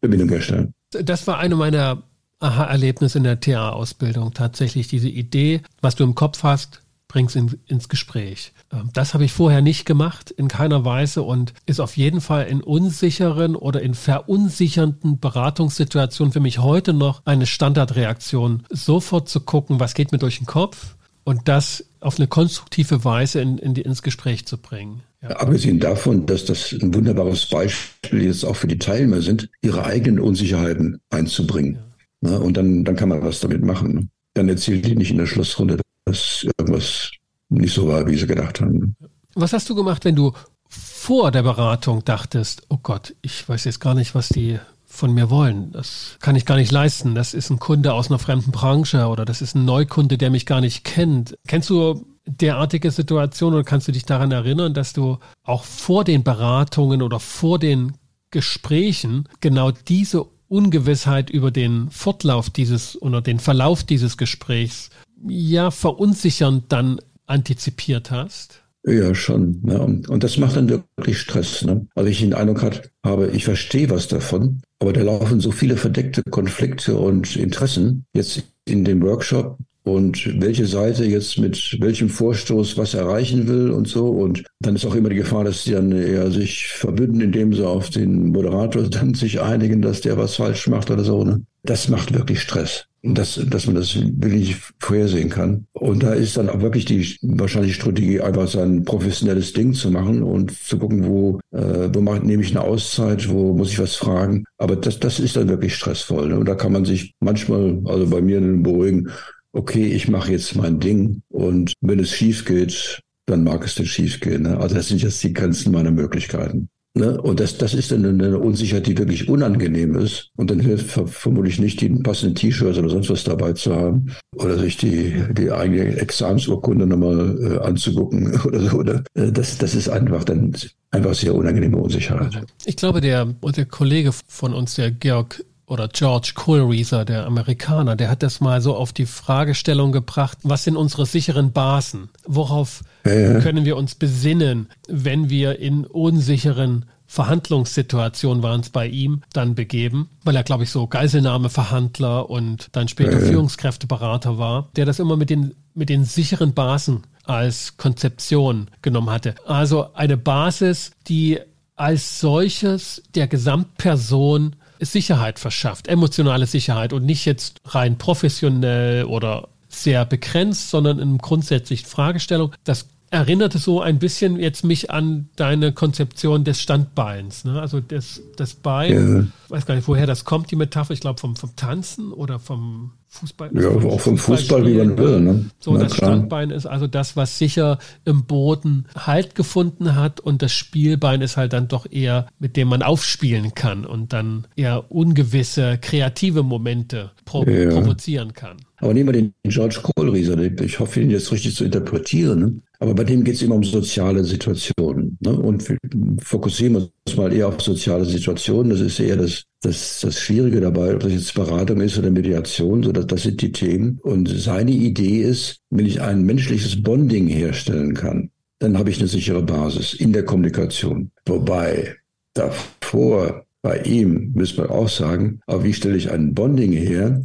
Verbindung 0.00 0.28
herstellen. 0.28 0.74
Das 0.90 1.26
war 1.26 1.38
eine 1.38 1.56
meiner 1.56 2.02
Aha-Erlebnisse 2.40 3.18
in 3.18 3.24
der 3.24 3.40
TA-Ausbildung. 3.40 4.32
Tatsächlich 4.32 4.88
diese 4.88 5.08
Idee, 5.08 5.62
was 5.80 5.94
du 5.94 6.04
im 6.04 6.14
Kopf 6.14 6.42
hast, 6.42 6.82
bring's 7.10 7.34
in, 7.34 7.58
ins 7.66 7.88
Gespräch. 7.88 8.52
Ähm, 8.72 8.90
das 8.92 9.14
habe 9.14 9.24
ich 9.24 9.32
vorher 9.32 9.62
nicht 9.62 9.84
gemacht, 9.84 10.30
in 10.30 10.46
keiner 10.46 10.84
Weise 10.84 11.22
und 11.22 11.52
ist 11.66 11.80
auf 11.80 11.96
jeden 11.96 12.20
Fall 12.20 12.46
in 12.46 12.62
unsicheren 12.62 13.56
oder 13.56 13.82
in 13.82 13.94
verunsichernden 13.94 15.18
Beratungssituationen 15.18 16.32
für 16.32 16.40
mich 16.40 16.60
heute 16.60 16.92
noch 16.92 17.22
eine 17.26 17.46
Standardreaktion, 17.46 18.62
sofort 18.70 19.28
zu 19.28 19.40
gucken, 19.40 19.80
was 19.80 19.94
geht 19.94 20.12
mir 20.12 20.18
durch 20.18 20.38
den 20.38 20.46
Kopf 20.46 20.94
und 21.24 21.48
das 21.48 21.84
auf 21.98 22.18
eine 22.18 22.28
konstruktive 22.28 23.04
Weise 23.04 23.40
in, 23.40 23.58
in 23.58 23.74
die, 23.74 23.82
ins 23.82 24.02
Gespräch 24.02 24.46
zu 24.46 24.56
bringen. 24.56 25.02
Ja. 25.20 25.30
Abgesehen 25.30 25.80
davon, 25.80 26.26
dass 26.26 26.44
das 26.44 26.72
ein 26.72 26.94
wunderbares 26.94 27.46
Beispiel 27.46 28.22
jetzt 28.22 28.44
auch 28.44 28.56
für 28.56 28.68
die 28.68 28.78
Teilnehmer 28.78 29.20
sind, 29.20 29.50
ihre 29.62 29.84
eigenen 29.84 30.20
Unsicherheiten 30.20 31.00
einzubringen. 31.10 31.74
Ja. 31.74 31.80
Na, 32.22 32.36
und 32.36 32.56
dann, 32.56 32.84
dann 32.84 32.96
kann 32.96 33.08
man 33.08 33.22
was 33.22 33.40
damit 33.40 33.64
machen. 33.64 33.94
Ne? 33.94 34.08
Dann 34.34 34.48
erzählt 34.48 34.86
die 34.86 34.94
nicht 34.94 35.10
in 35.10 35.18
der 35.18 35.26
Schlussrunde, 35.26 35.80
dass 36.04 36.46
irgendwas 36.58 37.10
nicht 37.48 37.74
so 37.74 37.88
war, 37.88 38.06
wie 38.06 38.16
sie 38.16 38.26
gedacht 38.26 38.60
haben. 38.60 38.96
Was 39.34 39.52
hast 39.52 39.68
du 39.68 39.74
gemacht, 39.74 40.04
wenn 40.04 40.16
du 40.16 40.32
vor 40.68 41.30
der 41.30 41.42
Beratung 41.42 42.04
dachtest, 42.04 42.62
oh 42.68 42.78
Gott, 42.82 43.14
ich 43.22 43.48
weiß 43.48 43.64
jetzt 43.64 43.80
gar 43.80 43.94
nicht, 43.94 44.14
was 44.14 44.28
die 44.28 44.58
von 44.86 45.12
mir 45.12 45.30
wollen. 45.30 45.72
Das 45.72 46.16
kann 46.20 46.36
ich 46.36 46.44
gar 46.44 46.56
nicht 46.56 46.72
leisten. 46.72 47.14
Das 47.14 47.32
ist 47.32 47.48
ein 47.50 47.58
Kunde 47.58 47.94
aus 47.94 48.08
einer 48.08 48.18
fremden 48.18 48.50
Branche 48.50 49.06
oder 49.06 49.24
das 49.24 49.40
ist 49.40 49.54
ein 49.54 49.64
Neukunde, 49.64 50.18
der 50.18 50.30
mich 50.30 50.46
gar 50.46 50.60
nicht 50.60 50.84
kennt. 50.84 51.36
Kennst 51.46 51.70
du 51.70 52.06
derartige 52.26 52.90
Situationen 52.90 53.54
oder 53.54 53.64
kannst 53.64 53.88
du 53.88 53.92
dich 53.92 54.04
daran 54.04 54.32
erinnern, 54.32 54.74
dass 54.74 54.92
du 54.92 55.18
auch 55.42 55.64
vor 55.64 56.04
den 56.04 56.22
Beratungen 56.22 57.02
oder 57.02 57.20
vor 57.20 57.58
den 57.58 57.92
Gesprächen 58.30 59.28
genau 59.40 59.70
diese 59.70 60.26
Ungewissheit 60.48 61.30
über 61.30 61.50
den 61.50 61.90
Fortlauf 61.90 62.50
dieses 62.50 63.00
oder 63.00 63.22
den 63.22 63.38
Verlauf 63.38 63.84
dieses 63.84 64.16
Gesprächs 64.16 64.90
ja 65.26 65.70
verunsichernd 65.70 66.64
dann 66.68 67.00
antizipiert 67.26 68.10
hast? 68.10 68.62
Ja, 68.84 69.14
schon. 69.14 69.62
Ja. 69.66 69.80
Und 69.80 70.24
das 70.24 70.38
macht 70.38 70.56
dann 70.56 70.68
wirklich 70.68 71.18
Stress. 71.18 71.62
Ne? 71.64 71.86
Also 71.94 72.08
ich 72.08 72.20
den 72.20 72.34
Eindruck 72.34 72.62
hat, 72.62 72.90
habe, 73.04 73.28
ich 73.28 73.44
verstehe 73.44 73.90
was 73.90 74.08
davon, 74.08 74.62
aber 74.78 74.92
da 74.92 75.02
laufen 75.02 75.40
so 75.40 75.50
viele 75.50 75.76
verdeckte 75.76 76.22
Konflikte 76.22 76.96
und 76.96 77.36
Interessen 77.36 78.06
jetzt 78.14 78.42
in 78.64 78.84
dem 78.84 79.02
Workshop 79.02 79.58
und 79.82 80.40
welche 80.40 80.66
Seite 80.66 81.04
jetzt 81.04 81.38
mit 81.38 81.78
welchem 81.80 82.08
Vorstoß 82.08 82.78
was 82.78 82.94
erreichen 82.94 83.48
will 83.48 83.70
und 83.70 83.86
so. 83.86 84.08
Und 84.08 84.44
dann 84.60 84.76
ist 84.76 84.86
auch 84.86 84.94
immer 84.94 85.10
die 85.10 85.16
Gefahr, 85.16 85.44
dass 85.44 85.64
die 85.64 85.72
dann 85.72 85.92
eher 85.92 86.30
sich 86.30 86.68
verbünden, 86.68 87.20
indem 87.20 87.52
sie 87.52 87.66
auf 87.66 87.90
den 87.90 88.28
Moderator 88.28 88.84
dann 88.84 89.12
sich 89.12 89.42
einigen, 89.42 89.82
dass 89.82 90.00
der 90.00 90.16
was 90.16 90.36
falsch 90.36 90.68
macht 90.68 90.90
oder 90.90 91.04
so. 91.04 91.22
Ne? 91.22 91.42
Das 91.64 91.88
macht 91.88 92.14
wirklich 92.14 92.40
Stress 92.40 92.86
dass, 93.02 93.40
dass 93.48 93.66
man 93.66 93.76
das 93.76 93.96
wirklich 93.96 94.56
vorhersehen 94.78 95.30
kann. 95.30 95.66
Und 95.72 96.02
da 96.02 96.12
ist 96.12 96.36
dann 96.36 96.48
auch 96.48 96.60
wirklich 96.60 96.84
die 96.84 97.16
wahrscheinlich 97.22 97.74
Strategie, 97.74 98.20
einfach 98.20 98.48
sein 98.48 98.84
professionelles 98.84 99.52
Ding 99.52 99.72
zu 99.72 99.90
machen 99.90 100.22
und 100.22 100.52
zu 100.52 100.78
gucken, 100.78 101.06
wo, 101.06 101.40
äh, 101.52 101.88
wo 101.92 102.00
mache, 102.00 102.24
nehme 102.26 102.42
ich 102.42 102.50
eine 102.50 102.62
Auszeit, 102.62 103.28
wo 103.30 103.54
muss 103.54 103.72
ich 103.72 103.78
was 103.78 103.96
fragen. 103.96 104.44
Aber 104.58 104.76
das, 104.76 105.00
das 105.00 105.18
ist 105.18 105.36
dann 105.36 105.48
wirklich 105.48 105.74
stressvoll. 105.74 106.28
Ne? 106.28 106.38
Und 106.38 106.46
da 106.46 106.54
kann 106.54 106.72
man 106.72 106.84
sich 106.84 107.14
manchmal, 107.20 107.80
also 107.86 108.06
bei 108.08 108.20
mir 108.20 108.40
beruhigen, 108.40 109.10
okay, 109.52 109.86
ich 109.86 110.08
mache 110.08 110.32
jetzt 110.32 110.54
mein 110.56 110.78
Ding 110.78 111.22
und 111.28 111.72
wenn 111.80 111.98
es 111.98 112.10
schief 112.10 112.44
geht, 112.44 113.00
dann 113.26 113.44
mag 113.44 113.64
es 113.64 113.76
dann 113.76 113.86
schief 113.86 114.20
gehen. 114.20 114.42
Ne? 114.42 114.58
Also 114.58 114.74
das 114.74 114.88
sind 114.88 115.02
jetzt 115.02 115.22
die 115.22 115.32
Grenzen 115.32 115.72
meiner 115.72 115.90
Möglichkeiten. 115.90 116.68
Ne? 116.94 117.20
Und 117.20 117.38
das, 117.38 117.56
das 117.56 117.72
ist 117.74 117.92
dann 117.92 118.04
eine 118.04 118.38
Unsicherheit, 118.38 118.86
die 118.86 118.98
wirklich 118.98 119.28
unangenehm 119.28 119.94
ist. 119.96 120.30
Und 120.36 120.50
dann 120.50 120.58
hilft 120.58 120.90
vermutlich 120.90 121.60
nicht, 121.60 121.80
die 121.80 121.88
passenden 121.88 122.34
T-Shirts 122.34 122.78
oder 122.78 122.88
sonst 122.88 123.10
was 123.10 123.22
dabei 123.22 123.52
zu 123.52 123.74
haben 123.74 124.12
oder 124.34 124.58
sich 124.58 124.76
die, 124.76 125.14
die 125.32 125.52
eigene 125.52 125.96
Examensurkunde 125.96 126.86
nochmal 126.86 127.38
äh, 127.40 127.58
anzugucken 127.58 128.40
oder 128.44 128.60
so. 128.60 128.78
Oder? 128.78 129.04
Äh, 129.14 129.30
das, 129.30 129.58
das 129.58 129.74
ist 129.74 129.88
einfach 129.88 130.24
dann 130.24 130.52
einfach 130.90 131.14
sehr 131.14 131.34
unangenehme 131.34 131.76
Unsicherheit. 131.76 132.44
Ich 132.64 132.76
glaube, 132.76 133.00
der, 133.00 133.24
der 133.24 133.66
Kollege 133.66 134.10
von 134.26 134.52
uns, 134.52 134.74
der 134.74 134.90
Georg 134.90 135.44
oder 135.68 135.86
George 135.86 136.32
Kohlreeser, 136.34 137.04
der 137.04 137.26
Amerikaner, 137.26 137.94
der 137.94 138.10
hat 138.10 138.24
das 138.24 138.40
mal 138.40 138.60
so 138.60 138.74
auf 138.74 138.92
die 138.92 139.06
Fragestellung 139.06 139.92
gebracht, 139.92 140.38
was 140.42 140.64
sind 140.64 140.76
unsere 140.76 141.06
sicheren 141.06 141.52
Basen? 141.52 142.08
Worauf 142.26 142.82
ja, 143.04 143.12
ja. 143.12 143.40
können 143.40 143.64
wir 143.64 143.76
uns 143.76 143.94
besinnen, 143.94 144.68
wenn 144.88 145.30
wir 145.30 145.58
in 145.58 145.84
unsicheren 145.84 146.86
Verhandlungssituationen 147.06 148.42
waren 148.44 148.60
es 148.60 148.70
bei 148.70 148.86
ihm 148.86 149.22
dann 149.32 149.56
begeben, 149.56 150.10
weil 150.22 150.36
er, 150.36 150.44
glaube 150.44 150.62
ich, 150.62 150.70
so 150.70 150.86
Geiselnahmeverhandler 150.86 152.30
und 152.30 152.68
dann 152.70 152.86
später 152.86 153.18
ja, 153.18 153.26
Führungskräfteberater 153.26 154.38
war, 154.38 154.68
der 154.76 154.86
das 154.86 155.00
immer 155.00 155.16
mit 155.16 155.28
den, 155.28 155.54
mit 155.74 155.88
den 155.88 156.04
sicheren 156.04 156.54
Basen 156.54 157.02
als 157.24 157.76
Konzeption 157.76 158.68
genommen 158.80 159.10
hatte. 159.10 159.34
Also 159.44 159.92
eine 159.94 160.16
Basis, 160.16 160.92
die 161.08 161.40
als 161.74 162.20
solches 162.20 163.02
der 163.14 163.26
Gesamtperson 163.26 164.54
Sicherheit 164.80 165.38
verschafft, 165.38 165.88
emotionale 165.88 166.46
Sicherheit 166.46 166.92
und 166.92 167.04
nicht 167.04 167.24
jetzt 167.24 167.60
rein 167.66 167.98
professionell 167.98 169.04
oder 169.04 169.48
sehr 169.70 170.04
begrenzt, 170.04 170.70
sondern 170.70 170.98
in 170.98 171.18
grundsätzlichen 171.18 171.86
Fragestellung. 171.86 172.52
Das 172.64 172.86
erinnerte 173.10 173.58
so 173.58 173.80
ein 173.80 173.98
bisschen 173.98 174.38
jetzt 174.38 174.64
mich 174.64 174.90
an 174.90 175.28
deine 175.36 175.72
Konzeption 175.72 176.44
des 176.44 176.60
Standbeins. 176.60 177.44
Ne? 177.44 177.60
Also 177.60 177.80
das, 177.80 178.22
das 178.36 178.54
Bein, 178.54 179.32
ja. 179.48 179.54
weiß 179.54 179.66
gar 179.66 179.74
nicht, 179.74 179.88
woher 179.88 180.06
das 180.06 180.24
kommt, 180.24 180.50
die 180.50 180.56
Metapher, 180.56 180.94
ich 180.94 181.00
glaube 181.00 181.20
vom, 181.20 181.34
vom 181.34 181.56
Tanzen 181.56 182.12
oder 182.12 182.38
vom 182.38 182.92
Fußball. 183.12 183.50
Ja, 183.54 183.70
also 183.70 183.90
auch 183.90 184.00
vom 184.00 184.16
Fußball, 184.16 184.64
wie 184.64 184.74
man 184.74 184.96
will. 184.96 185.20
Ne? 185.20 185.50
So, 185.58 185.74
Na, 185.74 185.80
das 185.80 185.94
klar. 185.94 186.12
Standbein 186.12 186.50
ist 186.50 186.64
also 186.64 186.86
das, 186.86 187.16
was 187.16 187.38
sicher 187.38 187.78
im 188.04 188.24
Boden 188.24 188.86
Halt 188.94 189.34
gefunden 189.34 189.96
hat 189.96 190.20
und 190.20 190.42
das 190.42 190.52
Spielbein 190.52 191.20
ist 191.20 191.36
halt 191.36 191.52
dann 191.52 191.66
doch 191.66 191.90
eher, 191.90 192.28
mit 192.38 192.56
dem 192.56 192.68
man 192.68 192.82
aufspielen 192.82 193.52
kann 193.54 193.84
und 193.84 194.12
dann 194.12 194.46
eher 194.54 194.92
ungewisse 194.92 195.78
kreative 195.82 196.44
Momente 196.44 197.10
pro 197.24 197.44
ja. 197.44 197.70
provozieren 197.70 198.32
kann. 198.32 198.58
Aber 198.76 198.94
nehmen 198.94 199.08
wir 199.08 199.12
den 199.12 199.34
George 199.42 199.80
Kohlrieser, 199.82 200.38
ich 200.62 200.78
hoffe, 200.78 201.00
ihn 201.00 201.10
jetzt 201.10 201.30
richtig 201.32 201.56
zu 201.56 201.64
interpretieren. 201.64 202.38
Ne? 202.38 202.60
Aber 202.78 202.94
bei 202.94 203.04
dem 203.04 203.24
geht 203.24 203.34
es 203.34 203.42
immer 203.42 203.56
um 203.56 203.64
soziale 203.64 204.24
Situationen. 204.24 205.18
Ne? 205.20 205.32
Und 205.32 205.68
wir 205.68 205.76
fokussieren 206.22 206.76
uns 206.76 206.90
mal 207.16 207.32
eher 207.32 207.48
auf 207.48 207.60
soziale 207.60 208.04
Situationen. 208.04 208.70
Das 208.70 208.80
ist 208.80 209.00
eher 209.00 209.16
das, 209.16 209.44
das, 209.62 210.00
das 210.00 210.20
Schwierige 210.20 210.60
dabei, 210.60 210.94
ob 210.94 211.00
das 211.00 211.12
jetzt 211.12 211.34
Beratung 211.34 211.80
ist 211.80 211.98
oder 211.98 212.10
Mediation, 212.10 212.82
so 212.82 212.92
dass 212.92 213.06
das 213.06 213.22
sind 213.22 213.40
die 213.40 213.52
Themen. 213.52 213.98
Und 214.02 214.28
seine 214.28 214.70
Idee 214.70 215.22
ist, 215.22 215.60
wenn 215.70 215.86
ich 215.86 216.00
ein 216.00 216.24
menschliches 216.24 216.82
Bonding 216.82 217.28
herstellen 217.28 217.94
kann, 217.94 218.30
dann 218.58 218.78
habe 218.78 218.90
ich 218.90 218.98
eine 218.98 219.08
sichere 219.08 219.42
Basis 219.42 219.94
in 219.94 220.12
der 220.12 220.24
Kommunikation. 220.24 221.10
Wobei 221.26 221.96
davor 222.34 223.46
bei 223.62 223.80
ihm, 223.82 224.32
müssen 224.34 224.58
wir 224.58 224.70
auch 224.70 224.88
sagen, 224.88 225.40
aber 225.46 225.64
wie 225.64 225.74
stelle 225.74 225.96
ich 225.96 226.10
ein 226.10 226.34
Bonding 226.34 226.72
her? 226.72 227.22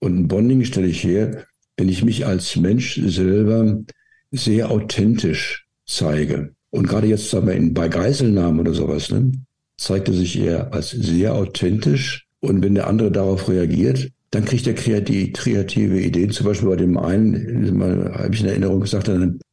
Und 0.00 0.18
ein 0.18 0.28
Bonding 0.28 0.64
stelle 0.64 0.86
ich 0.86 1.02
her, 1.02 1.44
wenn 1.76 1.88
ich 1.88 2.04
mich 2.04 2.26
als 2.26 2.56
Mensch 2.56 3.00
selber 3.04 3.82
sehr 4.30 4.70
authentisch 4.70 5.66
zeige. 5.86 6.54
Und 6.74 6.88
gerade 6.88 7.06
jetzt 7.06 7.30
sagen 7.30 7.46
wir 7.46 7.72
bei 7.72 7.86
Geiselnahmen 7.86 8.58
oder 8.58 8.74
sowas, 8.74 9.08
ne, 9.08 9.30
zeigt 9.76 10.08
er 10.08 10.14
sich 10.14 10.36
eher 10.40 10.74
als 10.74 10.90
sehr 10.90 11.32
authentisch. 11.32 12.26
Und 12.40 12.64
wenn 12.64 12.74
der 12.74 12.88
andere 12.88 13.12
darauf 13.12 13.48
reagiert, 13.48 14.10
dann 14.32 14.44
kriegt 14.44 14.66
er 14.66 14.74
kreative, 14.74 16.00
Ideen. 16.00 16.32
Zum 16.32 16.46
Beispiel 16.46 16.68
bei 16.68 16.74
dem 16.74 16.98
einen, 16.98 17.80
habe 18.12 18.34
ich 18.34 18.40
in 18.40 18.48
Erinnerung 18.48 18.80
gesagt, 18.80 19.08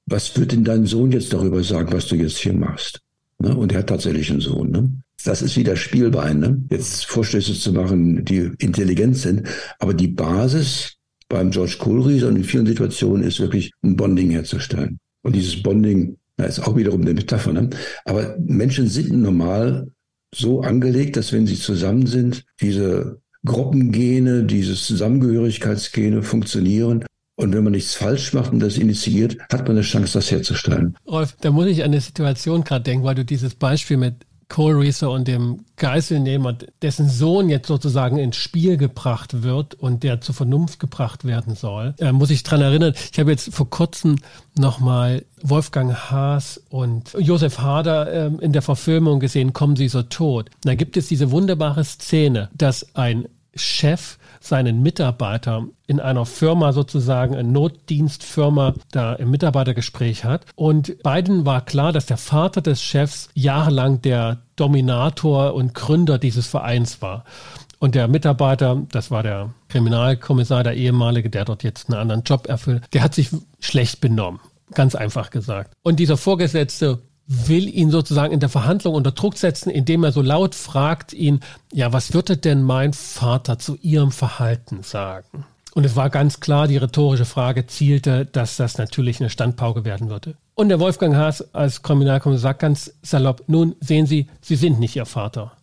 was 0.08 0.36
wird 0.36 0.52
denn 0.52 0.64
dein 0.64 0.88
Sohn 0.88 1.12
jetzt 1.12 1.32
darüber 1.32 1.64
sagen, 1.64 1.94
was 1.94 2.08
du 2.08 2.16
jetzt 2.16 2.38
hier 2.38 2.54
machst? 2.54 3.02
Ne? 3.38 3.56
Und 3.56 3.72
er 3.72 3.80
hat 3.80 3.88
tatsächlich 3.88 4.32
einen 4.32 4.42
Sohn. 4.42 4.72
Ne? 4.72 4.92
Das 5.24 5.44
ist 5.44 5.56
wieder 5.56 5.76
Spielbein. 5.76 6.40
Ne? 6.40 6.64
Jetzt 6.72 7.06
Vorstöße 7.06 7.54
zu 7.54 7.72
machen, 7.72 8.26
die 8.26 8.50
intelligent 8.58 9.16
sind. 9.18 9.44
Aber 9.78 9.94
die 9.94 10.08
Basis 10.08 10.96
beim 11.30 11.52
George 11.52 11.76
Kohlries 11.78 12.24
und 12.24 12.36
in 12.36 12.44
vielen 12.44 12.66
Situationen 12.66 13.24
ist 13.24 13.40
wirklich 13.40 13.72
ein 13.84 13.96
Bonding 13.96 14.32
herzustellen. 14.32 14.98
Und 15.22 15.36
dieses 15.36 15.62
Bonding, 15.62 16.18
da 16.38 16.46
ist 16.46 16.60
auch 16.60 16.76
wiederum 16.76 17.02
eine 17.02 17.13
Metapher, 17.13 17.54
ne? 17.54 17.70
aber 18.06 18.36
Menschen 18.39 18.88
sind 18.88 19.12
normal 19.12 19.91
so 20.34 20.62
angelegt, 20.62 21.17
dass 21.17 21.34
wenn 21.34 21.46
sie 21.46 21.56
zusammen 21.56 22.08
sind, 22.08 22.46
diese 22.62 23.22
Gruppengene, 23.46 24.44
diese 24.44 24.76
Zusammengehörigkeitsgene 24.76 26.24
funktionieren. 26.24 27.06
Und 27.36 27.54
wenn 27.54 27.63
man 27.63 27.72
nichts 27.72 27.96
falsch 27.96 28.34
macht 28.34 28.52
und 28.52 28.60
das 28.60 28.78
initiiert, 28.78 29.38
hat 29.52 29.67
man 29.67 29.72
eine 29.72 29.82
Chance, 29.82 30.13
das 30.13 30.30
herzustellen. 30.30 30.96
Rolf, 31.08 31.36
da 31.41 31.50
muss 31.50 31.65
ich 31.65 31.84
an 31.84 31.91
eine 31.91 32.02
Situation 32.02 32.63
gerade 32.63 32.84
denken, 32.84 33.04
weil 33.04 33.15
du 33.15 33.26
dieses 33.26 33.56
Beispiel 33.56 33.98
mit 33.98 34.26
Cole 34.52 34.78
Reeser 34.80 35.10
und 35.10 35.30
dem 35.30 35.64
Geiselnehmer, 35.78 36.58
dessen 36.82 37.08
Sohn 37.08 37.48
jetzt 37.48 37.68
sozusagen 37.68 38.18
ins 38.18 38.36
Spiel 38.36 38.76
gebracht 38.76 39.44
wird 39.44 39.76
und 39.76 40.04
der 40.04 40.19
zur 40.19 40.36
Vernunft 40.36 40.78
gebracht 40.78 41.23
werden 41.23 41.56
soll, 41.56 41.96
äh, 42.00 42.12
muss 42.12 42.32
ich 42.32 42.44
dran 42.44 42.62
erinnern. 42.62 42.94
Ich 43.13 43.17
habe 43.17 43.32
jetzt 43.32 43.56
vor 43.56 43.69
kurzem 43.69 44.17
nochmal 44.60 45.23
Wolfgang 45.42 45.94
Haas 45.94 46.62
und 46.69 47.15
Josef 47.17 47.60
Hader 47.60 48.12
äh, 48.12 48.32
in 48.42 48.52
der 48.52 48.62
Verfilmung 48.62 49.21
gesehen, 49.21 49.54
Kommen 49.54 49.78
Sie 49.78 49.88
so 49.88 50.04
tot. 50.04 50.50
Da 50.63 50.75
gibt 50.75 50.98
es 50.98 51.08
diese 51.08 51.32
wunderbare 51.32 51.86
Szene, 51.86 52.50
dass 52.54 52.94
ein 52.94 53.30
Chef 53.56 54.17
seinen 54.42 54.81
Mitarbeiter 54.81 55.65
in 55.87 56.00
einer 56.00 56.25
Firma 56.25 56.73
sozusagen, 56.73 57.35
eine 57.35 57.50
Notdienstfirma, 57.50 58.73
da 58.92 59.13
im 59.13 59.31
Mitarbeitergespräch 59.31 60.25
hat. 60.25 60.46
Und 60.56 61.02
beiden 61.04 61.46
war 61.46 61.63
klar, 61.63 61.94
dass 61.94 62.08
der 62.08 62.17
Vater 62.17 62.62
des 62.62 62.81
Chefs 62.81 63.29
jahrelang 63.33 64.02
der 64.02 64.39
Dominator 64.56 65.54
und 65.54 65.73
Gründer 65.73 66.17
dieses 66.17 66.48
Vereins 66.48 67.02
war. 67.02 67.23
Und 67.79 67.96
der 67.96 68.08
Mitarbeiter, 68.08 68.81
das 68.92 69.10
war 69.10 69.23
der 69.23 69.54
Kriminalkommissar, 69.69 70.63
der 70.63 70.75
ehemalige, 70.75 71.29
der 71.29 71.46
dort 71.46 71.63
jetzt 71.63 71.89
einen 71.89 72.00
anderen 72.00 72.23
Job 72.23 72.48
erfüllt, 72.48 72.83
der 72.94 73.04
hat 73.04 73.15
sich 73.15 73.29
schlecht 73.60 74.02
benommen. 74.02 74.39
Ganz 74.73 74.96
einfach 74.96 75.31
gesagt. 75.31 75.73
Und 75.83 76.00
dieser 76.00 76.17
Vorgesetzte 76.17 77.00
will 77.32 77.69
ihn 77.69 77.92
sozusagen 77.92 78.34
in 78.34 78.42
der 78.42 78.50
Verhandlung 78.50 78.94
unter 78.94 79.12
Druck 79.12 79.38
setzen, 79.38 79.69
indem 79.69 80.04
er 80.04 80.12
so 80.12 80.21
laut 80.21 80.54
fragt 80.54 81.13
ihn, 81.13 81.40
ja, 81.71 81.94
was 81.94 82.13
würde 82.13 82.36
denn 82.36 82.62
mein 82.62 82.92
Vater 82.94 83.58
zu 83.58 83.77
ihrem 83.82 84.12
Verhalten 84.12 84.84
sagen? 84.84 85.46
Und 85.73 85.86
es 85.86 85.96
war 85.96 86.10
ganz 86.10 86.42
klar, 86.42 86.67
die 86.67 86.75
rhetorische 86.75 87.23
Frage 87.23 87.65
zielte, 87.65 88.25
dass 88.25 88.58
das 88.58 88.77
natürlich 88.77 89.21
eine 89.21 89.29
Standpauke 89.29 89.86
werden 89.86 90.10
würde. 90.10 90.36
Und 90.56 90.67
der 90.67 90.82
Wolfgang 90.82 91.15
Haas 91.15 91.54
als 91.54 91.82
Kriminalkommissar 91.82 92.52
sagt 92.52 92.60
ganz 92.60 92.94
salopp, 93.02 93.44
nun 93.48 93.75
sehen 93.79 94.06
Sie, 94.06 94.27
Sie 94.42 94.58
sind 94.58 94.82
nicht 94.82 94.98
Ihr 94.98 95.06
Vater. 95.06 95.54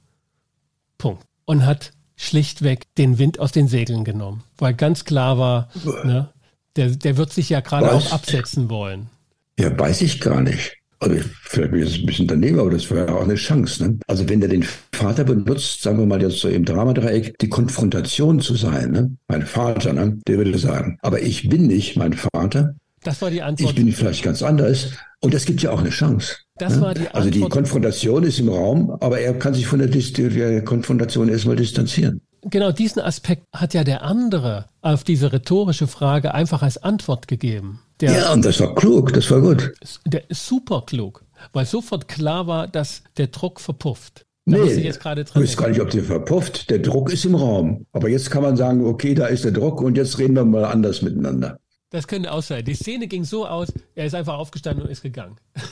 Punkt. 0.96 1.22
Und 1.44 1.66
hat 1.66 1.92
schlichtweg 2.16 2.86
den 2.96 3.18
Wind 3.18 3.38
aus 3.38 3.52
den 3.52 3.68
Segeln 3.68 4.04
genommen, 4.04 4.42
weil 4.56 4.74
ganz 4.74 5.04
klar 5.04 5.38
war, 5.38 5.68
ne, 6.04 6.30
der, 6.76 6.88
der 6.88 7.16
wird 7.16 7.32
sich 7.32 7.50
ja 7.50 7.60
gerade 7.60 7.92
auch 7.92 8.10
absetzen 8.10 8.70
wollen. 8.70 9.10
Ja, 9.58 9.78
weiß 9.78 10.00
ich 10.02 10.20
gar 10.20 10.40
nicht. 10.40 10.78
Also 11.00 11.16
vielleicht 11.42 11.70
bin 11.70 11.82
ich 11.82 11.88
jetzt 11.88 12.00
ein 12.00 12.06
bisschen 12.06 12.26
daneben, 12.26 12.58
aber 12.58 12.70
das 12.70 12.90
wäre 12.90 13.14
auch 13.14 13.22
eine 13.22 13.36
Chance. 13.36 13.84
Ne? 13.84 13.98
Also 14.06 14.28
wenn 14.28 14.40
der 14.40 14.48
den 14.48 14.64
Vater 14.92 15.24
benutzt, 15.24 15.82
sagen 15.82 15.98
wir 15.98 16.06
mal 16.06 16.20
jetzt 16.20 16.40
so 16.40 16.48
im 16.48 16.64
Dramadreieck, 16.64 17.38
die 17.38 17.48
Konfrontation 17.48 18.40
zu 18.40 18.54
sein, 18.56 18.90
ne? 18.90 19.16
mein 19.28 19.46
Vater, 19.46 19.92
ne? 19.92 20.18
der 20.26 20.38
würde 20.38 20.58
sagen, 20.58 20.98
aber 21.02 21.22
ich 21.22 21.48
bin 21.48 21.68
nicht 21.68 21.96
mein 21.96 22.14
Vater. 22.14 22.74
Das 23.04 23.22
war 23.22 23.30
die 23.30 23.42
Antwort. 23.42 23.70
Ich 23.70 23.76
bin 23.76 23.92
vielleicht 23.92 24.24
ganz 24.24 24.42
anders. 24.42 24.88
Und 25.20 25.32
das 25.34 25.44
gibt 25.44 25.62
ja 25.62 25.70
auch 25.70 25.80
eine 25.80 25.90
Chance. 25.90 26.36
Das 26.56 26.76
ne? 26.76 26.80
war 26.82 26.94
die 26.94 27.00
Antwort. 27.00 27.14
Also 27.14 27.30
die 27.30 27.40
Konfrontation 27.40 28.22
ist 28.24 28.40
im 28.40 28.48
Raum, 28.48 28.90
aber 29.00 29.20
er 29.20 29.34
kann 29.34 29.54
sich 29.54 29.66
von 29.66 29.78
der, 29.78 29.88
der 29.88 30.64
Konfrontation 30.64 31.28
erstmal 31.28 31.56
distanzieren. 31.56 32.20
Genau 32.50 32.72
diesen 32.72 33.02
Aspekt 33.02 33.44
hat 33.54 33.74
ja 33.74 33.84
der 33.84 34.02
andere 34.02 34.66
auf 34.80 35.04
diese 35.04 35.32
rhetorische 35.32 35.86
Frage 35.86 36.34
einfach 36.34 36.62
als 36.62 36.78
Antwort 36.78 37.28
gegeben. 37.28 37.80
Der, 38.00 38.12
ja, 38.12 38.32
und 38.32 38.44
das 38.44 38.60
war 38.60 38.74
klug, 38.74 39.12
das 39.12 39.30
war 39.30 39.40
gut. 39.40 39.72
Der 40.06 40.30
ist 40.30 40.46
super 40.46 40.84
klug, 40.86 41.24
weil 41.52 41.66
sofort 41.66 42.08
klar 42.08 42.46
war, 42.46 42.68
dass 42.68 43.02
der 43.16 43.26
Druck 43.26 43.60
verpufft. 43.60 44.24
Da 44.46 44.56
nee, 44.56 44.72
ich 44.72 44.84
jetzt 44.84 45.00
gerade 45.00 45.22
ich 45.22 45.34
weiß 45.34 45.56
gar 45.56 45.68
nicht, 45.68 45.80
ob 45.80 45.90
der 45.90 46.04
verpufft. 46.04 46.70
Der 46.70 46.78
Druck 46.78 47.12
ist 47.12 47.26
im 47.26 47.34
Raum. 47.34 47.84
Aber 47.92 48.08
jetzt 48.08 48.30
kann 48.30 48.42
man 48.42 48.56
sagen, 48.56 48.84
okay, 48.86 49.14
da 49.14 49.26
ist 49.26 49.44
der 49.44 49.52
Druck 49.52 49.82
und 49.82 49.96
jetzt 49.96 50.18
reden 50.18 50.34
wir 50.34 50.44
mal 50.44 50.64
anders 50.64 51.02
miteinander. 51.02 51.58
Das 51.90 52.06
könnte 52.06 52.32
auch 52.32 52.42
sein. 52.42 52.64
Die 52.64 52.74
Szene 52.74 53.08
ging 53.08 53.24
so 53.24 53.46
aus, 53.46 53.72
er 53.94 54.06
ist 54.06 54.14
einfach 54.14 54.38
aufgestanden 54.38 54.84
und 54.84 54.90
ist 54.90 55.02
gegangen. 55.02 55.36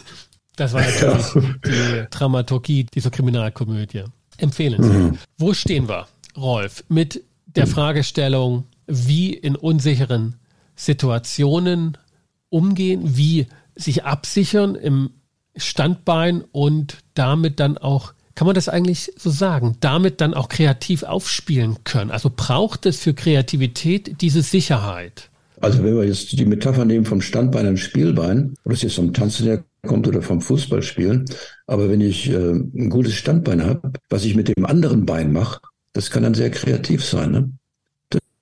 Das 0.59 0.73
war 0.73 0.81
natürlich 0.81 1.35
ja. 1.35 2.05
die 2.05 2.07
Dramaturgie 2.09 2.85
dieser 2.85 3.11
Kriminalkomödie. 3.11 4.05
Empfehlenswert. 4.39 5.13
Mhm. 5.13 5.19
Wo 5.37 5.53
stehen 5.53 5.87
wir, 5.87 6.07
Rolf, 6.37 6.85
mit 6.89 7.23
der 7.47 7.67
Fragestellung, 7.67 8.65
wie 8.87 9.33
in 9.33 9.57
unsicheren 9.57 10.37
Situationen 10.75 11.97
umgehen, 12.49 13.17
wie 13.17 13.47
sich 13.75 14.05
absichern 14.05 14.75
im 14.75 15.11
Standbein 15.57 16.45
und 16.53 16.99
damit 17.15 17.61
dann 17.61 17.79
auch, 17.79 18.13
kann 18.35 18.47
man 18.47 18.55
das 18.55 18.69
eigentlich 18.69 19.13
so 19.17 19.31
sagen, 19.31 19.77
damit 19.81 20.21
dann 20.21 20.35
auch 20.35 20.49
kreativ 20.49 21.03
aufspielen 21.03 21.79
können? 21.85 22.11
Also 22.11 22.31
braucht 22.35 22.87
es 22.87 22.99
für 22.99 23.15
Kreativität 23.15 24.21
diese 24.21 24.43
Sicherheit? 24.43 25.31
Also 25.61 25.83
wenn 25.83 25.97
wir 25.97 26.05
jetzt 26.05 26.33
die 26.33 26.45
Metapher 26.45 26.85
nehmen 26.85 27.07
vom 27.07 27.23
Standbein 27.23 27.67
am 27.67 27.79
Spielbein, 27.79 28.55
ob 28.65 28.73
das 28.73 28.83
jetzt 28.83 28.97
vom 28.97 29.15
Tanzen 29.15 29.47
herkommt 29.47 30.07
oder 30.07 30.21
vom 30.21 30.43
Fußballspielen, 30.43 31.25
aber 31.67 31.89
wenn 31.89 32.03
ich 32.03 32.29
äh, 32.29 32.51
ein 32.53 32.91
gutes 32.91 33.15
Standbein 33.15 33.65
habe, 33.65 33.93
was 34.11 34.27
ich 34.27 34.35
mit 34.35 34.55
dem 34.55 34.67
anderen 34.67 35.07
Bein 35.07 35.33
mache, 35.33 35.61
das 35.97 36.11
kann 36.11 36.25
dann 36.25 36.35
sehr 36.35 36.51
kreativ 36.51 37.03
sein. 37.03 37.31
Ne? 37.31 37.51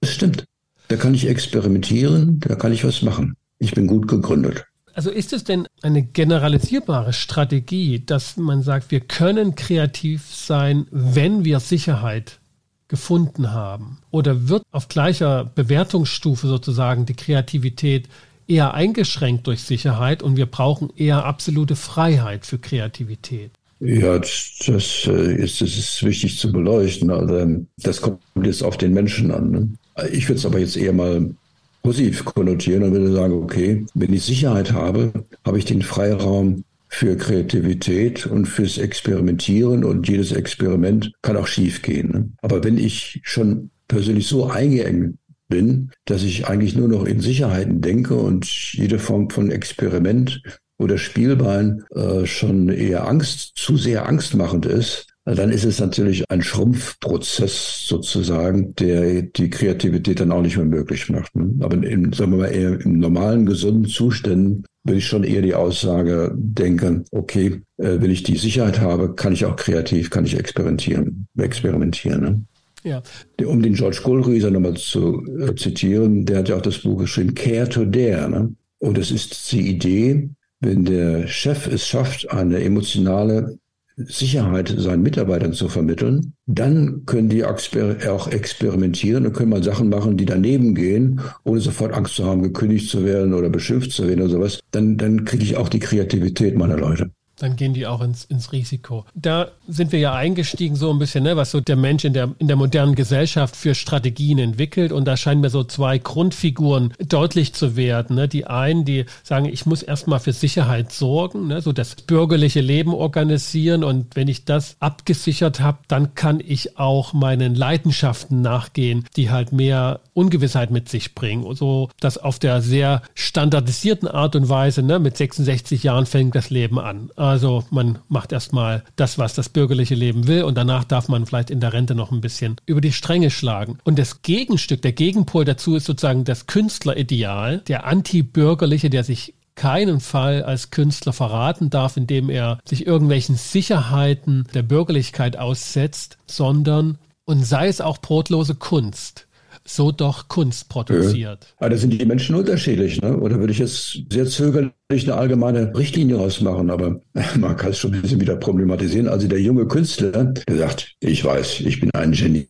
Das 0.01 0.13
stimmt. 0.13 0.45
Da 0.89 0.97
kann 0.97 1.15
ich 1.15 1.29
experimentieren, 1.29 2.41
da 2.41 2.57
kann 2.57 2.73
ich 2.73 2.85
was 2.85 3.03
machen. 3.03 3.37
Ich 3.59 3.73
bin 3.73 3.87
gut 3.87 4.09
gegründet. 4.09 4.65
Also 4.93 5.11
ist 5.11 5.33
es 5.33 5.45
denn 5.45 5.67
eine 5.83 6.03
generalisierbare 6.03 7.13
Strategie, 7.13 8.05
dass 8.05 8.37
man 8.37 8.63
sagt, 8.63 8.91
wir 8.91 9.01
können 9.01 9.55
kreativ 9.55 10.25
sein, 10.35 10.87
wenn 10.91 11.45
wir 11.45 11.61
Sicherheit 11.61 12.41
gefunden 12.89 13.53
haben? 13.53 13.99
Oder 14.11 14.49
wird 14.49 14.65
auf 14.73 14.89
gleicher 14.89 15.45
Bewertungsstufe 15.45 16.49
sozusagen 16.49 17.07
die 17.07 17.15
Kreativität 17.15 18.09
eher 18.49 18.75
eingeschränkt 18.75 19.47
durch 19.47 19.63
Sicherheit 19.63 20.23
und 20.23 20.37
wir 20.37 20.47
brauchen 20.47 20.91
eher 20.97 21.25
absolute 21.25 21.77
Freiheit 21.77 22.47
für 22.47 22.59
Kreativität? 22.59 23.53
Ja, 23.85 24.19
das, 24.19 25.07
äh, 25.07 25.35
ist, 25.35 25.61
das 25.61 25.77
ist 25.77 26.03
wichtig 26.03 26.39
zu 26.39 26.51
beleuchten. 26.51 27.11
Also, 27.11 27.67
das 27.83 28.01
kommt 28.01 28.21
jetzt 28.43 28.63
auf 28.63 28.79
den 28.79 28.95
Menschen 28.95 29.31
an. 29.31 29.51
Ne? 29.51 29.69
Ich 30.11 30.29
würde 30.29 30.39
es 30.39 30.47
aber 30.47 30.59
jetzt 30.59 30.77
eher 30.77 30.95
mal 30.95 31.35
positiv 31.83 32.25
konnotieren 32.25 32.83
und 32.83 32.93
würde 32.93 33.13
sagen, 33.13 33.35
okay, 33.35 33.85
wenn 33.95 34.15
ich 34.15 34.23
Sicherheit 34.23 34.73
habe, 34.73 35.13
habe 35.45 35.59
ich 35.59 35.67
den 35.67 35.83
Freiraum 35.83 36.65
für 36.89 37.17
Kreativität 37.17 38.27
und 38.27 38.47
fürs 38.47 38.79
Experimentieren 38.79 39.85
und 39.85 40.09
jedes 40.09 40.33
Experiment 40.33 41.13
kann 41.21 41.37
auch 41.37 41.47
schief 41.47 41.83
gehen. 41.83 42.11
Ne? 42.11 42.29
Aber 42.41 42.65
wenn 42.65 42.79
ich 42.79 43.21
schon 43.23 43.71
persönlich 43.87 44.29
so 44.29 44.47
eingeengt 44.47 45.19
bin, 45.49 45.91
dass 46.07 46.23
ich 46.23 46.47
eigentlich 46.47 46.75
nur 46.75 46.89
noch 46.89 47.05
in 47.05 47.21
Sicherheiten 47.21 47.83
denke 47.83 48.15
und 48.15 48.47
jede 48.73 48.99
Form 48.99 49.29
von 49.29 49.51
Experiment 49.51 50.41
oder 50.79 50.99
Spielbein 50.99 51.85
äh, 51.95 52.27
schon 52.27 52.69
eher 52.69 53.09
Angst, 53.09 53.53
zu 53.57 53.77
sehr 53.77 54.09
angstmachend 54.09 54.67
ist, 54.67 55.07
dann 55.25 55.51
ist 55.51 55.65
es 55.65 55.81
natürlich 55.81 56.31
ein 56.31 56.43
Schrumpfprozess 56.43 57.87
sozusagen, 57.87 58.75
der 58.75 59.23
die 59.23 59.49
Kreativität 59.49 60.21
dann 60.21 60.33
auch 60.33 60.43
nicht 60.43 60.59
mehr 60.59 60.67
möglich 60.67 61.09
macht. 61.09 61.35
Ne? 61.35 61.55
Aber 61.61 61.77
in, 61.83 62.13
sagen 62.13 62.33
wir 62.33 62.39
mal, 62.39 62.49
eher 62.49 62.79
in 62.81 62.99
normalen, 62.99 63.47
gesunden 63.47 63.87
Zuständen 63.87 64.67
würde 64.85 64.99
ich 64.99 65.07
schon 65.07 65.25
eher 65.25 65.41
die 65.41 65.55
Aussage 65.55 66.31
denken, 66.37 67.05
okay, 67.11 67.63
äh, 67.79 67.97
wenn 68.01 68.11
ich 68.11 68.23
die 68.23 68.37
Sicherheit 68.37 68.81
habe, 68.81 69.15
kann 69.15 69.33
ich 69.33 69.47
auch 69.47 69.57
kreativ, 69.57 70.11
kann 70.11 70.27
ich 70.27 70.39
experimentieren, 70.39 71.27
experimentieren. 71.39 72.21
Ne? 72.21 72.45
Ja. 72.83 73.03
Um 73.47 73.63
den 73.63 73.73
George 73.73 74.01
Kohlrieser 74.03 74.51
nochmal 74.51 74.75
zu 74.75 75.25
äh, 75.41 75.55
zitieren, 75.55 76.27
der 76.27 76.41
hat 76.41 76.51
ja 76.51 76.57
auch 76.57 76.63
das 76.63 76.79
Buch 76.81 76.99
geschrieben, 76.99 77.35
Care 77.35 77.69
to 77.71 77.87
Dare. 77.87 78.29
Ne? 78.29 78.55
Und 78.79 78.99
es 78.99 79.11
ist 79.11 79.51
die 79.53 79.71
Idee, 79.71 80.29
wenn 80.65 80.85
der 80.85 81.27
Chef 81.27 81.67
es 81.67 81.87
schafft, 81.87 82.31
eine 82.31 82.63
emotionale 82.63 83.59
Sicherheit 83.97 84.75
seinen 84.77 85.03
Mitarbeitern 85.03 85.53
zu 85.53 85.69
vermitteln, 85.69 86.35
dann 86.47 87.05
können 87.07 87.29
die 87.29 87.45
auch 87.45 88.29
experimentieren 88.29 89.27
und 89.27 89.33
können 89.35 89.51
mal 89.51 89.63
Sachen 89.63 89.89
machen, 89.89 90.17
die 90.17 90.25
daneben 90.25 90.75
gehen, 90.75 91.21
ohne 91.45 91.61
sofort 91.61 91.93
Angst 91.93 92.17
zu 92.17 92.25
haben, 92.25 92.43
gekündigt 92.43 92.91
zu 92.91 93.05
werden 93.05 93.35
oder 93.35 93.51
beschimpft 93.51 93.93
zu 93.93 94.09
werden 94.09 94.23
oder 94.23 94.31
sowas. 94.31 94.61
Dann, 94.73 94.97
dann 94.97 95.25
kriege 95.25 95.45
ich 95.45 95.57
auch 95.57 95.69
die 95.69 95.79
Kreativität 95.79 96.57
meiner 96.57 96.77
Leute 96.77 97.11
dann 97.39 97.57
gehen 97.57 97.75
die 97.75 97.87
auch 97.87 98.01
ins, 98.01 98.25
ins 98.25 98.53
Risiko. 98.53 99.05
Da 99.15 99.49
sind 99.67 99.93
wir 99.93 99.99
ja 99.99 100.15
eingestiegen 100.15 100.77
so 100.77 100.91
ein 100.91 100.99
bisschen, 100.99 101.25
ne, 101.25 101.37
was 101.37 101.51
so 101.51 101.61
der 101.61 101.77
Mensch 101.77 102.05
in 102.05 102.13
der, 102.13 102.31
in 102.39 102.47
der 102.47 102.57
modernen 102.57 102.95
Gesellschaft 102.95 103.57
für 103.57 103.75
Strategien 103.75 104.39
entwickelt. 104.39 104.93
Und 104.93 105.07
da 105.07 105.17
scheinen 105.17 105.41
mir 105.41 105.51
so 105.51 105.65
zwei 105.65 105.99
Grundfiguren 105.99 106.95
deutlich 106.99 107.53
zu 107.55 107.77
werden. 107.77 108.17
Ne? 108.17 108.29
Die 108.29 108.47
einen, 108.47 108.85
die 108.85 109.07
sagen, 109.23 109.47
ich 109.47 109.67
muss 109.67 109.83
erstmal 109.83 110.21
für 110.21 110.33
Sicherheit 110.33 110.93
sorgen, 110.93 111.49
ne? 111.49 111.61
so 111.61 111.73
das 111.73 111.97
bürgerliche 111.97 112.61
Leben 112.61 112.95
organisieren. 112.95 113.83
Und 113.83 114.15
wenn 114.15 114.29
ich 114.29 114.45
das 114.45 114.77
abgesichert 114.81 115.61
habe, 115.61 115.79
dann 115.89 116.15
kann 116.15 116.41
ich 116.45 116.79
auch 116.79 117.13
meinen 117.13 117.55
Leidenschaften 117.55 118.43
nachgehen, 118.43 119.05
die 119.17 119.31
halt 119.31 119.53
mehr 119.53 120.01
Ungewissheit 120.13 120.71
mit 120.71 120.89
sich 120.89 121.15
bringen. 121.15 121.55
So, 121.55 121.91
dass 122.01 122.19
auf 122.19 122.39
der 122.39 122.63
sehr 122.63 123.03
standardisierten 123.15 124.09
Art 124.09 124.37
und 124.37 124.49
Weise, 124.49 124.83
ne, 124.83 124.99
mit 124.99 125.17
66 125.17 125.83
Jahren 125.83 126.07
fängt 126.07 126.35
das 126.35 126.51
Leben 126.51 126.79
an. 126.79 127.11
Also 127.25 127.65
man 127.71 127.99
macht 128.09 128.33
erstmal 128.33 128.85
das, 128.97 129.17
was 129.19 129.35
das 129.35 129.49
bürgerliche 129.49 129.95
Leben 129.95 130.27
will 130.27 130.43
und 130.45 130.57
danach 130.59 130.85
darf 130.85 131.09
man 131.09 131.25
vielleicht 131.25 131.51
in 131.51 131.59
der 131.59 131.73
Rente 131.73 131.95
noch 131.95 132.13
ein 132.13 132.21
bisschen 132.21 132.57
über 132.67 132.83
die 132.83 132.93
Stränge 132.93 133.31
schlagen. 133.31 133.79
Und 133.83 133.99
das 133.99 134.21
Gegenstück, 134.21 134.83
der 134.83 134.93
Gegenpol 134.93 135.47
dazu 135.47 135.75
ist 135.75 135.87
sozusagen 135.87 136.25
das 136.25 136.47
Künstlerideal, 136.47 137.61
der 137.61 137.87
antibürgerliche, 137.87 138.91
der 138.91 139.05
sich 139.05 139.35
keinen 139.55 140.01
Fall 140.01 140.43
als 140.43 140.71
Künstler 140.71 141.15
verraten 141.15 141.71
darf, 141.71 141.97
indem 141.97 142.29
er 142.29 142.59
sich 142.67 142.87
irgendwelchen 142.87 143.37
Sicherheiten 143.37 144.47
der 144.53 144.63
Bürgerlichkeit 144.63 145.39
aussetzt, 145.39 146.19
sondern 146.27 146.99
und 147.25 147.43
sei 147.45 147.69
es 147.69 147.81
auch 147.81 147.99
brotlose 147.99 148.55
Kunst 148.55 149.27
so 149.67 149.93
doch 149.93 150.29
Kunst 150.29 150.69
produziert. 150.69 151.55
Ja. 151.61 151.69
Da 151.69 151.77
sind 151.77 151.93
die 151.93 152.05
Menschen 152.05 152.35
unterschiedlich, 152.35 153.01
ne? 153.01 153.17
Oder 153.17 153.39
würde 153.39 153.53
ich 153.53 153.59
jetzt 153.59 154.03
sehr 154.11 154.27
zögerlich 154.27 154.73
eine 154.91 155.15
allgemeine 155.15 155.75
Richtlinie 155.77 156.17
rausmachen, 156.17 156.71
aber 156.71 157.01
man 157.39 157.57
kann 157.57 157.71
es 157.71 157.79
schon 157.79 157.95
ein 157.95 158.03
bisschen 158.03 158.21
wieder 158.21 158.37
problematisieren. 158.37 159.09
Also 159.09 159.27
der 159.27 159.41
junge 159.41 159.67
Künstler, 159.67 160.25
der 160.25 160.57
sagt, 160.57 160.95
ich 161.01 161.25
weiß, 161.25 161.61
ich 161.61 161.81
bin 161.81 161.91
ein 161.95 162.13
Genie. 162.13 162.49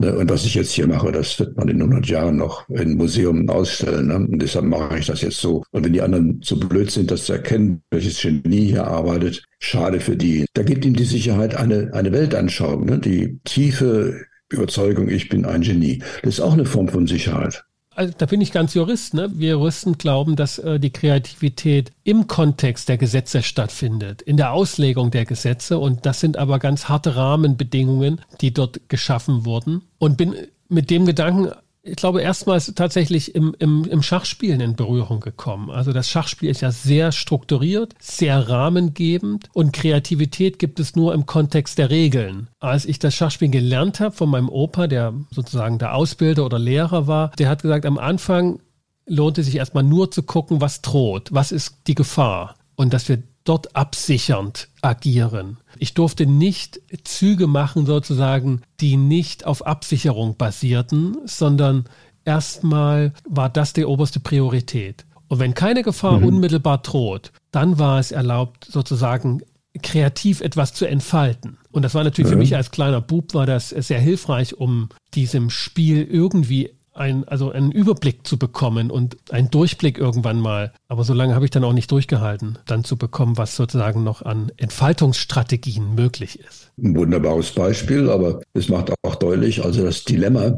Ne? 0.00 0.16
Und 0.16 0.30
was 0.30 0.46
ich 0.46 0.54
jetzt 0.54 0.72
hier 0.72 0.86
mache, 0.86 1.12
das 1.12 1.38
wird 1.38 1.56
man 1.56 1.68
in 1.68 1.82
100 1.82 2.06
Jahren 2.06 2.36
noch 2.36 2.68
in 2.70 2.96
Museum 2.96 3.48
ausstellen. 3.48 4.06
Ne? 4.06 4.16
Und 4.16 4.38
deshalb 4.40 4.64
mache 4.64 4.98
ich 4.98 5.06
das 5.06 5.20
jetzt 5.20 5.38
so. 5.38 5.62
Und 5.72 5.84
wenn 5.84 5.92
die 5.92 6.00
anderen 6.00 6.40
so 6.42 6.56
blöd 6.56 6.90
sind, 6.90 7.10
das 7.10 7.26
zu 7.26 7.34
erkennen, 7.34 7.82
welches 7.90 8.20
Genie 8.20 8.66
hier 8.66 8.86
arbeitet, 8.86 9.44
schade 9.58 10.00
für 10.00 10.16
die. 10.16 10.46
Da 10.54 10.62
gibt 10.62 10.84
ihm 10.84 10.94
die 10.94 11.04
Sicherheit 11.04 11.54
eine, 11.54 11.90
eine 11.92 12.12
Weltanschauung, 12.12 12.86
ne? 12.86 12.98
die 12.98 13.40
tiefe 13.44 14.24
Überzeugung, 14.50 15.08
ich 15.08 15.28
bin 15.28 15.44
ein 15.44 15.62
Genie. 15.62 16.02
Das 16.22 16.34
ist 16.34 16.40
auch 16.40 16.52
eine 16.52 16.64
Form 16.64 16.88
von 16.88 17.06
Sicherheit 17.06 17.64
also 18.00 18.14
da 18.16 18.24
bin 18.24 18.40
ich 18.40 18.50
ganz 18.50 18.72
Jurist. 18.72 19.12
Ne? 19.12 19.30
Wir 19.34 19.50
Juristen 19.50 19.98
glauben, 19.98 20.34
dass 20.34 20.58
äh, 20.58 20.80
die 20.80 20.90
Kreativität 20.90 21.92
im 22.02 22.26
Kontext 22.26 22.88
der 22.88 22.96
Gesetze 22.96 23.42
stattfindet, 23.42 24.22
in 24.22 24.38
der 24.38 24.52
Auslegung 24.52 25.10
der 25.10 25.26
Gesetze. 25.26 25.78
Und 25.78 26.06
das 26.06 26.20
sind 26.20 26.38
aber 26.38 26.58
ganz 26.58 26.88
harte 26.88 27.14
Rahmenbedingungen, 27.14 28.22
die 28.40 28.54
dort 28.54 28.88
geschaffen 28.88 29.44
wurden. 29.44 29.82
Und 29.98 30.16
bin 30.16 30.34
mit 30.68 30.88
dem 30.88 31.04
Gedanken 31.04 31.52
ich 31.90 31.96
glaube, 31.96 32.22
erstmals 32.22 32.72
tatsächlich 32.74 33.34
im, 33.34 33.54
im, 33.58 33.84
im 33.84 34.02
Schachspielen 34.02 34.60
in 34.60 34.76
Berührung 34.76 35.20
gekommen. 35.20 35.70
Also 35.70 35.92
das 35.92 36.08
Schachspiel 36.08 36.48
ist 36.48 36.60
ja 36.60 36.70
sehr 36.70 37.10
strukturiert, 37.10 37.94
sehr 37.98 38.48
rahmengebend 38.48 39.48
und 39.52 39.72
Kreativität 39.72 40.58
gibt 40.58 40.78
es 40.78 40.94
nur 40.94 41.12
im 41.12 41.26
Kontext 41.26 41.78
der 41.78 41.90
Regeln. 41.90 42.48
Als 42.60 42.84
ich 42.84 42.98
das 43.00 43.14
Schachspielen 43.14 43.52
gelernt 43.52 44.00
habe 44.00 44.14
von 44.14 44.30
meinem 44.30 44.48
Opa, 44.48 44.86
der 44.86 45.14
sozusagen 45.30 45.78
der 45.78 45.94
Ausbilder 45.94 46.46
oder 46.46 46.58
Lehrer 46.58 47.06
war, 47.06 47.30
der 47.38 47.48
hat 47.48 47.62
gesagt, 47.62 47.84
am 47.84 47.98
Anfang 47.98 48.60
lohnt 49.06 49.38
es 49.38 49.46
sich 49.46 49.56
erstmal 49.56 49.82
nur 49.82 50.10
zu 50.10 50.22
gucken, 50.22 50.60
was 50.60 50.82
droht, 50.82 51.28
was 51.32 51.50
ist 51.50 51.78
die 51.88 51.96
Gefahr 51.96 52.54
und 52.76 52.94
dass 52.94 53.08
wir 53.08 53.22
dort 53.50 53.74
absichernd 53.74 54.68
agieren. 54.80 55.58
Ich 55.76 55.94
durfte 55.94 56.24
nicht 56.24 56.80
Züge 57.02 57.48
machen, 57.48 57.84
sozusagen, 57.84 58.62
die 58.78 58.96
nicht 58.96 59.44
auf 59.44 59.66
Absicherung 59.66 60.36
basierten, 60.36 61.16
sondern 61.24 61.86
erstmal 62.24 63.12
war 63.28 63.48
das 63.48 63.72
die 63.72 63.84
oberste 63.84 64.20
Priorität. 64.20 65.04
Und 65.26 65.40
wenn 65.40 65.54
keine 65.54 65.82
Gefahr 65.82 66.20
mhm. 66.20 66.26
unmittelbar 66.26 66.78
droht, 66.78 67.32
dann 67.50 67.80
war 67.80 67.98
es 67.98 68.12
erlaubt, 68.12 68.66
sozusagen 68.70 69.42
kreativ 69.82 70.42
etwas 70.42 70.72
zu 70.72 70.86
entfalten. 70.86 71.58
Und 71.72 71.82
das 71.82 71.96
war 71.96 72.04
natürlich 72.04 72.30
mhm. 72.30 72.34
für 72.34 72.38
mich 72.38 72.54
als 72.54 72.70
kleiner 72.70 73.00
Bub, 73.00 73.34
war 73.34 73.46
das 73.46 73.70
sehr 73.70 74.00
hilfreich, 74.00 74.54
um 74.58 74.90
diesem 75.14 75.50
Spiel 75.50 76.04
irgendwie 76.04 76.70
ein, 76.92 77.24
also 77.26 77.50
einen 77.50 77.72
Überblick 77.72 78.26
zu 78.26 78.38
bekommen 78.38 78.90
und 78.90 79.16
einen 79.30 79.50
Durchblick 79.50 79.98
irgendwann 79.98 80.40
mal. 80.40 80.72
Aber 80.88 81.04
so 81.04 81.14
lange 81.14 81.34
habe 81.34 81.44
ich 81.44 81.50
dann 81.50 81.64
auch 81.64 81.72
nicht 81.72 81.90
durchgehalten, 81.90 82.58
dann 82.66 82.84
zu 82.84 82.96
bekommen, 82.96 83.36
was 83.38 83.56
sozusagen 83.56 84.04
noch 84.04 84.22
an 84.22 84.52
Entfaltungsstrategien 84.56 85.94
möglich 85.94 86.40
ist. 86.40 86.72
Ein 86.78 86.96
wunderbares 86.96 87.52
Beispiel, 87.52 88.10
aber 88.10 88.40
es 88.54 88.68
macht 88.68 88.92
auch 89.02 89.14
deutlich, 89.16 89.64
also 89.64 89.84
das 89.84 90.04
Dilemma 90.04 90.56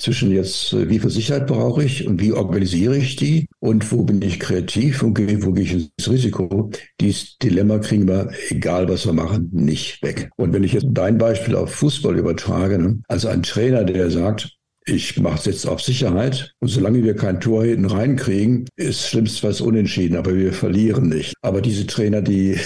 zwischen 0.00 0.32
jetzt, 0.32 0.72
äh, 0.72 0.88
wie 0.88 0.98
viel 0.98 1.10
Sicherheit 1.10 1.46
brauche 1.46 1.84
ich 1.84 2.06
und 2.06 2.20
wie 2.20 2.32
organisiere 2.32 2.96
ich 2.96 3.16
die 3.16 3.46
und 3.60 3.90
wo 3.92 4.02
bin 4.02 4.22
ich 4.22 4.40
kreativ 4.40 5.02
und 5.02 5.18
wo 5.44 5.52
gehe 5.52 5.64
ich 5.64 5.72
ins 5.72 6.10
Risiko. 6.10 6.70
Dieses 7.00 7.36
Dilemma 7.38 7.78
kriegen 7.78 8.08
wir, 8.08 8.30
egal 8.48 8.88
was 8.88 9.06
wir 9.06 9.12
machen, 9.12 9.50
nicht 9.52 10.02
weg. 10.02 10.30
Und 10.36 10.52
wenn 10.52 10.64
ich 10.64 10.72
jetzt 10.72 10.86
dein 10.90 11.18
Beispiel 11.18 11.54
auf 11.54 11.72
Fußball 11.74 12.18
übertrage, 12.18 12.78
ne, 12.78 13.00
also 13.08 13.28
ein 13.28 13.42
Trainer, 13.42 13.84
der 13.84 14.10
sagt, 14.10 14.56
ich 14.86 15.18
mache 15.20 15.38
es 15.38 15.44
jetzt 15.44 15.66
auf 15.66 15.82
Sicherheit. 15.82 16.54
Und 16.60 16.68
solange 16.68 17.02
wir 17.02 17.14
kein 17.14 17.40
Tor 17.40 17.64
hinten 17.64 17.86
reinkriegen, 17.86 18.66
ist 18.76 19.08
schlimmstenfalls 19.08 19.60
unentschieden, 19.60 20.16
aber 20.16 20.34
wir 20.34 20.52
verlieren 20.52 21.08
nicht. 21.08 21.34
Aber 21.42 21.60
diese 21.60 21.86
Trainer, 21.86 22.22
die 22.22 22.58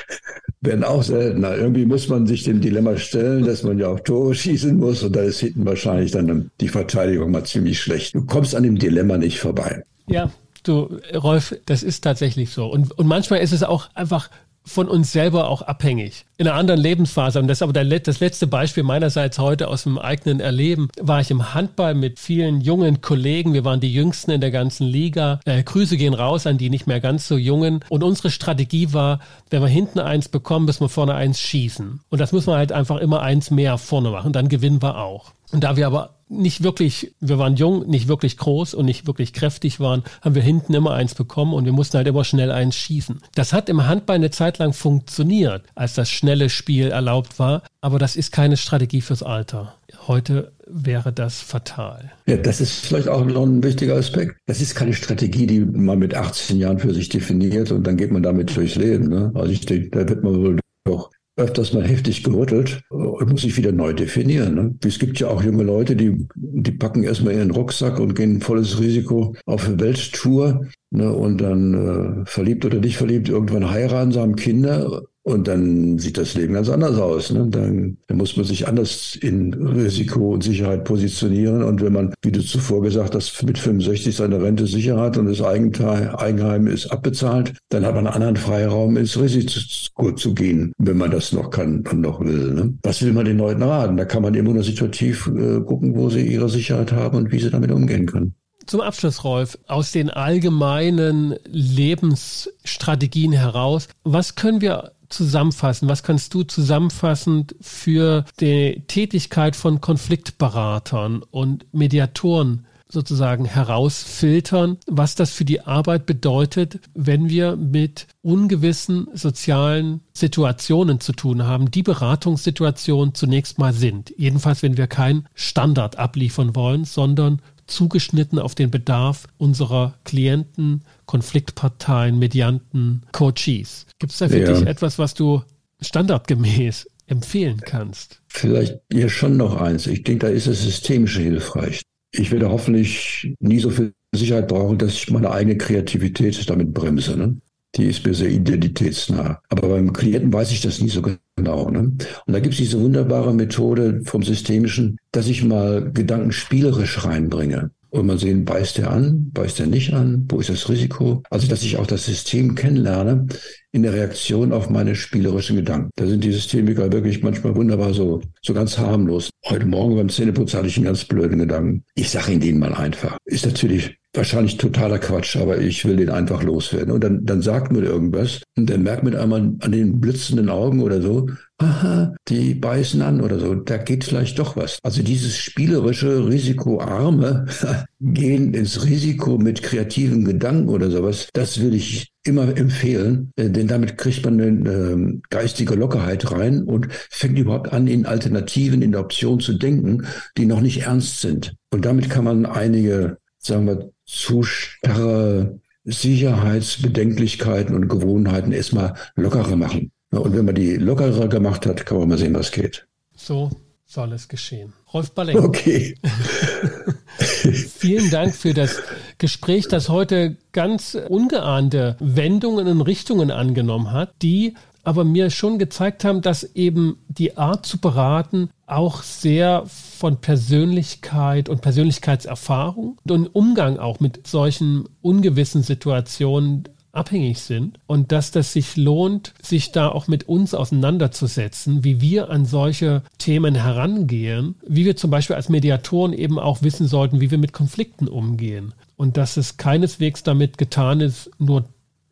werden 0.60 0.84
auch 0.84 1.02
seltener. 1.02 1.56
Irgendwie 1.56 1.86
muss 1.86 2.08
man 2.08 2.26
sich 2.26 2.44
dem 2.44 2.60
Dilemma 2.60 2.96
stellen, 2.96 3.44
dass 3.44 3.62
man 3.62 3.78
ja 3.78 3.88
auch 3.88 4.00
Tore 4.00 4.34
schießen 4.34 4.76
muss. 4.76 5.02
Und 5.02 5.14
da 5.16 5.22
ist 5.22 5.40
hinten 5.40 5.64
wahrscheinlich 5.64 6.12
dann 6.12 6.50
die 6.60 6.68
Verteidigung 6.68 7.30
mal 7.30 7.44
ziemlich 7.44 7.80
schlecht. 7.80 8.14
Du 8.14 8.24
kommst 8.24 8.54
an 8.54 8.62
dem 8.62 8.78
Dilemma 8.78 9.18
nicht 9.18 9.38
vorbei. 9.38 9.82
Ja, 10.06 10.30
du, 10.64 10.98
Rolf, 11.14 11.56
das 11.66 11.82
ist 11.82 12.02
tatsächlich 12.02 12.50
so. 12.50 12.66
Und, 12.66 12.96
und 12.98 13.06
manchmal 13.06 13.40
ist 13.40 13.52
es 13.52 13.62
auch 13.62 13.88
einfach 13.94 14.30
von 14.64 14.88
uns 14.88 15.12
selber 15.12 15.48
auch 15.48 15.62
abhängig. 15.62 16.24
In 16.38 16.48
einer 16.48 16.56
anderen 16.56 16.80
Lebensphase, 16.80 17.38
und 17.38 17.48
das 17.48 17.58
ist 17.58 17.62
aber 17.62 17.72
der, 17.72 18.00
das 18.00 18.20
letzte 18.20 18.46
Beispiel 18.46 18.82
meinerseits 18.82 19.38
heute 19.38 19.68
aus 19.68 19.84
dem 19.84 19.98
eigenen 19.98 20.40
Erleben, 20.40 20.88
war 21.00 21.20
ich 21.20 21.30
im 21.30 21.54
Handball 21.54 21.94
mit 21.94 22.18
vielen 22.18 22.60
jungen 22.60 23.00
Kollegen. 23.00 23.52
Wir 23.54 23.64
waren 23.64 23.80
die 23.80 23.92
Jüngsten 23.92 24.30
in 24.30 24.40
der 24.40 24.50
ganzen 24.50 24.86
Liga. 24.86 25.40
Äh, 25.44 25.62
Grüße 25.62 25.96
gehen 25.96 26.14
raus 26.14 26.46
an 26.46 26.58
die 26.58 26.70
nicht 26.70 26.86
mehr 26.86 27.00
ganz 27.00 27.28
so 27.28 27.36
Jungen. 27.36 27.84
Und 27.88 28.02
unsere 28.02 28.30
Strategie 28.30 28.92
war, 28.92 29.20
wenn 29.50 29.62
wir 29.62 29.68
hinten 29.68 29.98
eins 29.98 30.28
bekommen, 30.28 30.66
müssen 30.66 30.84
wir 30.84 30.88
vorne 30.88 31.14
eins 31.14 31.40
schießen. 31.40 32.00
Und 32.08 32.20
das 32.20 32.32
muss 32.32 32.46
man 32.46 32.56
halt 32.56 32.72
einfach 32.72 32.98
immer 32.98 33.22
eins 33.22 33.50
mehr 33.50 33.78
vorne 33.78 34.10
machen, 34.10 34.32
dann 34.32 34.48
gewinnen 34.48 34.82
wir 34.82 34.98
auch. 34.98 35.32
Und 35.52 35.64
da 35.64 35.76
wir 35.76 35.86
aber 35.86 36.14
nicht 36.32 36.62
wirklich, 36.62 37.14
wir 37.20 37.38
waren 37.38 37.56
jung, 37.56 37.88
nicht 37.88 38.08
wirklich 38.08 38.36
groß 38.36 38.74
und 38.74 38.86
nicht 38.86 39.06
wirklich 39.06 39.32
kräftig 39.32 39.80
waren, 39.80 40.02
haben 40.22 40.34
wir 40.34 40.42
hinten 40.42 40.74
immer 40.74 40.92
eins 40.92 41.14
bekommen 41.14 41.54
und 41.54 41.64
wir 41.64 41.72
mussten 41.72 41.96
halt 41.96 42.06
immer 42.06 42.24
schnell 42.24 42.50
eins 42.50 42.74
schießen. 42.74 43.20
Das 43.34 43.52
hat 43.52 43.68
im 43.68 43.86
Handball 43.86 44.16
eine 44.16 44.30
Zeit 44.30 44.58
lang 44.58 44.72
funktioniert, 44.72 45.64
als 45.74 45.94
das 45.94 46.10
schnelle 46.10 46.50
Spiel 46.50 46.90
erlaubt 46.90 47.38
war, 47.38 47.62
aber 47.80 47.98
das 47.98 48.16
ist 48.16 48.32
keine 48.32 48.56
Strategie 48.56 49.00
fürs 49.00 49.22
Alter. 49.22 49.74
Heute 50.06 50.52
wäre 50.66 51.12
das 51.12 51.40
fatal. 51.40 52.12
Ja, 52.26 52.36
das 52.36 52.60
ist 52.60 52.86
vielleicht 52.86 53.08
auch 53.08 53.24
noch 53.24 53.44
ein 53.44 53.62
wichtiger 53.62 53.96
Aspekt. 53.96 54.36
Das 54.46 54.60
ist 54.60 54.74
keine 54.74 54.94
Strategie, 54.94 55.46
die 55.46 55.60
man 55.60 55.98
mit 55.98 56.14
18 56.14 56.58
Jahren 56.58 56.78
für 56.78 56.94
sich 56.94 57.08
definiert 57.08 57.70
und 57.70 57.86
dann 57.86 57.96
geht 57.96 58.10
man 58.10 58.22
damit 58.22 58.56
durchs 58.56 58.76
Leben. 58.76 59.08
Ne? 59.08 59.32
Also 59.34 59.52
ich 59.52 59.66
denke, 59.66 59.90
da 59.90 60.08
wird 60.08 60.24
man 60.24 60.40
wohl 60.40 60.60
doch 60.84 61.10
öfters 61.36 61.72
mal 61.72 61.86
heftig 61.86 62.24
gerüttelt 62.24 62.82
und 62.90 63.30
muss 63.30 63.42
sich 63.42 63.56
wieder 63.56 63.72
neu 63.72 63.92
definieren. 63.92 64.54
Ne? 64.54 64.74
Es 64.84 64.98
gibt 64.98 65.18
ja 65.18 65.28
auch 65.28 65.42
junge 65.42 65.62
Leute, 65.62 65.96
die, 65.96 66.26
die 66.34 66.72
packen 66.72 67.04
erstmal 67.04 67.34
ihren 67.34 67.50
Rucksack 67.50 67.98
und 68.00 68.14
gehen 68.14 68.40
volles 68.40 68.78
Risiko 68.80 69.34
auf 69.46 69.66
eine 69.66 69.80
Welttour 69.80 70.66
ne? 70.90 71.12
und 71.12 71.40
dann 71.40 72.22
äh, 72.22 72.26
verliebt 72.26 72.64
oder 72.64 72.80
nicht 72.80 72.98
verliebt, 72.98 73.28
irgendwann 73.28 73.70
heiraten, 73.70 74.12
sie 74.12 74.20
haben 74.20 74.36
Kinder 74.36 75.02
und 75.24 75.46
dann 75.46 75.98
sieht 75.98 76.18
das 76.18 76.34
Leben 76.34 76.54
ganz 76.54 76.68
anders 76.68 76.98
aus. 76.98 77.30
Ne? 77.30 77.46
Dann, 77.48 77.96
dann, 78.08 78.16
muss 78.16 78.36
man 78.36 78.44
sich 78.44 78.66
anders 78.66 79.16
in 79.16 79.54
Risiko 79.54 80.32
und 80.32 80.42
Sicherheit 80.42 80.84
positionieren. 80.84 81.62
Und 81.62 81.80
wenn 81.80 81.92
man, 81.92 82.12
wie 82.22 82.32
du 82.32 82.40
zuvor 82.40 82.82
gesagt 82.82 83.14
hast, 83.14 83.42
mit 83.44 83.56
65 83.58 84.16
seine 84.16 84.42
Rente 84.42 84.66
sicher 84.66 84.98
hat 84.98 85.16
und 85.16 85.26
das 85.26 85.40
Eigenheim 85.40 86.66
ist 86.66 86.90
abbezahlt, 86.90 87.54
dann 87.68 87.86
hat 87.86 87.94
man 87.94 88.06
einen 88.06 88.14
anderen 88.14 88.36
Freiraum, 88.36 88.96
ins 88.96 89.18
Risiko 89.18 90.12
zu 90.12 90.34
gehen, 90.34 90.72
wenn 90.78 90.96
man 90.96 91.12
das 91.12 91.32
noch 91.32 91.50
kann 91.50 91.84
und 91.88 92.00
noch 92.00 92.20
will. 92.20 92.54
Ne? 92.54 92.74
Was 92.82 93.02
will 93.02 93.12
man 93.12 93.24
den 93.24 93.38
Leuten 93.38 93.62
raten? 93.62 93.96
Da 93.96 94.04
kann 94.04 94.22
man 94.22 94.34
immer 94.34 94.52
nur 94.52 94.64
situativ 94.64 95.28
äh, 95.28 95.60
gucken, 95.60 95.94
wo 95.94 96.10
sie 96.10 96.26
ihre 96.26 96.48
Sicherheit 96.48 96.90
haben 96.90 97.16
und 97.16 97.30
wie 97.30 97.38
sie 97.38 97.50
damit 97.50 97.70
umgehen 97.70 98.06
können. 98.06 98.34
Zum 98.66 98.80
Abschluss, 98.80 99.24
Rolf, 99.24 99.58
aus 99.66 99.92
den 99.92 100.08
allgemeinen 100.10 101.34
Lebensstrategien 101.46 103.32
heraus, 103.32 103.88
was 104.04 104.36
können 104.36 104.60
wir 104.60 104.92
zusammenfassen? 105.12 105.88
Was 105.88 106.02
kannst 106.02 106.34
du 106.34 106.42
zusammenfassend 106.42 107.54
für 107.60 108.24
die 108.40 108.82
Tätigkeit 108.86 109.56
von 109.56 109.80
Konfliktberatern 109.80 111.22
und 111.30 111.66
Mediatoren 111.72 112.66
sozusagen 112.92 113.46
herausfiltern, 113.46 114.76
was 114.86 115.14
das 115.14 115.30
für 115.30 115.46
die 115.46 115.62
Arbeit 115.62 116.04
bedeutet, 116.04 116.78
wenn 116.94 117.30
wir 117.30 117.56
mit 117.56 118.06
ungewissen 118.20 119.08
sozialen 119.14 120.00
Situationen 120.12 121.00
zu 121.00 121.12
tun 121.12 121.44
haben, 121.44 121.70
die 121.70 121.82
Beratungssituationen 121.82 123.14
zunächst 123.14 123.58
mal 123.58 123.72
sind. 123.72 124.12
Jedenfalls, 124.18 124.62
wenn 124.62 124.76
wir 124.76 124.88
kein 124.88 125.26
Standard 125.34 125.98
abliefern 125.98 126.54
wollen, 126.54 126.84
sondern 126.84 127.40
zugeschnitten 127.66 128.38
auf 128.38 128.54
den 128.54 128.70
Bedarf 128.70 129.26
unserer 129.38 129.94
Klienten, 130.04 130.82
Konfliktparteien, 131.12 132.18
Medianten, 132.18 133.02
Coaches. 133.12 133.84
Gibt 133.98 134.12
es 134.12 134.18
da 134.18 134.30
für 134.30 134.40
ja. 134.40 134.50
dich 134.50 134.66
etwas, 134.66 134.98
was 134.98 135.12
du 135.12 135.42
standardgemäß 135.82 136.88
empfehlen 137.06 137.60
kannst? 137.60 138.22
Vielleicht 138.28 138.80
hier 138.90 139.10
schon 139.10 139.36
noch 139.36 139.60
eins. 139.60 139.86
Ich 139.86 140.04
denke, 140.04 140.28
da 140.28 140.32
ist 140.32 140.46
das 140.46 140.62
Systemische 140.62 141.20
hilfreich. 141.20 141.82
Ich 142.12 142.30
werde 142.30 142.48
hoffentlich 142.48 143.30
nie 143.40 143.58
so 143.58 143.68
viel 143.68 143.92
Sicherheit 144.14 144.48
brauchen, 144.48 144.78
dass 144.78 144.94
ich 144.94 145.10
meine 145.10 145.30
eigene 145.30 145.58
Kreativität 145.58 146.48
damit 146.48 146.72
bremse. 146.72 147.14
Ne? 147.14 147.36
Die 147.74 147.84
ist 147.84 148.06
mir 148.06 148.14
sehr 148.14 148.30
identitätsnah. 148.30 149.38
Aber 149.50 149.68
beim 149.68 149.92
Klienten 149.92 150.32
weiß 150.32 150.50
ich 150.50 150.62
das 150.62 150.80
nie 150.80 150.88
so 150.88 151.02
genau. 151.36 151.68
Ne? 151.68 151.78
Und 151.80 152.08
da 152.26 152.40
gibt 152.40 152.54
es 152.54 152.58
diese 152.58 152.80
wunderbare 152.80 153.34
Methode 153.34 154.00
vom 154.06 154.22
Systemischen, 154.22 154.96
dass 155.10 155.28
ich 155.28 155.44
mal 155.44 155.92
Gedanken 155.92 156.32
spielerisch 156.32 157.04
reinbringe. 157.04 157.70
Und 157.92 158.06
mal 158.06 158.18
sehen, 158.18 158.46
beißt 158.46 158.78
er 158.78 158.90
an, 158.90 159.30
beißt 159.32 159.60
er 159.60 159.66
nicht 159.66 159.92
an, 159.92 160.26
wo 160.30 160.40
ist 160.40 160.48
das 160.48 160.70
Risiko? 160.70 161.22
Also, 161.28 161.46
dass 161.46 161.62
ich 161.62 161.76
auch 161.76 161.86
das 161.86 162.06
System 162.06 162.54
kennenlerne, 162.54 163.26
in 163.72 163.82
der 163.82 163.94
Reaktion 163.94 164.52
auf 164.52 164.68
meine 164.68 164.94
spielerischen 164.94 165.56
Gedanken. 165.56 165.90
Da 165.96 166.06
sind 166.06 166.22
die 166.22 166.32
Systemiker 166.32 166.92
wirklich 166.92 167.22
manchmal 167.22 167.56
wunderbar 167.56 167.94
so, 167.94 168.20
so 168.42 168.52
ganz 168.52 168.78
harmlos. 168.78 169.30
Heute 169.46 169.66
Morgen 169.66 169.96
beim 169.96 170.10
Zähneputz 170.10 170.54
hatte 170.54 170.68
ich 170.68 170.76
einen 170.76 170.86
ganz 170.86 171.04
blöden 171.04 171.38
Gedanken. 171.38 171.84
Ich 171.94 172.10
sage 172.10 172.32
ihn 172.32 172.40
denen 172.40 172.58
mal 172.58 172.74
einfach. 172.74 173.16
Ist 173.24 173.46
natürlich 173.46 173.96
wahrscheinlich 174.14 174.58
totaler 174.58 174.98
Quatsch, 174.98 175.36
aber 175.36 175.58
ich 175.58 175.84
will 175.84 175.96
den 175.96 176.10
einfach 176.10 176.42
loswerden. 176.42 176.92
Und 176.92 177.02
dann, 177.02 177.24
dann 177.24 177.40
sagt 177.40 177.72
man 177.72 177.82
irgendwas 177.82 178.42
und 178.56 178.68
dann 178.68 178.82
merkt 178.82 179.04
man 179.04 179.16
einmal 179.16 179.54
an 179.60 179.72
den 179.72 180.00
blitzenden 180.00 180.50
Augen 180.50 180.82
oder 180.82 181.00
so, 181.00 181.30
aha, 181.58 182.14
die 182.28 182.54
beißen 182.54 183.00
an 183.00 183.20
oder 183.20 183.38
so, 183.38 183.54
da 183.54 183.78
geht 183.78 184.04
vielleicht 184.04 184.38
doch 184.38 184.56
was. 184.56 184.78
Also 184.82 185.02
dieses 185.02 185.38
spielerische, 185.38 186.28
risikoarme 186.28 187.46
Gehen 188.04 188.52
ins 188.52 188.84
Risiko 188.84 189.38
mit 189.38 189.62
kreativen 189.62 190.24
Gedanken 190.24 190.68
oder 190.68 190.90
sowas, 190.90 191.28
das 191.32 191.60
würde 191.60 191.76
ich 191.76 192.12
immer 192.24 192.56
empfehlen, 192.56 193.32
äh, 193.36 193.48
denn 193.48 193.68
damit 193.68 193.96
kriegt 193.96 194.24
man 194.24 194.40
eine 194.40 194.70
äh, 194.70 195.20
geistige 195.30 195.74
Lockerheit 195.74 196.32
rein 196.32 196.64
und 196.64 196.88
fängt 197.10 197.38
überhaupt 197.38 197.72
an, 197.72 197.86
in 197.86 198.04
Alternativen, 198.04 198.82
in 198.82 198.96
Optionen 198.96 199.38
zu 199.40 199.52
denken, 199.54 200.06
die 200.36 200.46
noch 200.46 200.60
nicht 200.60 200.82
ernst 200.82 201.20
sind. 201.20 201.54
Und 201.70 201.84
damit 201.84 202.10
kann 202.10 202.24
man 202.24 202.44
einige, 202.44 203.18
sagen 203.38 203.66
wir, 203.66 203.92
zu 204.04 204.42
starre 204.42 205.60
Sicherheitsbedenklichkeiten 205.84 207.74
und 207.74 207.88
Gewohnheiten 207.88 208.52
erstmal 208.52 208.94
lockerer 209.14 209.56
machen. 209.56 209.92
Und 210.10 210.36
wenn 210.36 210.44
man 210.44 210.54
die 210.54 210.76
lockerer 210.76 211.28
gemacht 211.28 211.66
hat, 211.66 211.86
kann 211.86 211.98
man 211.98 212.08
mal 212.08 212.18
sehen, 212.18 212.34
was 212.34 212.52
geht. 212.52 212.86
So 213.14 213.50
soll 213.86 214.12
es 214.12 214.28
geschehen. 214.28 214.72
Rolf 214.92 215.12
Balling. 215.12 215.38
Okay. 215.38 215.96
Vielen 217.78 218.10
Dank 218.10 218.34
für 218.34 218.54
das 218.54 218.82
Gespräch, 219.18 219.68
das 219.68 219.88
heute 219.88 220.36
ganz 220.52 220.96
ungeahnte 221.08 221.96
Wendungen 222.00 222.66
und 222.66 222.80
Richtungen 222.82 223.30
angenommen 223.30 223.92
hat, 223.92 224.14
die 224.22 224.54
aber 224.84 225.04
mir 225.04 225.30
schon 225.30 225.58
gezeigt 225.58 226.04
haben, 226.04 226.22
dass 226.22 226.42
eben 226.54 226.98
die 227.08 227.36
Art 227.36 227.66
zu 227.66 227.78
beraten 227.78 228.50
auch 228.66 229.02
sehr 229.02 229.64
von 229.66 230.20
Persönlichkeit 230.20 231.48
und 231.48 231.60
Persönlichkeitserfahrung 231.60 232.98
und 233.08 233.28
Umgang 233.28 233.78
auch 233.78 234.00
mit 234.00 234.26
solchen 234.26 234.88
ungewissen 235.00 235.62
Situationen 235.62 236.64
abhängig 236.92 237.40
sind 237.40 237.78
und 237.86 238.12
dass 238.12 238.30
das 238.30 238.52
sich 238.52 238.76
lohnt, 238.76 239.32
sich 239.42 239.72
da 239.72 239.88
auch 239.88 240.08
mit 240.08 240.28
uns 240.28 240.54
auseinanderzusetzen, 240.54 241.84
wie 241.84 242.00
wir 242.00 242.30
an 242.30 242.44
solche 242.44 243.02
Themen 243.18 243.54
herangehen, 243.54 244.56
wie 244.66 244.84
wir 244.84 244.96
zum 244.96 245.10
Beispiel 245.10 245.36
als 245.36 245.48
Mediatoren 245.48 246.12
eben 246.12 246.38
auch 246.38 246.62
wissen 246.62 246.86
sollten, 246.86 247.20
wie 247.20 247.30
wir 247.30 247.38
mit 247.38 247.52
Konflikten 247.54 248.08
umgehen 248.08 248.74
und 248.96 249.16
dass 249.16 249.38
es 249.38 249.56
keineswegs 249.56 250.22
damit 250.22 250.58
getan 250.58 251.00
ist, 251.00 251.30
nur 251.38 251.64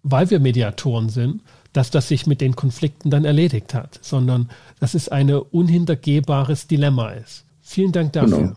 weil 0.02 0.30
wir 0.30 0.40
Mediatoren 0.40 1.10
sind, 1.10 1.42
dass 1.72 1.90
das 1.90 2.08
sich 2.08 2.26
mit 2.26 2.40
den 2.40 2.56
Konflikten 2.56 3.10
dann 3.10 3.24
erledigt 3.24 3.74
hat, 3.74 3.98
sondern 4.02 4.50
dass 4.80 4.94
es 4.94 5.08
ein 5.08 5.30
unhintergehbares 5.30 6.66
Dilemma 6.66 7.10
ist. 7.10 7.44
Vielen 7.60 7.92
Dank 7.92 8.14
dafür. 8.14 8.38
Genau. 8.38 8.56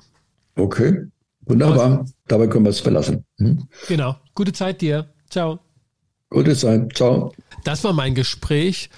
Okay, 0.56 1.08
wunderbar. 1.42 2.06
Dabei 2.28 2.48
können 2.48 2.66
wir 2.66 2.70
es 2.70 2.80
verlassen. 2.80 3.26
Hm? 3.38 3.68
Genau. 3.88 4.16
Gute 4.34 4.54
Zeit 4.54 4.82
dir. 4.82 5.08
Ciao. 5.30 5.60
Gute 6.34 6.56
Zeit. 6.56 6.96
Ciao. 6.96 7.32
Das 7.64 7.84
war 7.84 7.94
mein 7.94 8.16
Gespräch 8.16 8.90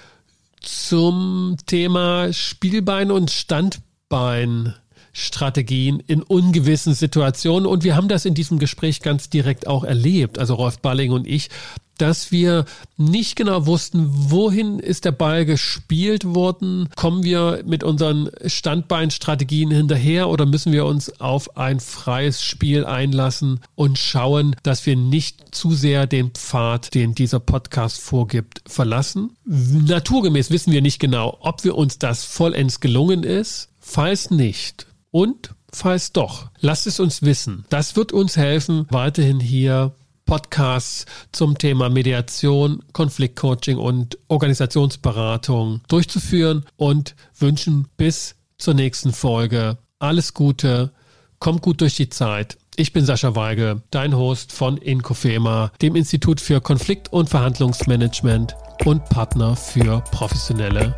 zum 0.61 1.57
Thema 1.67 2.33
Spielbein 2.33 3.11
und 3.11 3.29
Standbein. 3.29 4.73
Strategien 5.17 6.03
in 6.07 6.21
ungewissen 6.21 6.93
Situationen. 6.93 7.65
Und 7.65 7.85
wir 7.85 7.95
haben 7.95 8.09
das 8.09 8.25
in 8.25 8.33
diesem 8.33 8.59
Gespräch 8.59 9.01
ganz 9.01 9.29
direkt 9.29 9.65
auch 9.65 9.85
erlebt, 9.85 10.37
also 10.37 10.55
Rolf 10.55 10.79
Balling 10.79 11.11
und 11.13 11.25
ich, 11.25 11.49
dass 11.97 12.31
wir 12.31 12.65
nicht 12.97 13.35
genau 13.35 13.65
wussten, 13.65 14.09
wohin 14.11 14.79
ist 14.79 15.05
der 15.05 15.11
Ball 15.11 15.45
gespielt 15.45 16.25
worden. 16.25 16.89
Kommen 16.95 17.23
wir 17.23 17.63
mit 17.65 17.83
unseren 17.83 18.29
Standbeinstrategien 18.45 19.71
hinterher 19.71 20.29
oder 20.29 20.45
müssen 20.45 20.71
wir 20.71 20.85
uns 20.85 21.19
auf 21.19 21.57
ein 21.57 21.79
freies 21.79 22.41
Spiel 22.41 22.85
einlassen 22.85 23.59
und 23.75 23.97
schauen, 23.97 24.55
dass 24.63 24.85
wir 24.85 24.95
nicht 24.95 25.55
zu 25.55 25.71
sehr 25.71 26.07
den 26.07 26.31
Pfad, 26.31 26.93
den 26.93 27.15
dieser 27.15 27.39
Podcast 27.39 27.99
vorgibt, 27.99 28.61
verlassen? 28.67 29.31
Naturgemäß 29.45 30.51
wissen 30.51 30.73
wir 30.73 30.81
nicht 30.81 30.99
genau, 30.99 31.37
ob 31.41 31.63
wir 31.63 31.75
uns 31.75 31.99
das 31.99 32.23
vollends 32.23 32.79
gelungen 32.79 33.23
ist. 33.23 33.69
Falls 33.79 34.31
nicht 34.31 34.87
und 35.11 35.51
falls 35.71 36.11
doch, 36.11 36.49
lasst 36.59 36.87
es 36.87 36.99
uns 36.99 37.21
wissen. 37.21 37.65
Das 37.69 37.95
wird 37.95 38.11
uns 38.11 38.35
helfen, 38.35 38.87
weiterhin 38.89 39.39
hier 39.39 39.93
Podcasts 40.25 41.05
zum 41.31 41.57
Thema 41.57 41.89
Mediation, 41.89 42.83
Konfliktcoaching 42.93 43.77
und 43.77 44.17
Organisationsberatung 44.27 45.81
durchzuführen 45.87 46.65
und 46.77 47.15
wünschen 47.37 47.87
bis 47.97 48.35
zur 48.57 48.73
nächsten 48.73 49.13
Folge 49.13 49.77
alles 49.99 50.33
Gute, 50.33 50.91
kommt 51.39 51.61
gut 51.61 51.81
durch 51.81 51.95
die 51.95 52.09
Zeit. 52.09 52.57
Ich 52.75 52.91
bin 52.91 53.05
Sascha 53.05 53.35
Weige, 53.35 53.81
dein 53.91 54.15
Host 54.15 54.51
von 54.51 54.77
Inkofema, 54.77 55.71
dem 55.81 55.95
Institut 55.95 56.41
für 56.41 56.59
Konflikt- 56.59 57.11
und 57.13 57.29
Verhandlungsmanagement 57.29 58.55
und 58.83 59.05
Partner 59.05 59.55
für 59.55 60.01
professionelle 60.11 60.95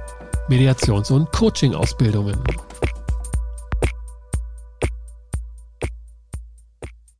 Mediations- 0.49 1.11
und 1.11 1.31
Coaching-Ausbildungen. 1.31 2.43